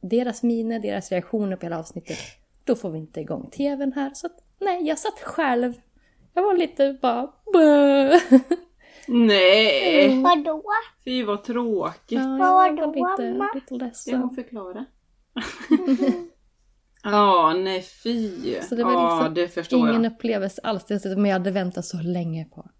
deras 0.00 0.42
miner, 0.42 0.78
deras 0.80 1.10
reaktioner 1.12 1.56
på 1.56 1.66
hela 1.66 1.78
avsnittet. 1.78 2.18
Då 2.64 2.74
får 2.74 2.90
vi 2.90 2.98
inte 2.98 3.20
igång 3.20 3.50
tvn 3.50 3.92
här. 3.92 4.10
Så 4.14 4.26
att, 4.26 4.36
nej, 4.60 4.82
jag 4.88 4.98
satt 4.98 5.20
själv. 5.20 5.74
Jag 6.34 6.42
var 6.42 6.54
lite 6.54 6.98
bara... 7.02 7.32
Bö. 7.52 8.18
Nej! 9.08 10.22
Vadå? 10.22 10.62
Fy 11.04 11.24
vad 11.24 11.44
tråkigt. 11.44 12.18
Ja, 12.18 12.20
jag 12.22 12.38
Vad 12.38 12.52
var 12.54 12.70
då, 12.70 12.86
lite, 12.86 13.32
mamma? 13.32 13.50
lite 13.54 13.66
Ska 13.66 13.84
ledsen. 13.84 14.20
hon 14.20 14.34
förklara? 14.34 14.84
Ja, 17.06 17.52
nej 17.56 17.82
fy. 17.82 18.60
Så 18.60 18.74
det 18.74 18.84
var 18.84 18.92
ja, 18.92 19.16
liksom 19.16 19.34
det 19.34 19.48
förstår 19.48 19.78
ingen 19.78 20.04
jag. 20.04 20.12
upplevelse 20.12 20.60
alls. 20.64 20.84
Det 20.84 21.00
som 21.00 21.26
jag 21.26 21.32
hade 21.32 21.50
väntat 21.50 21.84
så 21.84 21.96
länge 22.02 22.44
på. 22.44 22.70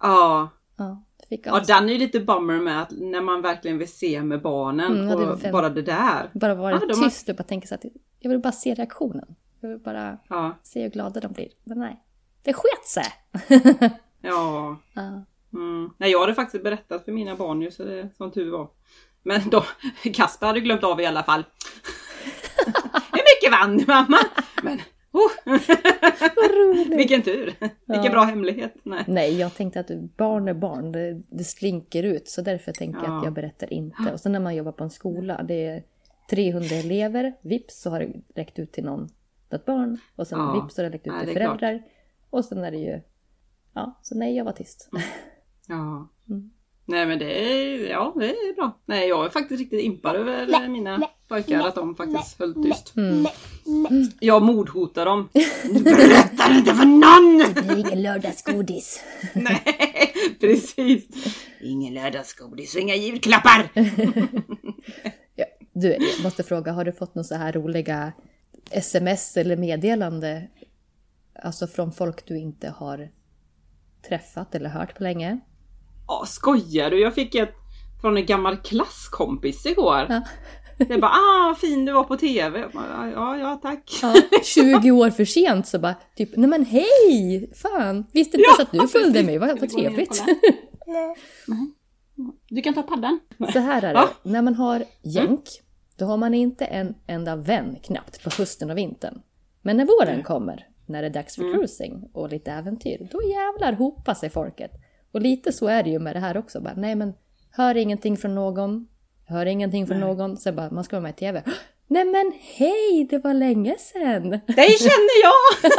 Ja. 0.00 0.48
Ja, 0.76 1.04
det 1.08 1.09
fick 1.30 1.46
ja, 1.46 1.60
den 1.66 1.88
är 1.88 1.92
ju 1.92 1.98
lite 1.98 2.20
bummer 2.20 2.58
med 2.60 2.82
att 2.82 2.90
när 2.90 3.20
man 3.20 3.42
verkligen 3.42 3.78
vill 3.78 3.92
se 3.92 4.22
med 4.22 4.42
barnen 4.42 4.92
Mm, 4.92 5.06
det 5.06 5.14
och 5.26 5.44
väl- 5.44 5.52
bara 5.52 5.68
det 5.68 5.82
där. 5.82 6.30
bara 6.32 6.54
vara 6.54 6.70
Ja, 6.72 6.78
har- 6.78 7.04
tyst 7.04 7.28
och 7.28 7.36
bara 7.36 7.42
tänka 7.44 7.66
så 7.68 7.74
att 7.74 7.84
jag 8.20 8.30
vill 8.30 8.40
bara 8.40 8.52
se 8.52 8.74
reaktionen. 8.74 9.34
Jag 9.60 9.68
vill 9.68 9.78
bara 9.78 10.18
Ja, 10.28 10.58
se 10.62 10.82
hur 10.82 10.90
glada 10.90 11.20
de 11.20 11.32
blir. 11.32 11.48
Men 11.64 11.78
nej, 11.78 12.04
det 12.42 12.52
sket 12.52 12.86
sig! 12.86 13.04
ja. 14.20 14.76
Ja. 14.94 15.24
Mm. 15.54 15.90
Nej, 15.98 16.10
jag 16.10 16.20
hade 16.20 16.34
faktiskt 16.34 16.64
berättat 16.64 17.04
för 17.04 17.12
mina 17.12 17.36
barn 17.36 17.62
ju 17.62 17.70
så 17.70 17.84
det 17.84 18.08
som 18.16 18.30
tur 18.32 18.50
var. 18.50 18.68
Men 19.22 19.40
då, 19.50 19.64
Kasper 20.14 20.46
hade 20.46 20.60
glömt 20.60 20.84
av 20.84 21.00
i 21.00 21.06
alla 21.06 21.22
fall. 21.22 21.44
Hur 23.12 23.22
mycket 23.36 23.50
vann 23.60 23.84
mamma? 23.86 24.18
Men, 24.62 24.80
oh. 25.12 25.30
Vad 26.36 26.50
roligt! 26.50 26.98
Vilken 26.98 27.22
tur! 27.22 27.54
Vilken 27.86 28.12
bra 28.12 28.22
hemlighet! 28.22 28.74
Nej. 28.82 29.04
Nej, 29.08 29.38
jag 29.38 29.54
tänkte 29.54 29.80
att 29.80 29.90
barn 30.16 30.48
är 30.48 30.54
barn, 30.54 30.92
det, 30.92 31.22
det 31.28 31.44
slinker 31.44 32.02
ut. 32.02 32.28
Så 32.28 32.42
därför 32.42 32.72
tänkte 32.72 33.04
jag 33.04 33.12
Ja. 33.14 33.18
att 33.18 33.24
jag 33.24 33.32
berättar 33.32 33.72
inte. 33.72 34.12
Och 34.12 34.20
sen 34.20 34.32
när 34.32 34.40
man 34.40 34.54
jobbar 34.56 34.72
på 34.72 34.84
en 34.84 34.90
skola, 34.90 35.42
det 35.42 35.66
är 35.66 35.82
300 36.30 36.76
elever, 36.76 37.32
vips 37.40 37.80
så 37.82 37.90
har 37.90 38.00
det 38.00 38.12
räckt 38.34 38.58
ut 38.58 38.72
till 38.72 38.84
någon, 38.84 39.08
ett 39.50 39.64
barn. 39.64 39.98
Och 40.16 40.26
sen 40.26 40.38
Ja. 40.38 40.60
vips 40.62 40.74
så 40.74 40.82
har 40.82 40.90
det 40.90 40.94
räckt 40.96 41.06
ut 41.06 41.12
Nej, 41.12 41.24
till 41.26 41.34
det 41.34 41.40
är 41.40 41.44
klart. 41.44 41.58
föräldrar. 41.60 41.82
Och 42.30 42.44
sen 42.44 42.58
är 42.64 42.70
det 42.70 42.78
ju... 42.78 43.00
Ja, 43.74 43.98
så 44.02 44.14
nej, 44.14 44.36
jag 44.36 44.44
var 44.44 44.52
tyst. 44.52 44.90
Ja. 45.68 46.08
Mm. 46.30 46.50
Nej 46.90 47.06
men 47.06 47.18
det 47.18 47.52
är, 47.52 47.90
ja, 47.90 48.14
det 48.16 48.30
är 48.30 48.54
bra. 48.54 48.80
Nej 48.86 49.08
jag 49.08 49.26
är 49.26 49.30
faktiskt 49.30 49.60
riktigt 49.60 49.84
impad 49.84 50.16
över 50.16 50.68
mina 50.68 51.08
pojkar 51.28 51.68
att 51.68 51.74
de 51.74 51.94
faktiskt 51.94 52.38
höll 52.38 52.54
tyst. 52.54 52.96
Mm. 52.96 53.26
Jag 54.20 54.42
mordhotar 54.42 55.04
dem. 55.04 55.28
Du 55.64 55.82
berättar 55.82 56.58
inte 56.58 56.74
för 56.74 56.84
någon! 56.84 57.54
Det 57.54 57.72
är 57.72 57.78
ingen 57.78 58.02
lördagsgodis. 58.02 59.04
Nej, 59.34 60.12
precis. 60.40 61.04
Ingen 61.60 61.94
lördagsgodis 61.94 62.74
och 62.74 62.80
inga 62.80 62.94
julklappar. 62.94 63.68
Ja, 65.34 65.44
du, 65.72 65.88
jag 65.88 66.22
måste 66.22 66.42
fråga, 66.42 66.72
har 66.72 66.84
du 66.84 66.92
fått 66.92 67.14
några 67.14 67.24
så 67.24 67.34
här 67.34 67.52
roliga 67.52 68.12
sms 68.70 69.36
eller 69.36 69.56
meddelande? 69.56 70.48
Alltså 71.42 71.66
från 71.66 71.92
folk 71.92 72.26
du 72.26 72.38
inte 72.38 72.68
har 72.68 73.08
träffat 74.08 74.54
eller 74.54 74.70
hört 74.70 74.96
på 74.96 75.02
länge? 75.02 75.40
Ja, 76.10 76.24
skojar 76.26 76.90
du? 76.90 77.00
Jag 77.00 77.14
fick 77.14 77.34
ett 77.34 77.54
från 78.00 78.16
en 78.16 78.26
gammal 78.26 78.56
klasskompis 78.56 79.66
igår. 79.66 80.06
Ja. 80.08 80.22
Det 80.88 80.98
bara, 80.98 81.10
ah 81.10 81.46
vad 81.48 81.58
fin 81.58 81.84
du 81.84 81.92
var 81.92 82.04
på 82.04 82.16
TV. 82.16 82.68
Bara, 82.74 83.10
Ja, 83.14 83.36
ja 83.38 83.58
tack. 83.62 83.98
Ja, 84.02 84.14
20 84.44 84.90
år 84.90 85.10
för 85.10 85.24
sent 85.24 85.66
så 85.66 85.78
bara 85.78 85.94
typ, 86.16 86.30
nej 86.36 86.48
men 86.50 86.64
hej! 86.64 87.52
Fan, 87.54 88.06
visste 88.12 88.36
inte 88.36 88.48
Ja, 88.48 88.54
ens 88.56 88.60
att 88.60 88.72
du 88.72 88.88
följde 89.00 89.12
precis. 89.12 89.26
mig, 89.26 89.38
vad, 89.38 89.70
trevligt. 89.70 90.22
Du 92.48 92.62
kan 92.62 92.74
ta 92.74 92.82
paddan. 92.82 93.20
Så 93.52 93.58
här 93.58 93.82
är 93.82 93.94
det, 93.94 94.00
Ja. 94.00 94.08
när 94.22 94.42
man 94.42 94.54
har 94.54 94.84
jänk, 95.02 95.44
då 95.96 96.04
har 96.04 96.16
man 96.16 96.34
inte 96.34 96.64
en 96.64 96.94
enda 97.06 97.36
vän 97.36 97.76
knappt 97.82 98.24
på 98.24 98.30
hösten 98.38 98.70
och 98.70 98.78
vintern. 98.78 99.20
Men 99.62 99.76
när 99.76 99.84
våren 99.84 100.22
kommer, 100.22 100.66
när 100.86 101.02
det 101.02 101.08
är 101.08 101.12
dags 101.12 101.34
för 101.36 101.54
cruising 101.54 102.10
och 102.12 102.28
lite 102.28 102.52
äventyr, 102.52 103.08
då 103.12 103.22
jävlar 103.22 103.72
hopar 103.72 104.14
sig 104.14 104.30
folket. 104.30 104.70
Och 105.12 105.20
lite 105.20 105.52
så 105.52 105.66
är 105.66 105.82
det 105.82 105.90
ju 105.90 105.98
med 105.98 106.16
det 106.16 106.20
här 106.20 106.36
också. 106.36 106.60
Bara, 106.60 106.74
nej 106.76 106.94
men, 106.94 107.12
hör 107.50 107.76
ingenting 107.76 108.16
från 108.16 108.34
någon, 108.34 108.86
hör 109.26 109.46
ingenting 109.46 109.86
från 109.86 110.00
någon, 110.00 110.36
sen 110.36 110.56
bara, 110.56 110.70
man 110.70 110.84
ska 110.84 110.96
vara 110.96 111.02
med 111.02 111.10
i 111.10 111.14
TV. 111.14 111.42
Nej 111.86 112.04
men 112.04 112.32
hej, 112.56 113.06
det 113.10 113.18
var 113.18 113.34
länge 113.34 113.76
sedan! 113.78 114.30
Dig 114.30 114.68
känner 114.78 115.22
jag! 115.22 115.70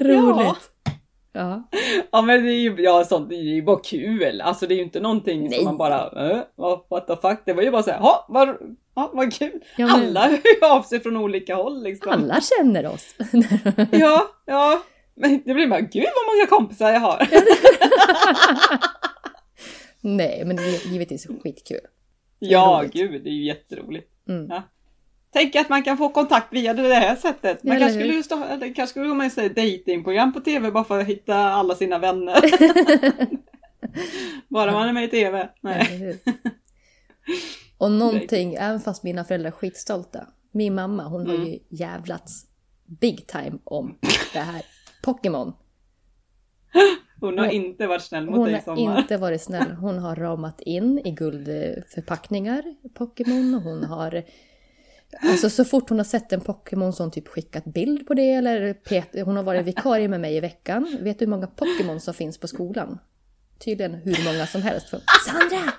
Roligt! 0.00 0.70
Ja. 1.32 1.62
Ja 2.12 2.22
men 2.22 2.44
det 2.44 2.50
är 2.50 2.60
ju 2.60 2.76
ja, 2.82 3.04
sånt, 3.04 3.28
det 3.28 3.34
är 3.34 3.40
ju 3.42 3.62
bara 3.62 3.78
kul. 3.84 4.40
Alltså 4.40 4.66
det 4.66 4.74
är 4.74 4.76
ju 4.76 4.82
inte 4.82 5.00
någonting 5.00 5.48
Nej. 5.48 5.58
som 5.58 5.64
man 5.64 5.76
bara, 5.76 6.30
äh, 6.30 6.42
what- 6.56 6.84
what 6.90 7.06
the 7.06 7.16
fuck. 7.16 7.42
Det 7.46 7.52
var 7.52 7.62
ju 7.62 7.70
bara 7.70 7.82
såhär, 7.82 7.98
ja 7.98 8.26
vad, 8.28 8.48
ja, 8.94 9.10
vad 9.14 9.32
kul. 9.34 9.60
Ja, 9.76 9.86
men- 9.86 9.96
Alla 9.96 10.20
hör 10.28 10.30
ju 10.60 10.66
av 10.66 10.82
sig 10.82 11.00
från 11.00 11.16
olika 11.16 11.54
håll 11.54 11.82
liksom. 11.82 12.12
Alla 12.12 12.40
känner 12.40 12.86
oss! 12.86 13.14
Ja, 13.92 14.22
ja. 14.46 14.82
Men 15.16 15.42
det 15.44 15.54
blir 15.54 15.66
bara, 15.66 15.80
gud 15.80 16.04
vad 16.04 16.34
många 16.36 16.46
kompisar 16.46 16.90
jag 16.90 17.00
har. 17.00 17.28
nej, 20.00 20.42
men 20.44 20.56
det 20.56 20.62
är 20.62 20.88
givetvis 20.92 21.26
skitkul. 21.42 21.80
ja, 22.38 22.78
roligt. 22.80 22.92
gud 22.92 23.24
det 23.24 23.30
är 23.30 23.34
ju 23.34 23.44
jätteroligt. 23.44 24.10
Mm. 24.28 24.46
Ja. 24.50 24.62
Tänk 25.32 25.56
att 25.56 25.68
man 25.68 25.82
kan 25.82 25.98
få 25.98 26.08
kontakt 26.08 26.52
via 26.52 26.74
det 26.74 26.94
här 26.94 27.16
sättet. 27.16 27.62
Man 27.62 27.78
kanske 27.78 27.98
skulle, 28.00 28.14
just, 28.14 28.30
kanske 28.60 28.86
skulle 28.86 29.08
gå 29.08 29.14
med 29.14 29.38
i 29.38 29.40
ett 29.46 29.56
datingprogram 29.56 30.32
på 30.32 30.40
TV 30.40 30.70
bara 30.70 30.84
för 30.84 31.00
att 31.00 31.06
hitta 31.06 31.36
alla 31.36 31.74
sina 31.74 31.98
vänner. 31.98 32.40
bara 34.48 34.72
man 34.72 34.88
är 34.88 34.92
med 34.92 35.04
i 35.04 35.08
TV. 35.08 35.48
Nej. 35.60 36.18
Och 37.78 37.90
någonting, 37.90 38.54
även 38.54 38.80
fast 38.80 39.02
mina 39.02 39.24
föräldrar 39.24 39.48
är 39.48 39.52
skitstolta. 39.52 40.26
Min 40.52 40.74
mamma, 40.74 41.04
hon 41.04 41.26
har 41.26 41.34
Mm. 41.34 41.46
ju 41.46 41.58
jävlats 41.70 42.46
big 42.86 43.26
time 43.26 43.58
om 43.64 43.98
det 44.32 44.38
här. 44.38 44.62
Pokémon. 45.06 45.52
Hon 47.20 47.38
har 47.38 47.44
Hon- 47.46 47.54
inte 47.54 47.86
varit 47.86 48.02
snäll 48.02 48.26
mot 48.26 48.36
Hon 48.36 48.44
dig 48.44 48.52
i 48.52 48.56
har 48.56 48.76
sommar. 48.76 48.98
inte 48.98 49.16
varit 49.26 49.42
snäll. 49.42 49.70
Hon 49.72 49.98
har 49.98 50.16
ramat 50.16 50.60
in 50.60 50.98
i 51.04 51.10
guldförpackningar 51.10 52.62
Pokémon. 52.94 53.54
och 53.54 53.62
Hon 53.62 53.84
har... 53.84 54.22
Alltså 55.22 55.50
så 55.50 55.64
fort 55.64 55.88
hon 55.88 55.98
har 55.98 56.04
sett 56.04 56.32
en 56.32 56.40
Pokémon 56.40 56.92
så 56.92 57.02
har 57.02 57.04
hon 57.06 57.10
typ 57.12 57.28
skickat 57.28 57.64
bild 57.64 58.06
på 58.06 58.14
det. 58.14 58.30
Eller 58.32 58.74
pet, 58.74 59.08
hon 59.24 59.36
har 59.36 59.42
varit 59.42 59.66
vikarie 59.66 60.08
med 60.08 60.20
mig 60.20 60.36
i 60.36 60.40
veckan. 60.40 60.96
Vet 61.00 61.18
du 61.18 61.24
hur 61.24 61.30
många 61.30 61.46
Pokémon 61.46 62.00
som 62.00 62.14
finns 62.14 62.38
på 62.38 62.48
skolan? 62.48 62.98
Tydligen 63.58 63.94
hur 63.94 64.24
många 64.32 64.46
som 64.46 64.62
helst. 64.62 64.88
För, 64.88 65.00
Sandra! 65.26 65.72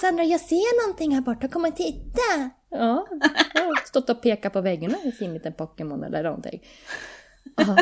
Sandra, 0.00 0.24
jag 0.24 0.40
ser 0.40 0.86
någonting 0.86 1.14
här 1.14 1.20
borta. 1.22 1.48
Kom 1.48 1.64
och 1.64 1.76
titta! 1.76 2.50
Ja, 2.70 3.06
jag 3.54 3.62
har 3.64 3.86
stått 3.86 4.10
och 4.10 4.22
pekat 4.22 4.52
på 4.52 4.60
väggen 4.60 4.94
och 4.94 5.12
sett 5.12 5.22
en 5.22 5.34
liten 5.34 5.52
Pokémon 5.52 6.04
eller 6.04 6.22
någonting. 6.22 6.62
Ja. 7.56 7.76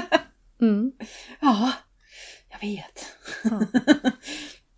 Mm. 0.61 0.93
Ja, 1.41 1.73
jag 2.51 2.69
vet. 2.69 3.07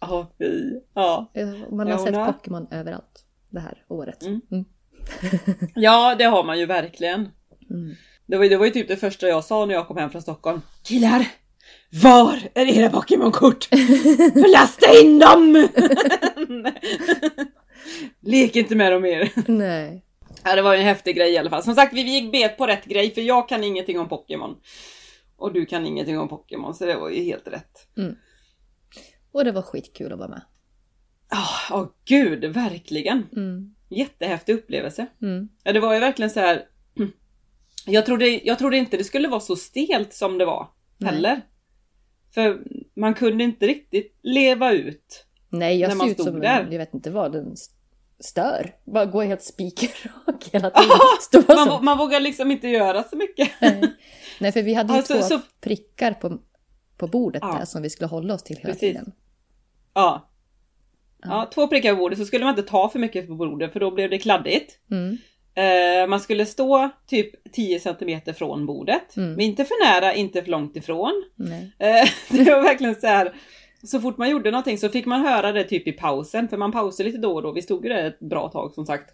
Ja, 0.00 0.32
fy. 0.38 0.74
Ja. 0.94 1.32
Man 1.70 1.86
har 1.86 1.90
Ja, 1.98 2.04
sett 2.06 2.14
har- 2.14 2.32
Pokémon 2.32 2.66
överallt 2.70 3.24
det 3.50 3.60
här 3.60 3.84
året. 3.88 4.22
Mm. 4.22 4.40
Mm. 4.50 4.64
ja, 5.74 6.14
det 6.18 6.24
har 6.24 6.44
man 6.44 6.58
ju 6.58 6.66
verkligen. 6.66 7.20
Mm. 7.70 7.94
Det 8.26 8.36
var, 8.36 8.44
det 8.48 8.56
var 8.56 8.66
ju 8.66 8.72
typ 8.72 8.88
det 8.88 8.96
första 8.96 9.28
jag 9.28 9.44
sa 9.44 9.66
när 9.66 9.74
jag 9.74 9.88
kom 9.88 9.96
hem 9.96 10.10
från 10.10 10.22
Stockholm. 10.22 10.60
Killar! 10.82 11.26
Var 12.02 12.38
är 12.54 12.66
era 12.78 12.90
Pokémon-kort? 12.90 13.68
Lasta 14.52 15.00
in 15.02 15.18
dem! 15.18 15.68
Lek 18.20 18.56
inte 18.56 18.74
med 18.74 18.92
dem 18.92 19.02
mer. 19.02 19.30
Nej. 19.46 20.04
Ja, 20.44 20.56
det 20.56 20.62
var 20.62 20.74
ju 20.74 20.80
en 20.80 20.86
häftig 20.86 21.16
grej 21.16 21.32
i 21.32 21.38
alla 21.38 21.50
fall. 21.50 21.62
Som 21.62 21.74
sagt, 21.74 21.94
vi 21.94 22.00
gick 22.02 22.32
bet 22.32 22.56
på 22.58 22.66
rätt 22.66 22.84
grej 22.84 23.14
för 23.14 23.20
jag 23.20 23.48
kan 23.48 23.64
ingenting 23.64 23.98
om 24.00 24.08
Pokémon. 24.08 24.56
Och 25.40 25.52
du 25.52 25.66
kan 25.66 25.86
ingenting 25.86 26.18
om 26.18 26.28
Pokémon, 26.28 26.74
så 26.74 26.86
det 26.86 26.96
var 26.96 27.10
ju 27.10 27.22
helt 27.22 27.48
rätt. 27.48 27.86
Och 29.32 29.44
det 29.44 29.52
var 29.52 29.62
skitkul 29.62 30.12
att 30.12 30.18
vara 30.18 30.28
med. 30.28 30.42
Ja, 31.30 31.46
åh 31.70 31.86
gud, 32.04 32.44
verkligen. 32.44 33.26
Mm. 33.36 33.74
Jättehäftig 33.88 34.54
upplevelse. 34.54 35.06
Mm. 35.22 35.48
Ja, 35.62 35.72
det 35.72 35.80
var 35.80 35.94
ju 35.94 36.00
verkligen 36.00 36.30
så 36.30 36.40
här. 36.40 36.64
Jag 37.86 38.06
trodde, 38.06 38.26
jag 38.28 38.58
trodde 38.58 38.76
inte 38.76 38.96
det 38.96 39.04
skulle 39.04 39.28
vara 39.28 39.40
så 39.40 39.56
stelt 39.56 40.12
som 40.14 40.38
det 40.38 40.44
var 40.44 40.68
Nej. 40.98 41.14
heller. 41.14 41.40
För 42.34 42.62
man 42.96 43.14
kunde 43.14 43.44
inte 43.44 43.66
riktigt 43.66 44.18
leva 44.22 44.72
ut. 44.72 45.26
Nej, 45.48 45.78
jag 45.80 45.88
När 45.88 45.96
man 45.96 46.06
ser 46.06 46.10
ut 46.10 46.16
stod 46.20 46.26
som 46.26 46.40
där. 46.40 46.60
en, 46.60 46.72
jag 46.72 46.78
vet 46.78 46.94
inte 46.94 47.10
vad, 47.10 47.32
den 47.32 47.56
stör. 48.20 48.74
Bara 48.84 49.06
går 49.06 49.22
helt 49.24 49.42
spikerrak 49.42 50.48
hela 50.52 50.70
tiden. 50.70 50.96
Står 51.20 51.56
Man, 51.56 51.66
som. 51.68 51.84
man 51.84 51.98
vågar 51.98 52.20
liksom 52.20 52.50
inte 52.50 52.68
göra 52.68 53.02
så 53.02 53.16
mycket. 53.16 53.50
Nej. 53.60 53.82
Nej, 54.40 54.52
för 54.52 54.62
vi 54.62 54.74
hade 54.74 54.92
ju 54.92 54.96
Alltså, 54.98 55.14
två 55.14 55.22
så- 55.22 55.40
prickar 55.60 56.12
på, 56.12 56.38
på 56.96 57.06
bordet 57.06 57.42
Ja. 57.44 57.56
där 57.58 57.64
som 57.64 57.82
vi 57.82 57.90
skulle 57.90 58.08
hålla 58.08 58.34
oss 58.34 58.42
till 58.42 58.56
hela 58.56 58.66
Precis. 58.66 58.80
tiden. 58.80 59.12
Ja. 59.94 60.26
Ja, 61.22 61.50
två 61.54 61.66
prickar 61.68 61.92
på 61.94 61.98
bordet 61.98 62.18
så 62.18 62.24
skulle 62.24 62.44
man 62.44 62.58
inte 62.58 62.70
ta 62.70 62.88
för 62.88 62.98
mycket 62.98 63.26
på 63.26 63.34
bordet 63.34 63.72
för 63.72 63.80
då 63.80 63.90
blev 63.90 64.10
det 64.10 64.18
kladdigt. 64.18 64.78
Mm. 64.90 65.18
Eh, 65.54 66.08
man 66.08 66.20
skulle 66.20 66.46
stå 66.46 66.90
typ 67.06 67.52
10 67.52 67.80
cm 67.80 68.20
från 68.34 68.66
bordet. 68.66 69.16
Mm. 69.16 69.30
Men 69.32 69.40
inte 69.40 69.64
för 69.64 69.86
nära, 69.86 70.14
inte 70.14 70.42
för 70.42 70.50
långt 70.50 70.76
ifrån. 70.76 71.24
Eh, 71.78 72.08
det 72.30 72.50
var 72.52 72.62
verkligen 72.62 72.94
så 73.00 73.06
här. 73.06 73.34
Så 73.84 74.00
fort 74.00 74.18
man 74.18 74.30
gjorde 74.30 74.50
någonting 74.50 74.78
så 74.78 74.88
fick 74.88 75.06
man 75.06 75.20
höra 75.26 75.52
det 75.52 75.64
typ 75.64 75.88
i 75.88 75.92
pausen, 75.92 76.48
för 76.48 76.56
man 76.56 76.72
pausade 76.72 77.08
lite 77.08 77.18
då 77.20 77.34
och 77.34 77.42
då. 77.42 77.52
Vi 77.52 77.62
stod 77.62 77.84
ju 77.84 77.88
där 77.92 78.04
ett 78.04 78.20
bra 78.20 78.48
tag 78.48 78.72
som 78.74 78.86
sagt. 78.86 79.10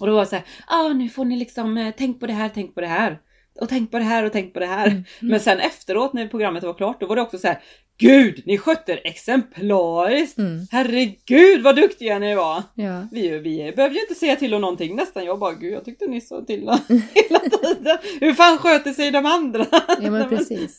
Och 0.00 0.06
då 0.06 0.12
var 0.12 0.20
det 0.20 0.26
så 0.26 0.36
här, 0.36 0.44
ah, 0.66 0.88
nu 0.88 1.08
får 1.08 1.24
ni 1.24 1.36
liksom, 1.36 1.76
eh, 1.78 1.94
tänk 1.96 2.20
på 2.20 2.26
det 2.26 2.32
här, 2.32 2.48
tänk 2.54 2.74
på 2.74 2.80
det 2.80 2.86
här. 2.86 3.20
Och 3.60 3.68
tänk 3.68 3.90
på 3.90 3.98
det 3.98 4.04
här 4.04 4.24
och 4.24 4.32
tänk 4.32 4.52
på 4.54 4.60
det 4.60 4.66
här. 4.66 5.04
Men 5.20 5.40
sen 5.40 5.60
efteråt 5.60 6.12
när 6.12 6.28
programmet 6.28 6.62
var 6.64 6.74
klart, 6.74 7.00
då 7.00 7.06
var 7.06 7.16
det 7.16 7.22
också 7.22 7.38
så 7.38 7.46
här, 7.46 7.62
Gud, 7.98 8.42
ni 8.46 8.58
skötte 8.58 8.92
er 8.92 9.00
exemplariskt! 9.04 10.38
Mm. 10.38 10.60
Herregud 10.70 11.62
vad 11.62 11.76
duktiga 11.76 12.18
ni 12.18 12.34
var! 12.34 12.62
Ja. 12.74 13.08
Vi, 13.12 13.38
vi 13.38 13.72
behöver 13.76 13.94
ju 13.94 14.00
inte 14.00 14.14
säga 14.14 14.36
till 14.36 14.54
om 14.54 14.60
någonting 14.60 14.96
nästan. 14.96 15.24
Jag 15.24 15.38
bara, 15.38 15.52
gud 15.54 15.72
jag 15.72 15.84
tyckte 15.84 16.06
ni 16.06 16.20
sa 16.20 16.44
till 16.44 16.60
hela 17.14 17.38
tiden. 17.38 17.98
Hur 18.20 18.32
fan 18.34 18.58
sköter 18.58 18.92
sig 18.92 19.10
de 19.10 19.26
andra? 19.26 19.66
ja, 20.00 20.10
men 20.10 20.28
precis. 20.36 20.78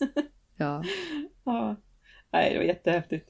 Ja. 0.57 0.84
Ja. 1.45 1.76
Nej, 2.34 2.51
det 2.53 2.57
var 2.57 2.65
jättehäftigt. 2.65 3.30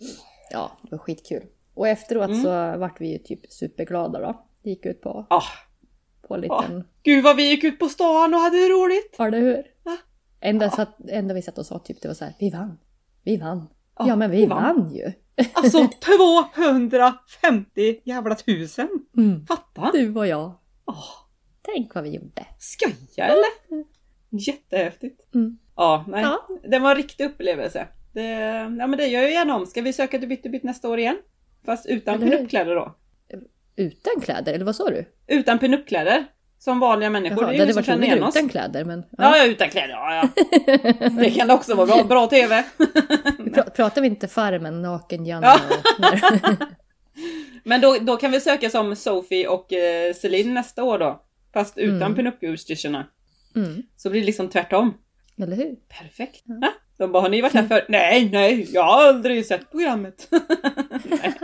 ja, 0.52 0.78
det 0.82 0.88
var 0.92 0.98
skitkul. 0.98 1.44
Och 1.76 1.88
efteråt 1.88 2.30
Mm. 2.30 2.44
så 2.44 2.50
vart 2.80 3.02
vi 3.02 3.12
ju 3.12 3.18
typ 3.18 3.40
superglada 3.52 4.20
då. 4.20 4.46
Gick 4.64 4.86
ut 4.86 5.02
på, 5.02 5.26
Ah, 5.30 5.44
på 6.28 6.34
en 6.36 6.42
liten... 6.42 6.84
gud 7.04 7.24
vad 7.24 7.36
vi 7.36 7.50
gick 7.50 7.64
ut 7.64 7.80
på 7.80 7.90
stan 7.90 8.34
och 8.34 8.40
hade 8.40 8.58
roligt! 8.58 9.16
Ja, 9.18 9.32
det 9.32 9.38
hur? 9.38 9.64
Va? 9.84 9.98
Enda, 10.42 10.70
satt, 10.70 10.98
enda 11.10 11.34
vi 11.34 11.42
satt 11.42 11.58
och 11.58 11.66
sa 11.66 11.80
typ 11.80 12.02
det 12.02 12.08
var 12.08 12.16
så 12.16 12.26
här, 12.26 12.34
vi 12.40 12.50
vann. 12.50 12.78
Vi 13.24 13.38
vann. 13.38 13.68
Ja, 14.00 14.08
Ja, 14.08 14.16
men 14.16 14.32
vi 14.32 14.38
vi 14.38 14.46
vann. 14.46 14.64
vann 14.80 14.96
ju. 14.96 15.12
Alltså 15.54 15.88
250 16.06 18.00
jävla 18.04 18.36
tusen! 18.36 18.88
Mm. 19.18 19.46
Fatta! 19.46 19.92
Du 19.94 20.16
och 20.16 20.28
jag. 20.28 20.46
Oh, 20.86 21.04
Tänk 21.62 21.96
vad 21.96 22.04
vi 22.04 22.10
gjorde. 22.16 22.46
skoja 22.60 23.26
eller? 23.26 23.86
Jättehäftigt! 24.30 25.36
Mm. 25.36 25.58
Ja, 25.76 26.06
nej. 26.08 26.22
Ja. 26.24 26.48
Det 26.70 26.80
var 26.80 26.92
en 26.92 26.98
riktig 26.98 27.26
upplevelse. 27.26 27.88
Det, 28.14 28.24
ja 28.80 28.88
men 28.88 28.92
det 28.98 29.08
gör 29.08 29.22
jag 29.22 29.32
gärna 29.32 29.56
om. 29.56 29.66
Ska 29.66 29.82
vi 29.82 29.94
söka 29.94 30.20
till 30.20 30.30
Byttebytt 30.30 30.64
nästa 30.64 30.90
år 30.90 31.00
igen? 31.00 31.18
Fast 31.66 31.86
utan 31.86 32.16
Eller 32.16 32.38
pinup-kläder 32.38 32.76
då. 32.76 32.96
Utan 33.76 34.22
kläder, 34.22 34.54
eller 34.54 34.66
vad 34.66 34.76
sa 34.76 34.90
du? 34.90 35.06
Utan 35.28 35.60
pinup-kläder. 35.60 36.26
Som 36.60 36.80
vanliga 36.80 37.10
människor. 37.10 37.44
Jaha, 37.44 37.52
det 37.52 37.60
hade 37.60 37.74
varit 37.74 37.88
roligare 37.90 38.06
igen 38.16 38.24
oss. 38.24 38.36
utan 38.36 38.50
kläder, 38.50 38.86
men... 38.86 39.04
Ja, 39.18 39.38
ja, 39.38 39.46
utan 39.46 39.70
kläder. 39.70 39.90
Ja, 39.90 40.16
ja. 40.16 40.30
Det 41.20 41.32
kan 41.32 41.52
också 41.52 41.76
vara 41.76 41.88
bra, 41.88 42.04
bra 42.04 42.28
TV. 42.28 42.64
Pratar 43.76 44.02
vi 44.02 44.08
inte 44.08 44.28
Farmen, 44.28 44.82
Naken-Janne 44.82 45.48
Ja. 45.48 45.60
Men 47.64 47.82
då, 47.82 47.98
då 48.02 48.18
kan 48.18 48.32
vi 48.32 48.40
söka 48.42 48.70
som 48.70 48.96
Sophie 48.96 49.48
och 49.48 49.74
eh, 49.74 50.14
Celine 50.14 50.54
nästa 50.54 50.84
år 50.84 51.00
då. 51.00 51.22
Fast 51.54 51.78
utan 51.78 51.96
Mm. 52.02 52.16
pinup-utstyrseln. 52.16 53.04
Mm, 53.56 53.84
Så 53.98 54.10
blir 54.10 54.22
det 54.22 54.26
liksom 54.26 54.50
tvärtom. 54.50 54.94
eller 55.38 55.56
hur? 55.56 55.76
Perfekt. 56.00 56.44
Ja. 56.62 56.72
De 56.98 57.12
bara, 57.12 57.22
har 57.22 57.30
ni 57.30 57.42
varit 57.42 57.54
här 57.54 57.68
för? 57.68 57.86
Nej, 57.90 58.30
nej, 58.32 58.68
jag 58.74 58.84
har 58.84 59.08
aldrig 59.08 59.46
sett 59.46 59.72
programmet. 59.72 60.28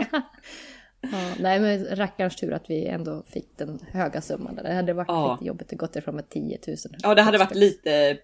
Ja, 1.02 1.34
nej, 1.40 1.60
men 1.60 1.96
rackarns 1.96 2.36
tur 2.36 2.52
att 2.52 2.70
vi 2.70 2.86
ändå 2.86 3.22
fick 3.26 3.58
den 3.58 3.78
höga 3.92 4.20
summan. 4.20 4.54
Det 4.54 4.72
hade 4.74 4.92
varit 4.92 5.08
Ja. 5.08 5.32
lite 5.32 5.44
jobbigt 5.48 5.72
att 5.72 5.78
gått 5.78 5.96
ifrån 5.96 6.14
med 6.16 6.28
10 6.28 6.58
000. 6.66 6.76
ja, 7.02 7.14
det 7.14 7.22
hade 7.22 7.38
varit 7.38 7.54
lite 7.54 8.18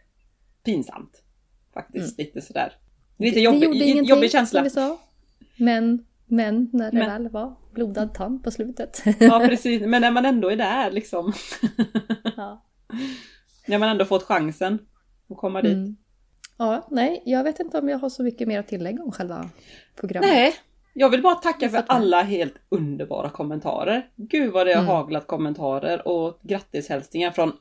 pinsamt. 0.64 1.22
Faktiskt, 1.74 2.18
lite 2.18 2.40
sådär. 2.40 2.72
Lite 3.16 3.34
Det 3.36 3.40
jobbig, 3.40 3.62
gjorde 3.62 3.76
ingenting, 3.78 4.04
jobbig 4.04 4.30
som 4.30 4.38
känsla. 4.38 4.62
vi 4.62 4.70
sa. 4.70 4.98
Men, 5.56 6.04
men 6.26 6.70
när 6.72 6.90
det 6.92 6.98
Men- 6.98 7.06
väl 7.08 7.28
var 7.28 7.54
blodad 7.72 8.14
tand 8.14 8.44
på 8.44 8.50
slutet. 8.50 9.02
Ja, 9.20 9.40
precis. 9.48 9.82
Men 9.82 10.00
när 10.02 10.10
man 10.10 10.26
ändå 10.26 10.48
är 10.50 10.56
där 10.56 10.90
liksom. 10.90 11.32
ja. 12.36 12.64
När 13.66 13.78
man 13.78 13.88
ändå 13.88 14.04
fått 14.04 14.22
chansen 14.22 14.78
att 15.30 15.36
komma 15.36 15.62
dit. 15.62 15.72
Mm. 15.72 15.96
ja, 16.58 16.88
nej, 16.90 17.22
jag 17.26 17.44
vet 17.44 17.60
inte 17.60 17.78
om 17.78 17.88
jag 17.88 17.98
har 17.98 18.08
så 18.08 18.22
mycket 18.22 18.48
mer 18.48 18.60
att 18.60 18.68
tillägga 18.68 19.02
om 19.02 19.12
själva 19.12 19.50
programmet. 19.96 20.30
Nej, 20.30 20.54
jag 20.98 21.10
vill 21.10 21.22
bara 21.22 21.34
tacka 21.34 21.68
för 21.68 21.84
alla 21.88 22.22
helt 22.22 22.54
underbara 22.68 23.30
kommentarer. 23.30 24.10
Gud 24.16 24.52
vad 24.52 24.66
det 24.66 24.72
har 24.74 24.82
Mm. 24.82 24.94
haglat 24.94 25.26
kommentarer 25.26 26.08
och 26.08 26.38
grattishälsningar 26.42 27.30
från 27.30 27.52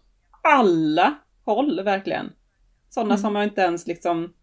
alla 0.43 1.17
håll 1.45 1.83
verkligen. 1.83 2.31
Sådana 2.89 3.13
Mm. 3.13 3.21
som 3.21 3.35
jag 3.35 3.43
inte 3.43 3.61
ens 3.61 3.87
liksom, 3.87 4.33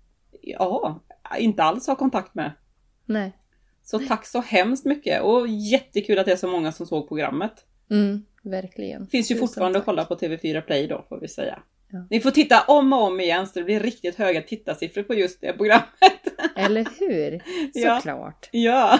ja, 0.40 1.00
inte 1.38 1.62
alls 1.62 1.86
har 1.88 1.94
kontakt 1.94 2.34
med. 2.34 2.52
Nej. 3.06 3.32
Så 3.82 3.98
tack 3.98 4.26
så 4.26 4.40
hemskt 4.40 4.84
mycket 4.84 5.22
och 5.22 5.48
jättekul 5.48 6.18
att 6.18 6.26
det 6.26 6.32
är 6.32 6.36
så 6.36 6.48
många 6.48 6.72
som 6.72 6.86
såg 6.86 7.08
programmet. 7.08 7.64
Mm, 7.90 8.24
verkligen. 8.42 9.06
Finns 9.06 9.30
ju 9.30 9.34
Tusen 9.34 9.48
fortfarande 9.48 9.78
att 9.78 9.84
tack. 9.84 9.94
kolla 9.94 10.04
på 10.04 10.14
TV4 10.16 10.60
Play 10.60 10.86
då 10.86 11.04
får 11.08 11.20
vi 11.20 11.28
säga. 11.28 11.58
Ja. 11.94 12.06
Ni 12.10 12.20
får 12.20 12.30
titta 12.30 12.62
om 12.68 12.92
och 12.92 13.02
om 13.02 13.20
igen 13.20 13.46
så 13.46 13.58
det 13.58 13.64
blir 13.64 13.80
riktigt 13.80 14.16
höga 14.16 14.42
tittarsiffror 14.42 15.02
på 15.02 15.14
just 15.14 15.40
det 15.40 15.52
programmet. 15.52 15.88
Eller 16.56 16.88
hur? 17.00 17.42
Ja. 17.74 17.96
Såklart. 17.96 18.48
ja. 18.52 18.98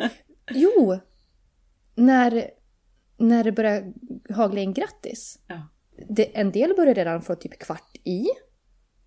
Jo! 0.50 0.98
När, 1.94 2.50
när 3.18 3.44
det 3.44 3.52
börjar 3.52 3.92
hagla 4.34 4.60
in 4.60 4.72
grattis. 4.74 5.38
Ja. 5.46 5.68
Det, 6.08 6.36
en 6.38 6.50
del 6.52 6.74
börjar 6.76 6.94
redan 6.94 7.22
få 7.22 7.34
typ 7.34 7.58
kvart 7.58 7.96
i. 8.04 8.26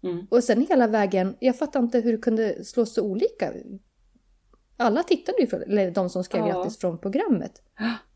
Mm. 0.04 0.28
Och 0.32 0.44
sen 0.44 0.66
hela 0.70 0.88
vägen, 0.88 1.36
jag 1.40 1.58
fattar 1.58 1.80
inte 1.80 2.00
hur 2.00 2.12
det 2.12 2.18
kunde 2.18 2.66
slå 2.66 2.86
så 2.86 3.04
olika. 3.04 3.54
Alla 4.78 5.04
tittade 5.04 5.42
ju, 5.42 5.48
eller 5.64 5.92
de 5.92 6.10
som 6.10 6.24
skrev 6.24 6.48
Ja. 6.48 6.54
grattis 6.54 6.80
från 6.80 6.98
programmet. 6.98 7.52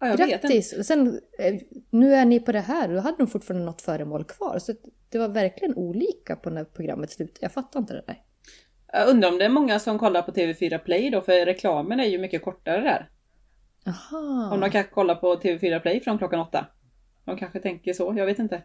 ja 0.00 0.06
jag 0.06 0.16
vet. 0.16 0.42
Grattis! 0.42 0.72
Och 0.72 0.86
sen, 0.86 1.20
eh, 1.38 1.54
nu 1.90 2.14
är 2.14 2.24
ni 2.24 2.40
på 2.40 2.52
det 2.52 2.60
här, 2.60 2.88
då 2.88 3.00
hade 3.00 3.16
de 3.16 3.26
fortfarande 3.26 3.66
något 3.66 3.82
föremål 3.82 4.24
kvar. 4.24 4.58
Så 4.58 4.72
det 5.08 5.18
var 5.18 5.28
verkligen 5.28 5.74
olika 5.74 6.36
på 6.36 6.50
när 6.50 6.64
programmet 6.64 7.10
slutade. 7.10 7.38
Jag 7.40 7.52
fattar 7.52 7.80
inte 7.80 7.94
det 7.94 8.02
där. 8.06 8.22
Jag 8.92 9.08
undrar 9.08 9.28
om 9.28 9.38
det 9.38 9.44
är 9.44 9.48
många 9.48 9.78
som 9.78 9.98
kollar 9.98 10.22
på 10.22 10.32
TV4 10.32 10.78
Play 10.78 11.10
då, 11.10 11.20
för 11.20 11.46
reklamen 11.46 12.00
är 12.00 12.04
ju 12.04 12.18
mycket 12.18 12.42
kortare 12.42 12.80
där. 12.80 13.10
Jaha. 13.84 14.50
Om 14.52 14.60
de 14.60 14.70
kanske 14.70 14.92
kollar 14.92 15.14
på 15.14 15.34
TV4 15.36 15.80
Play 15.80 16.00
från 16.00 16.18
klockan 16.18 16.40
åtta. 16.40 16.66
De 17.24 17.36
kanske 17.36 17.60
tänker 17.60 17.92
så, 17.92 18.14
jag 18.16 18.26
vet 18.26 18.38
inte. 18.38 18.62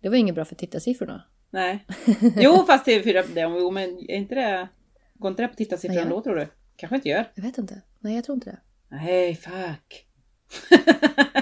Det 0.00 0.08
var 0.08 0.16
inget 0.16 0.34
bra 0.34 0.44
för 0.44 0.54
tittarsiffrorna. 0.54 1.24
Nej. 1.50 1.86
Jo, 2.36 2.52
fast 2.66 2.86
TV4, 2.86 3.34
det, 3.34 3.40
jo, 3.40 3.70
men 3.70 3.90
är 3.90 4.14
inte 4.16 4.34
det... 4.34 4.68
Går 5.14 5.30
inte 5.30 5.42
det 5.42 5.48
på 5.48 5.54
tittarsiffror 5.54 5.88
Nej, 5.94 5.98
jag- 5.98 6.04
ändå 6.06 6.22
tror 6.22 6.36
du? 6.36 6.48
Kanske 6.76 6.96
inte 6.96 7.08
gör. 7.08 7.30
Jag 7.34 7.42
vet 7.42 7.58
inte. 7.58 7.82
Nej, 7.98 8.14
jag 8.14 8.24
tror 8.24 8.34
inte 8.34 8.50
det. 8.50 8.58
Nej, 8.88 9.34
fuck. 9.34 10.07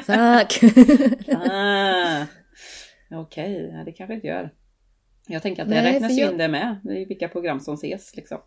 Tack! 0.07 0.61
Ah. 1.51 2.27
Okej, 3.11 3.71
nej, 3.73 3.85
det 3.85 3.93
kanske 3.93 4.15
inte 4.15 4.27
gör. 4.27 4.55
Jag 5.27 5.43
tänker 5.43 5.63
att 5.63 5.69
det 5.69 5.83
Nej, 5.83 5.93
räknas 5.95 6.13
jag- 6.19 6.33
in 6.33 6.39
det 6.39 6.49
med. 6.49 6.81
Är 6.85 7.07
vilka 7.07 7.29
program 7.29 7.61
som 7.61 7.75
ses 7.75 8.17
liksom. 8.17 8.39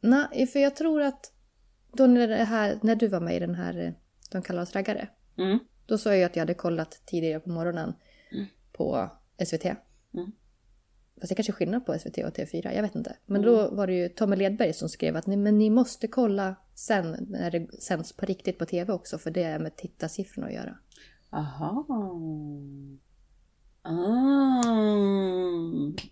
Nej, 0.00 0.46
för 0.46 0.58
jag 0.60 0.76
tror 0.76 1.02
att 1.02 1.32
då 1.92 2.06
när, 2.06 2.28
det 2.28 2.44
här, 2.44 2.78
när 2.82 2.96
du 2.96 3.08
var 3.08 3.20
med 3.20 3.36
i 3.36 3.38
den 3.38 3.54
här 3.54 3.78
eh, 3.86 3.92
De 4.32 4.42
kallar 4.42 4.62
oss 4.62 4.74
raggare. 4.74 5.08
Mm. 5.38 5.58
Då 5.86 5.98
sa 5.98 6.14
jag 6.14 6.24
att 6.26 6.36
jag 6.36 6.40
hade 6.40 6.54
kollat 6.54 7.02
tidigare 7.06 7.40
på 7.40 7.50
morgonen 7.50 7.94
Mm. 8.32 8.46
på 8.72 9.10
SVT. 9.46 9.64
Fast 11.20 11.28
det 11.28 11.34
kanske 11.34 11.50
är 11.52 11.54
skillnad 11.54 11.86
på 11.86 11.98
SVT 11.98 12.18
och 12.18 12.36
TV4, 12.36 12.74
jag 12.74 12.82
vet 12.82 12.94
inte. 12.94 13.16
Men 13.26 13.42
Mm. 13.44 13.54
då 13.54 13.70
var 13.70 13.86
det 13.86 13.94
ju 13.94 14.08
Tommy 14.08 14.36
Ledberg 14.36 14.72
som 14.72 14.88
skrev 14.88 15.16
att 15.16 15.26
ni, 15.26 15.36
men 15.36 15.58
ni 15.58 15.70
måste 15.70 16.08
kolla 16.08 16.54
sen 16.74 17.16
när 17.28 17.50
det 17.50 17.82
sänds 17.82 18.12
på 18.12 18.26
riktigt 18.26 18.58
på 18.58 18.64
TV 18.66 18.92
också 18.92 19.18
för 19.18 19.30
det 19.30 19.42
är 19.42 19.58
med 19.58 19.76
tittarsiffrorna 19.76 20.46
att 20.46 20.52
göra. 20.54 20.78
Aha. 21.30 21.86
Ah, 23.82 24.62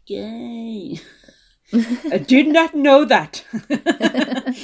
gay. 0.07 0.99
I 2.13 2.19
did 2.29 2.47
not 2.47 2.71
know 2.71 3.05
that. 3.09 3.45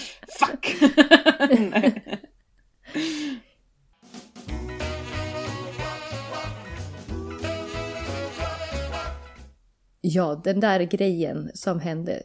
den 10.45 10.61
där 10.61 10.81
grejen 10.81 11.51
som 11.55 11.81
hände 11.81 12.23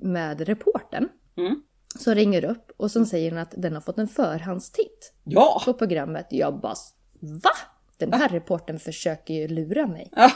med 0.00 0.40
reporten 0.40 1.08
Mm. 1.38 1.62
som 1.98 2.14
ringer 2.14 2.44
upp 2.44 2.72
och 2.76 2.90
som 2.90 3.06
säger 3.06 3.36
att 3.36 3.54
den 3.56 3.74
har 3.74 3.80
fått 3.80 3.98
en 3.98 4.08
förhandstitt 4.08 5.12
Ja. 5.24 5.62
på 5.64 5.74
programmet. 5.74 6.26
Jag 6.30 6.60
bara, 6.60 6.74
va? 7.20 7.50
Den 7.98 8.12
här 8.12 8.28
reporten 8.28 8.78
försöker 8.78 9.34
ju 9.34 9.48
lura 9.48 9.86
mig. 9.86 10.08
ja. 10.16 10.30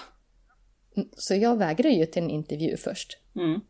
Så 1.16 1.34
jag 1.34 1.57
vägrar 1.59 1.90
ju 1.90 2.07
till 2.07 2.22
en 2.22 2.30
intervju 2.30 2.76
först. 2.76 3.18
Mm. 3.36 3.61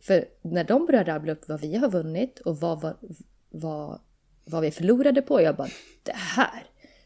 För 0.00 0.24
när 0.42 0.64
de 0.64 0.86
började 0.86 1.12
rabbla 1.12 1.32
upp 1.32 1.48
vad 1.48 1.60
vi 1.60 1.76
har 1.76 1.88
vunnit 1.88 2.38
och 2.38 2.60
vad, 2.60 2.80
vad, 2.80 2.96
vad, 3.50 4.00
vad 4.44 4.62
vi 4.62 4.70
förlorade 4.70 5.22
på, 5.22 5.42
jag 5.42 5.56
bara, 5.56 5.68
det 6.02 6.12
här, 6.16 6.62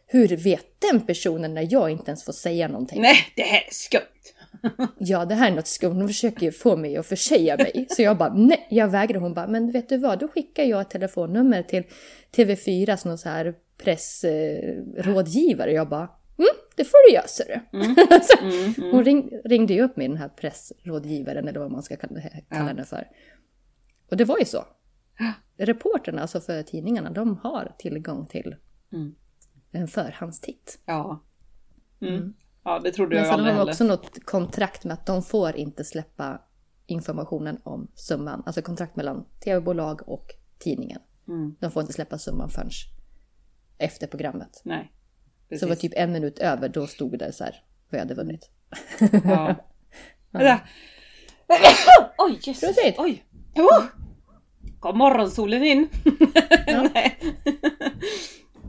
hur 0.07 0.37
vet 0.37 0.67
den 0.91 1.01
personen 1.07 1.55
när 1.55 1.73
jag 1.73 1.91
inte 1.91 2.11
ens 2.11 2.25
får 2.25 2.33
säga 2.33 2.69
någonting? 2.69 3.03
Nej, 3.03 3.17
det 3.37 3.43
här 3.43 3.59
är 3.69 3.73
skumt. 3.73 4.34
Ja, 4.99 5.25
det 5.25 5.35
här 5.35 5.51
är 5.51 5.55
något 5.57 5.67
skumt. 5.67 5.99
De 5.99 6.09
försöker 6.09 6.43
ju 6.47 6.53
få 6.53 6.77
mig 6.77 6.97
att 6.97 7.07
försäga 7.07 7.57
mig. 7.57 7.87
Så 7.91 8.03
jag 8.03 8.19
bara, 8.19 8.35
nej, 8.35 8.67
jag 8.71 8.89
vägrar. 8.89 9.21
Hon 9.21 9.35
bara, 9.35 9.47
men 9.47 9.71
vet 9.71 9.89
du 9.89 9.97
vad, 9.99 10.19
då 10.19 10.29
skickar 10.29 10.65
jag 10.65 10.81
ett 10.81 10.91
telefonnummer 10.91 11.63
till 11.63 11.83
TV4 12.37 12.97
som 12.97 13.09
någon 13.09 13.19
så 13.19 13.29
här 13.29 13.55
pressrådgivare. 13.79 15.73
jag 15.73 15.89
bara, 15.89 16.11
mm, 16.39 16.49
det 16.77 16.85
får 16.85 17.09
du 17.09 17.15
göra, 17.15 17.27
ser 17.27 17.45
du. 17.45 17.61
Så 18.23 18.39
Mm, 18.45 18.75
mm. 18.79 18.91
Hon 18.93 19.05
ring, 19.05 19.31
ringde 19.45 19.75
ju 19.75 19.83
upp 19.83 19.97
mig, 19.97 20.09
den 20.09 20.17
här 20.17 20.29
pressrådgivaren, 20.29 21.49
eller 21.49 21.61
vad 21.61 21.71
man 21.71 21.83
ska 21.83 21.97
kalla, 21.97 22.21
kalla 22.21 22.43
Ja. 22.51 22.57
henne 22.57 22.85
för. 22.85 23.09
Och 24.11 24.17
det 24.17 24.25
var 24.25 24.39
ju 24.39 24.45
så. 24.45 24.65
Reporterna, 25.57 26.23
alltså 26.23 26.41
för 26.41 26.63
tidningarna, 26.63 27.11
de 27.11 27.37
har 27.37 27.73
tillgång 27.79 28.27
till 28.27 28.57
Mm. 28.93 29.15
en 29.73 29.89
förhandstitt. 29.89 30.79
Ja. 30.87 31.23
Mm. 32.01 32.35
Ja, 32.65 32.79
det 32.79 32.93
trodde 32.93 33.15
Men 33.15 33.19
jag 33.19 33.27
sen 33.27 33.35
aldrig 33.35 33.55
har 33.55 33.65
de 33.67 33.71
också 33.71 33.85
något 33.85 34.25
kontrakt 34.25 34.85
med 34.85 34.95
att 34.95 35.07
de 35.07 35.23
får 35.23 35.57
inte 35.57 35.85
släppa 35.85 36.41
informationen 36.87 37.61
om 37.63 37.89
summan. 37.95 38.43
Alltså 38.47 38.63
kontrakt 38.63 38.97
mellan 38.97 39.25
tv-bolag 39.45 40.09
och 40.09 40.35
tidningen. 40.59 41.01
Mm. 41.29 41.55
De 41.61 41.71
får 41.71 41.81
inte 41.81 41.93
släppa 41.93 42.19
summan 42.19 42.51
förrän 42.51 42.71
efter 43.79 44.07
programmet. 44.07 44.61
Nej. 44.65 44.93
Så 45.51 45.65
det 45.65 45.67
var 45.67 45.77
typ 45.77 45.93
en 45.97 46.13
minut 46.13 46.39
över, 46.39 46.69
då 46.69 46.87
stod 46.87 47.19
det 47.19 47.33
så 47.33 47.45
här 47.45 47.63
vad 47.91 48.01
jag 48.01 48.05
hade 48.05 48.15
vunnit. 48.15 48.51
Ja. 49.25 49.55
Vänta. 50.31 50.61
Oj, 52.19 52.39
jösses. 52.43 52.77
Oj. 52.99 53.25
Oh! 53.55 53.85
Kom 54.81 54.99
morgonsolen 54.99 55.65
in. 55.65 55.89
Ja. 56.67 56.89
nej. 56.95 57.14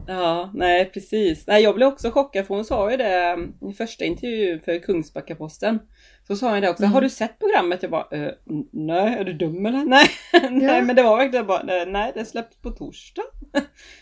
Ja, 0.07 0.51
nej 0.53 0.85
precis. 0.93 1.47
Nej, 1.47 1.63
jag 1.63 1.75
blev 1.75 1.87
också 1.87 2.11
chockad 2.11 2.47
för 2.47 2.55
hon 2.55 2.65
sa 2.65 2.91
ju 2.91 2.97
det 2.97 3.37
i 3.69 3.73
första 3.73 4.05
intervjun 4.05 4.59
för 4.65 4.71
Kungsbacka-Posten. 4.79 5.79
Så 6.27 6.35
sa 6.35 6.51
hon 6.51 6.61
det 6.61 6.69
också, 6.69 6.83
Mm. 6.83 6.93
har 6.93 7.01
du 7.01 7.09
sett 7.09 7.39
programmet? 7.39 7.79
Jag 7.83 7.91
bara, 7.91 8.07
eh, 8.11 8.31
nej, 8.71 9.15
är 9.19 9.23
du 9.23 9.33
dum 9.33 9.65
eller? 9.65 9.83
Nej, 9.85 10.07
nej 10.51 10.81
men 10.81 10.95
det 10.95 11.03
var 11.03 11.17
verkligen 11.17 11.47
bara, 11.47 11.81
eh, 11.81 11.87
nej 11.87 12.11
det 12.15 12.25
släpps 12.25 12.57
på 12.61 12.69
torsdag. 12.71 13.23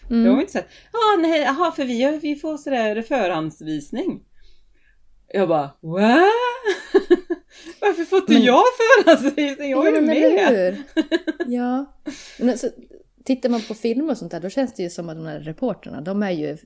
Det 0.09 0.15
har 0.15 0.21
vi 0.21 0.27
Mm. 0.27 0.39
inte 0.39 0.51
sett. 0.51 0.67
Ja, 0.93 1.21
nej, 1.21 1.41
jaha, 1.41 1.71
för 1.71 1.85
vi, 1.85 2.03
har- 2.03 2.11
vi 2.17 2.35
får 2.35 2.57
sådär 2.57 3.01
förhandsvisning. 3.01 4.21
Jag 5.33 5.47
bara, 5.47 5.69
what? 5.81 6.23
Varför 7.81 8.03
får 8.03 8.19
inte 8.19 8.33
Men- 8.33 8.43
jag 8.43 8.63
förhandsvisning? 9.03 9.71
Jag 9.71 9.87
är 9.87 9.91
ju 9.95 10.01
med! 10.01 10.77
Ja. 11.47 11.85
Men 12.39 12.49
alltså, 12.49 12.67
tittar 13.23 13.49
man 13.49 13.61
på 13.61 13.73
filmer 13.73 14.11
och 14.11 14.17
sånt 14.17 14.31
där, 14.31 14.39
då 14.39 14.49
känns 14.49 14.73
det 14.73 14.83
ju 14.83 14.89
som 14.89 15.09
att 15.09 15.17
de 15.17 15.25
här 15.25 15.39
reporterna, 15.39 16.01
de 16.01 16.23
är 16.23 16.31
ju 16.31 16.57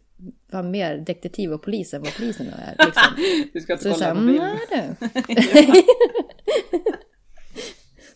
fan 0.51 0.71
mer 0.71 0.97
detektiv 0.97 1.53
och 1.53 1.61
polis 1.61 1.93
än 1.93 2.01
vad 2.01 2.15
poliserna 2.15 2.51
är. 2.51 2.85
Liksom. 2.85 3.03
Du 3.53 3.61
ska 3.61 3.73
inte 3.73 3.83
Så 3.83 3.93
kolla 3.93 4.15
på 4.15 4.21
film. 4.21 4.43
du. 4.69 5.83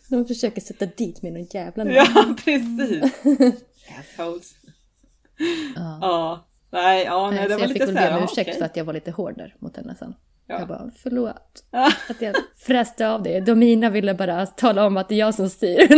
De 0.16 0.26
försöker 0.26 0.60
sätta 0.60 0.86
dit 0.86 1.22
mig 1.22 1.32
någon 1.32 1.44
jävla 1.50 1.84
namn. 1.84 1.96
Ja, 1.96 2.34
precis. 2.44 3.12
Assholes. 4.00 4.52
Ja. 5.76 5.98
Ja, 6.00 6.46
nej, 6.70 7.04
ja, 7.04 7.30
nej, 7.30 7.48
det 7.48 7.48
så 7.48 7.54
var 7.54 7.60
jag 7.60 7.70
fick 7.70 7.80
lite 7.80 7.92
väl 7.92 8.12
be 8.12 8.16
om 8.18 8.24
ursäkt 8.24 8.48
okej. 8.48 8.58
för 8.58 8.64
att 8.64 8.76
jag 8.76 8.84
var 8.84 8.92
lite 8.92 9.10
hård 9.10 9.34
där 9.36 9.56
mot 9.58 9.76
henne 9.76 9.96
sen. 9.98 10.14
Ja. 10.46 10.58
Jag 10.58 10.68
bara, 10.68 10.90
förlåt 11.02 11.64
att 12.08 12.20
jag 12.22 12.34
fräste 12.56 13.08
av 13.08 13.22
det. 13.22 13.40
Domina 13.40 13.90
ville 13.90 14.14
bara 14.14 14.46
tala 14.46 14.86
om 14.86 14.96
att 14.96 15.08
det 15.08 15.14
är 15.14 15.18
jag 15.18 15.34
som 15.34 15.50
styr. 15.50 15.88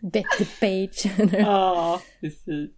Betty 0.00 0.44
Page. 0.60 1.12
Ja, 1.38 2.00
precis. 2.20 2.70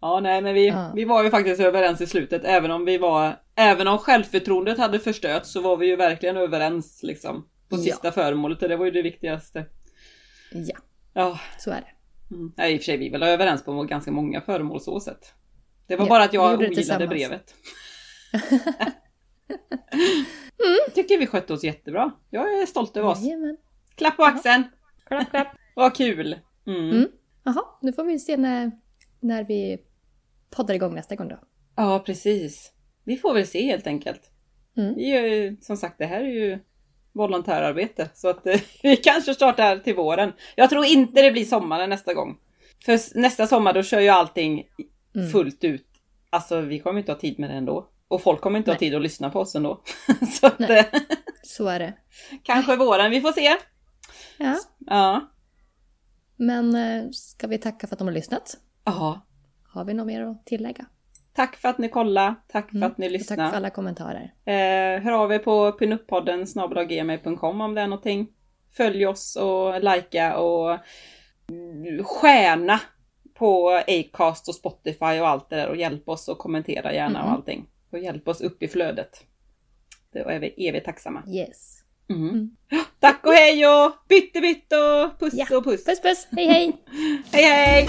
Ja, 0.00 0.20
nej, 0.20 0.42
men 0.42 0.54
vi, 0.54 0.66
Ja. 0.68 0.92
vi 0.94 1.04
var 1.04 1.24
ju 1.24 1.30
faktiskt 1.30 1.60
överens 1.60 2.00
i 2.00 2.06
slutet, 2.06 2.42
även 2.44 2.70
om 2.70 2.84
vi 2.84 2.98
var, 2.98 3.40
även 3.56 3.88
om 3.88 3.98
självförtroendet 3.98 4.78
hade 4.78 4.98
förstört 4.98 5.46
så 5.46 5.60
var 5.60 5.76
vi 5.76 5.86
ju 5.86 5.96
verkligen 5.96 6.36
överens 6.36 7.00
liksom. 7.02 7.48
På 7.68 7.76
Ja. 7.76 7.82
sista 7.82 8.12
föremålet 8.12 8.62
och 8.62 8.68
det 8.68 8.76
var 8.76 8.84
ju 8.84 8.90
det 8.90 9.02
viktigaste. 9.02 9.64
ja, 10.52 10.76
Ja, 11.14 11.38
så 11.58 11.70
är 11.70 11.80
det. 11.80 12.34
mm. 12.34 12.52
nej, 12.56 12.72
i 12.74 12.76
och 12.76 12.80
för 12.80 12.84
sig 12.84 12.96
vi 12.96 13.10
var 13.10 13.26
överens 13.26 13.64
på 13.64 13.82
ganska 13.82 14.10
många 14.12 14.40
föremål 14.40 14.80
så 14.80 15.00
sett. 15.00 15.34
Det 15.86 15.96
var 15.96 16.04
Ja, 16.04 16.08
bara 16.08 16.24
att 16.24 16.32
jag 16.34 16.54
ogillade 16.60 17.06
brevet. 17.06 17.54
Jag 20.86 20.94
tycker 20.94 21.18
vi 21.18 21.26
skötte 21.26 21.52
oss 21.52 21.64
jättebra. 21.64 22.10
Jag 22.30 22.62
är 22.62 22.66
stolt 22.66 22.96
över 22.96 23.08
oss. 23.08 23.20
Jajamän. 23.22 23.56
Klapp 23.94 24.16
på 24.16 24.24
axeln! 24.24 24.64
Klapp, 25.08 25.30
klapp. 25.30 25.48
Vad 25.78 25.94
kul! 25.96 26.38
Mm. 26.66 26.90
Mm. 26.90 27.08
Jaha, 27.44 27.62
nu 27.82 27.92
får 27.92 28.04
vi 28.04 28.18
se 28.18 28.36
när, 28.36 28.70
när 29.20 29.44
vi 29.44 29.78
poddar 30.50 30.74
igång 30.74 30.94
nästa 30.94 31.14
gång 31.14 31.28
då. 31.28 31.38
Ja, 31.76 32.02
precis. 32.06 32.72
Vi 33.04 33.16
får 33.16 33.34
väl 33.34 33.46
se 33.46 33.62
helt 33.62 33.86
enkelt. 33.86 34.20
Mm. 34.76 34.94
Vi 34.94 35.10
är 35.16 35.22
ju, 35.26 35.56
som 35.60 35.76
sagt, 35.76 35.98
det 35.98 36.06
här 36.06 36.20
är 36.20 36.28
ju 36.28 36.58
volontärarbete. 37.12 38.10
Så 38.14 38.28
att 38.28 38.46
eh, 38.46 38.60
vi 38.82 38.96
kanske 38.96 39.34
startar 39.34 39.78
till 39.78 39.94
våren. 39.94 40.32
Jag 40.56 40.70
tror 40.70 40.84
inte 40.84 41.22
det 41.22 41.30
blir 41.32 41.44
sommaren 41.44 41.90
nästa 41.90 42.14
gång. 42.14 42.38
För 42.84 43.18
nästa 43.20 43.46
sommar 43.46 43.72
då 43.72 43.82
kör 43.82 44.00
ju 44.00 44.08
allting 44.08 44.64
Mm. 45.14 45.30
fullt 45.30 45.64
ut. 45.64 45.86
Alltså 46.30 46.60
vi 46.60 46.78
kommer 46.78 47.00
inte 47.00 47.12
ha 47.12 47.18
tid 47.18 47.38
med 47.38 47.50
det 47.50 47.56
ändå. 47.56 47.88
Och 48.08 48.22
folk 48.22 48.40
kommer 48.40 48.58
inte 48.58 48.70
ha 48.70 48.74
Nej. 48.74 48.78
tid 48.78 48.94
att 48.94 49.02
lyssna 49.02 49.30
på 49.30 49.40
oss 49.40 49.54
ändå. 49.54 49.82
så 50.40 50.46
att 50.46 50.60
eh, 50.60 50.84
Så 51.42 51.66
är 51.68 51.78
det. 51.78 51.92
kanske 52.42 52.76
våren, 52.76 53.10
vi 53.10 53.20
får 53.20 53.32
se. 53.32 53.56
Ja, 54.38 54.56
Ja. 54.78 55.28
Men 56.38 56.74
eh, 56.74 57.10
ska 57.10 57.46
vi 57.46 57.58
tacka 57.58 57.86
för 57.86 57.94
att 57.94 57.98
de 57.98 58.08
har 58.08 58.14
lyssnat? 58.14 58.56
Ja. 58.84 59.20
Har 59.68 59.84
vi 59.84 59.94
något 59.94 60.06
mer 60.06 60.22
att 60.26 60.46
tillägga? 60.46 60.86
Tack 61.32 61.56
för 61.56 61.68
att 61.68 61.78
ni 61.78 61.88
kollade. 61.88 62.34
Tack 62.48 62.70
för 62.70 62.76
Mm. 62.76 62.90
att 62.90 62.98
ni 62.98 63.06
Och 63.06 63.12
Tack 63.12 63.20
lyssnade. 63.20 63.50
för 63.50 63.56
alla 63.56 63.70
kommentarer. 63.70 64.34
Eh, 64.44 65.02
hör 65.02 65.12
av 65.12 65.32
er 65.32 65.38
på 65.38 65.72
pinuppodden 65.72 66.46
snabelaggmail.com 66.46 67.60
om 67.60 67.74
det 67.74 67.80
är 67.80 67.86
någonting. 67.86 68.28
Följ 68.72 69.06
oss 69.06 69.36
och 69.36 69.82
likea 69.84 70.36
och 70.38 70.78
mm, 71.50 72.04
stjärna 72.04 72.80
på 73.34 73.70
Acast 73.88 74.48
och 74.48 74.54
Spotify 74.54 75.20
och 75.20 75.28
allt 75.28 75.50
det 75.50 75.56
där 75.56 75.68
och 75.68 75.76
hjälp 75.76 76.08
oss 76.08 76.28
och 76.28 76.38
kommentera 76.38 76.94
gärna 76.94 77.20
och 77.22 77.26
Mhm. 77.28 77.34
allting. 77.36 77.66
Och 77.90 77.98
hjälp 77.98 78.28
oss 78.28 78.40
upp 78.40 78.62
i 78.62 78.68
flödet. 78.68 79.24
Då 80.12 80.28
är 80.28 80.38
vi 80.38 80.68
evigt 80.68 80.84
tacksamma. 80.86 81.22
Yes. 81.28 81.77
Mm. 82.10 82.28
Mm. 82.28 82.50
Tack 83.00 83.26
och 83.26 83.32
hej 83.32 83.66
och 83.66 83.92
bytte 84.08 84.40
bytte 84.40 84.76
och 84.76 85.18
puss 85.20 85.34
Ja. 85.34 85.56
och 85.56 85.64
puss. 85.64 85.84
Puss 85.84 86.00
puss, 86.02 86.26
hej 86.36 86.46
hej! 86.46 86.76
Hej 87.32 87.44
hej! 87.44 87.88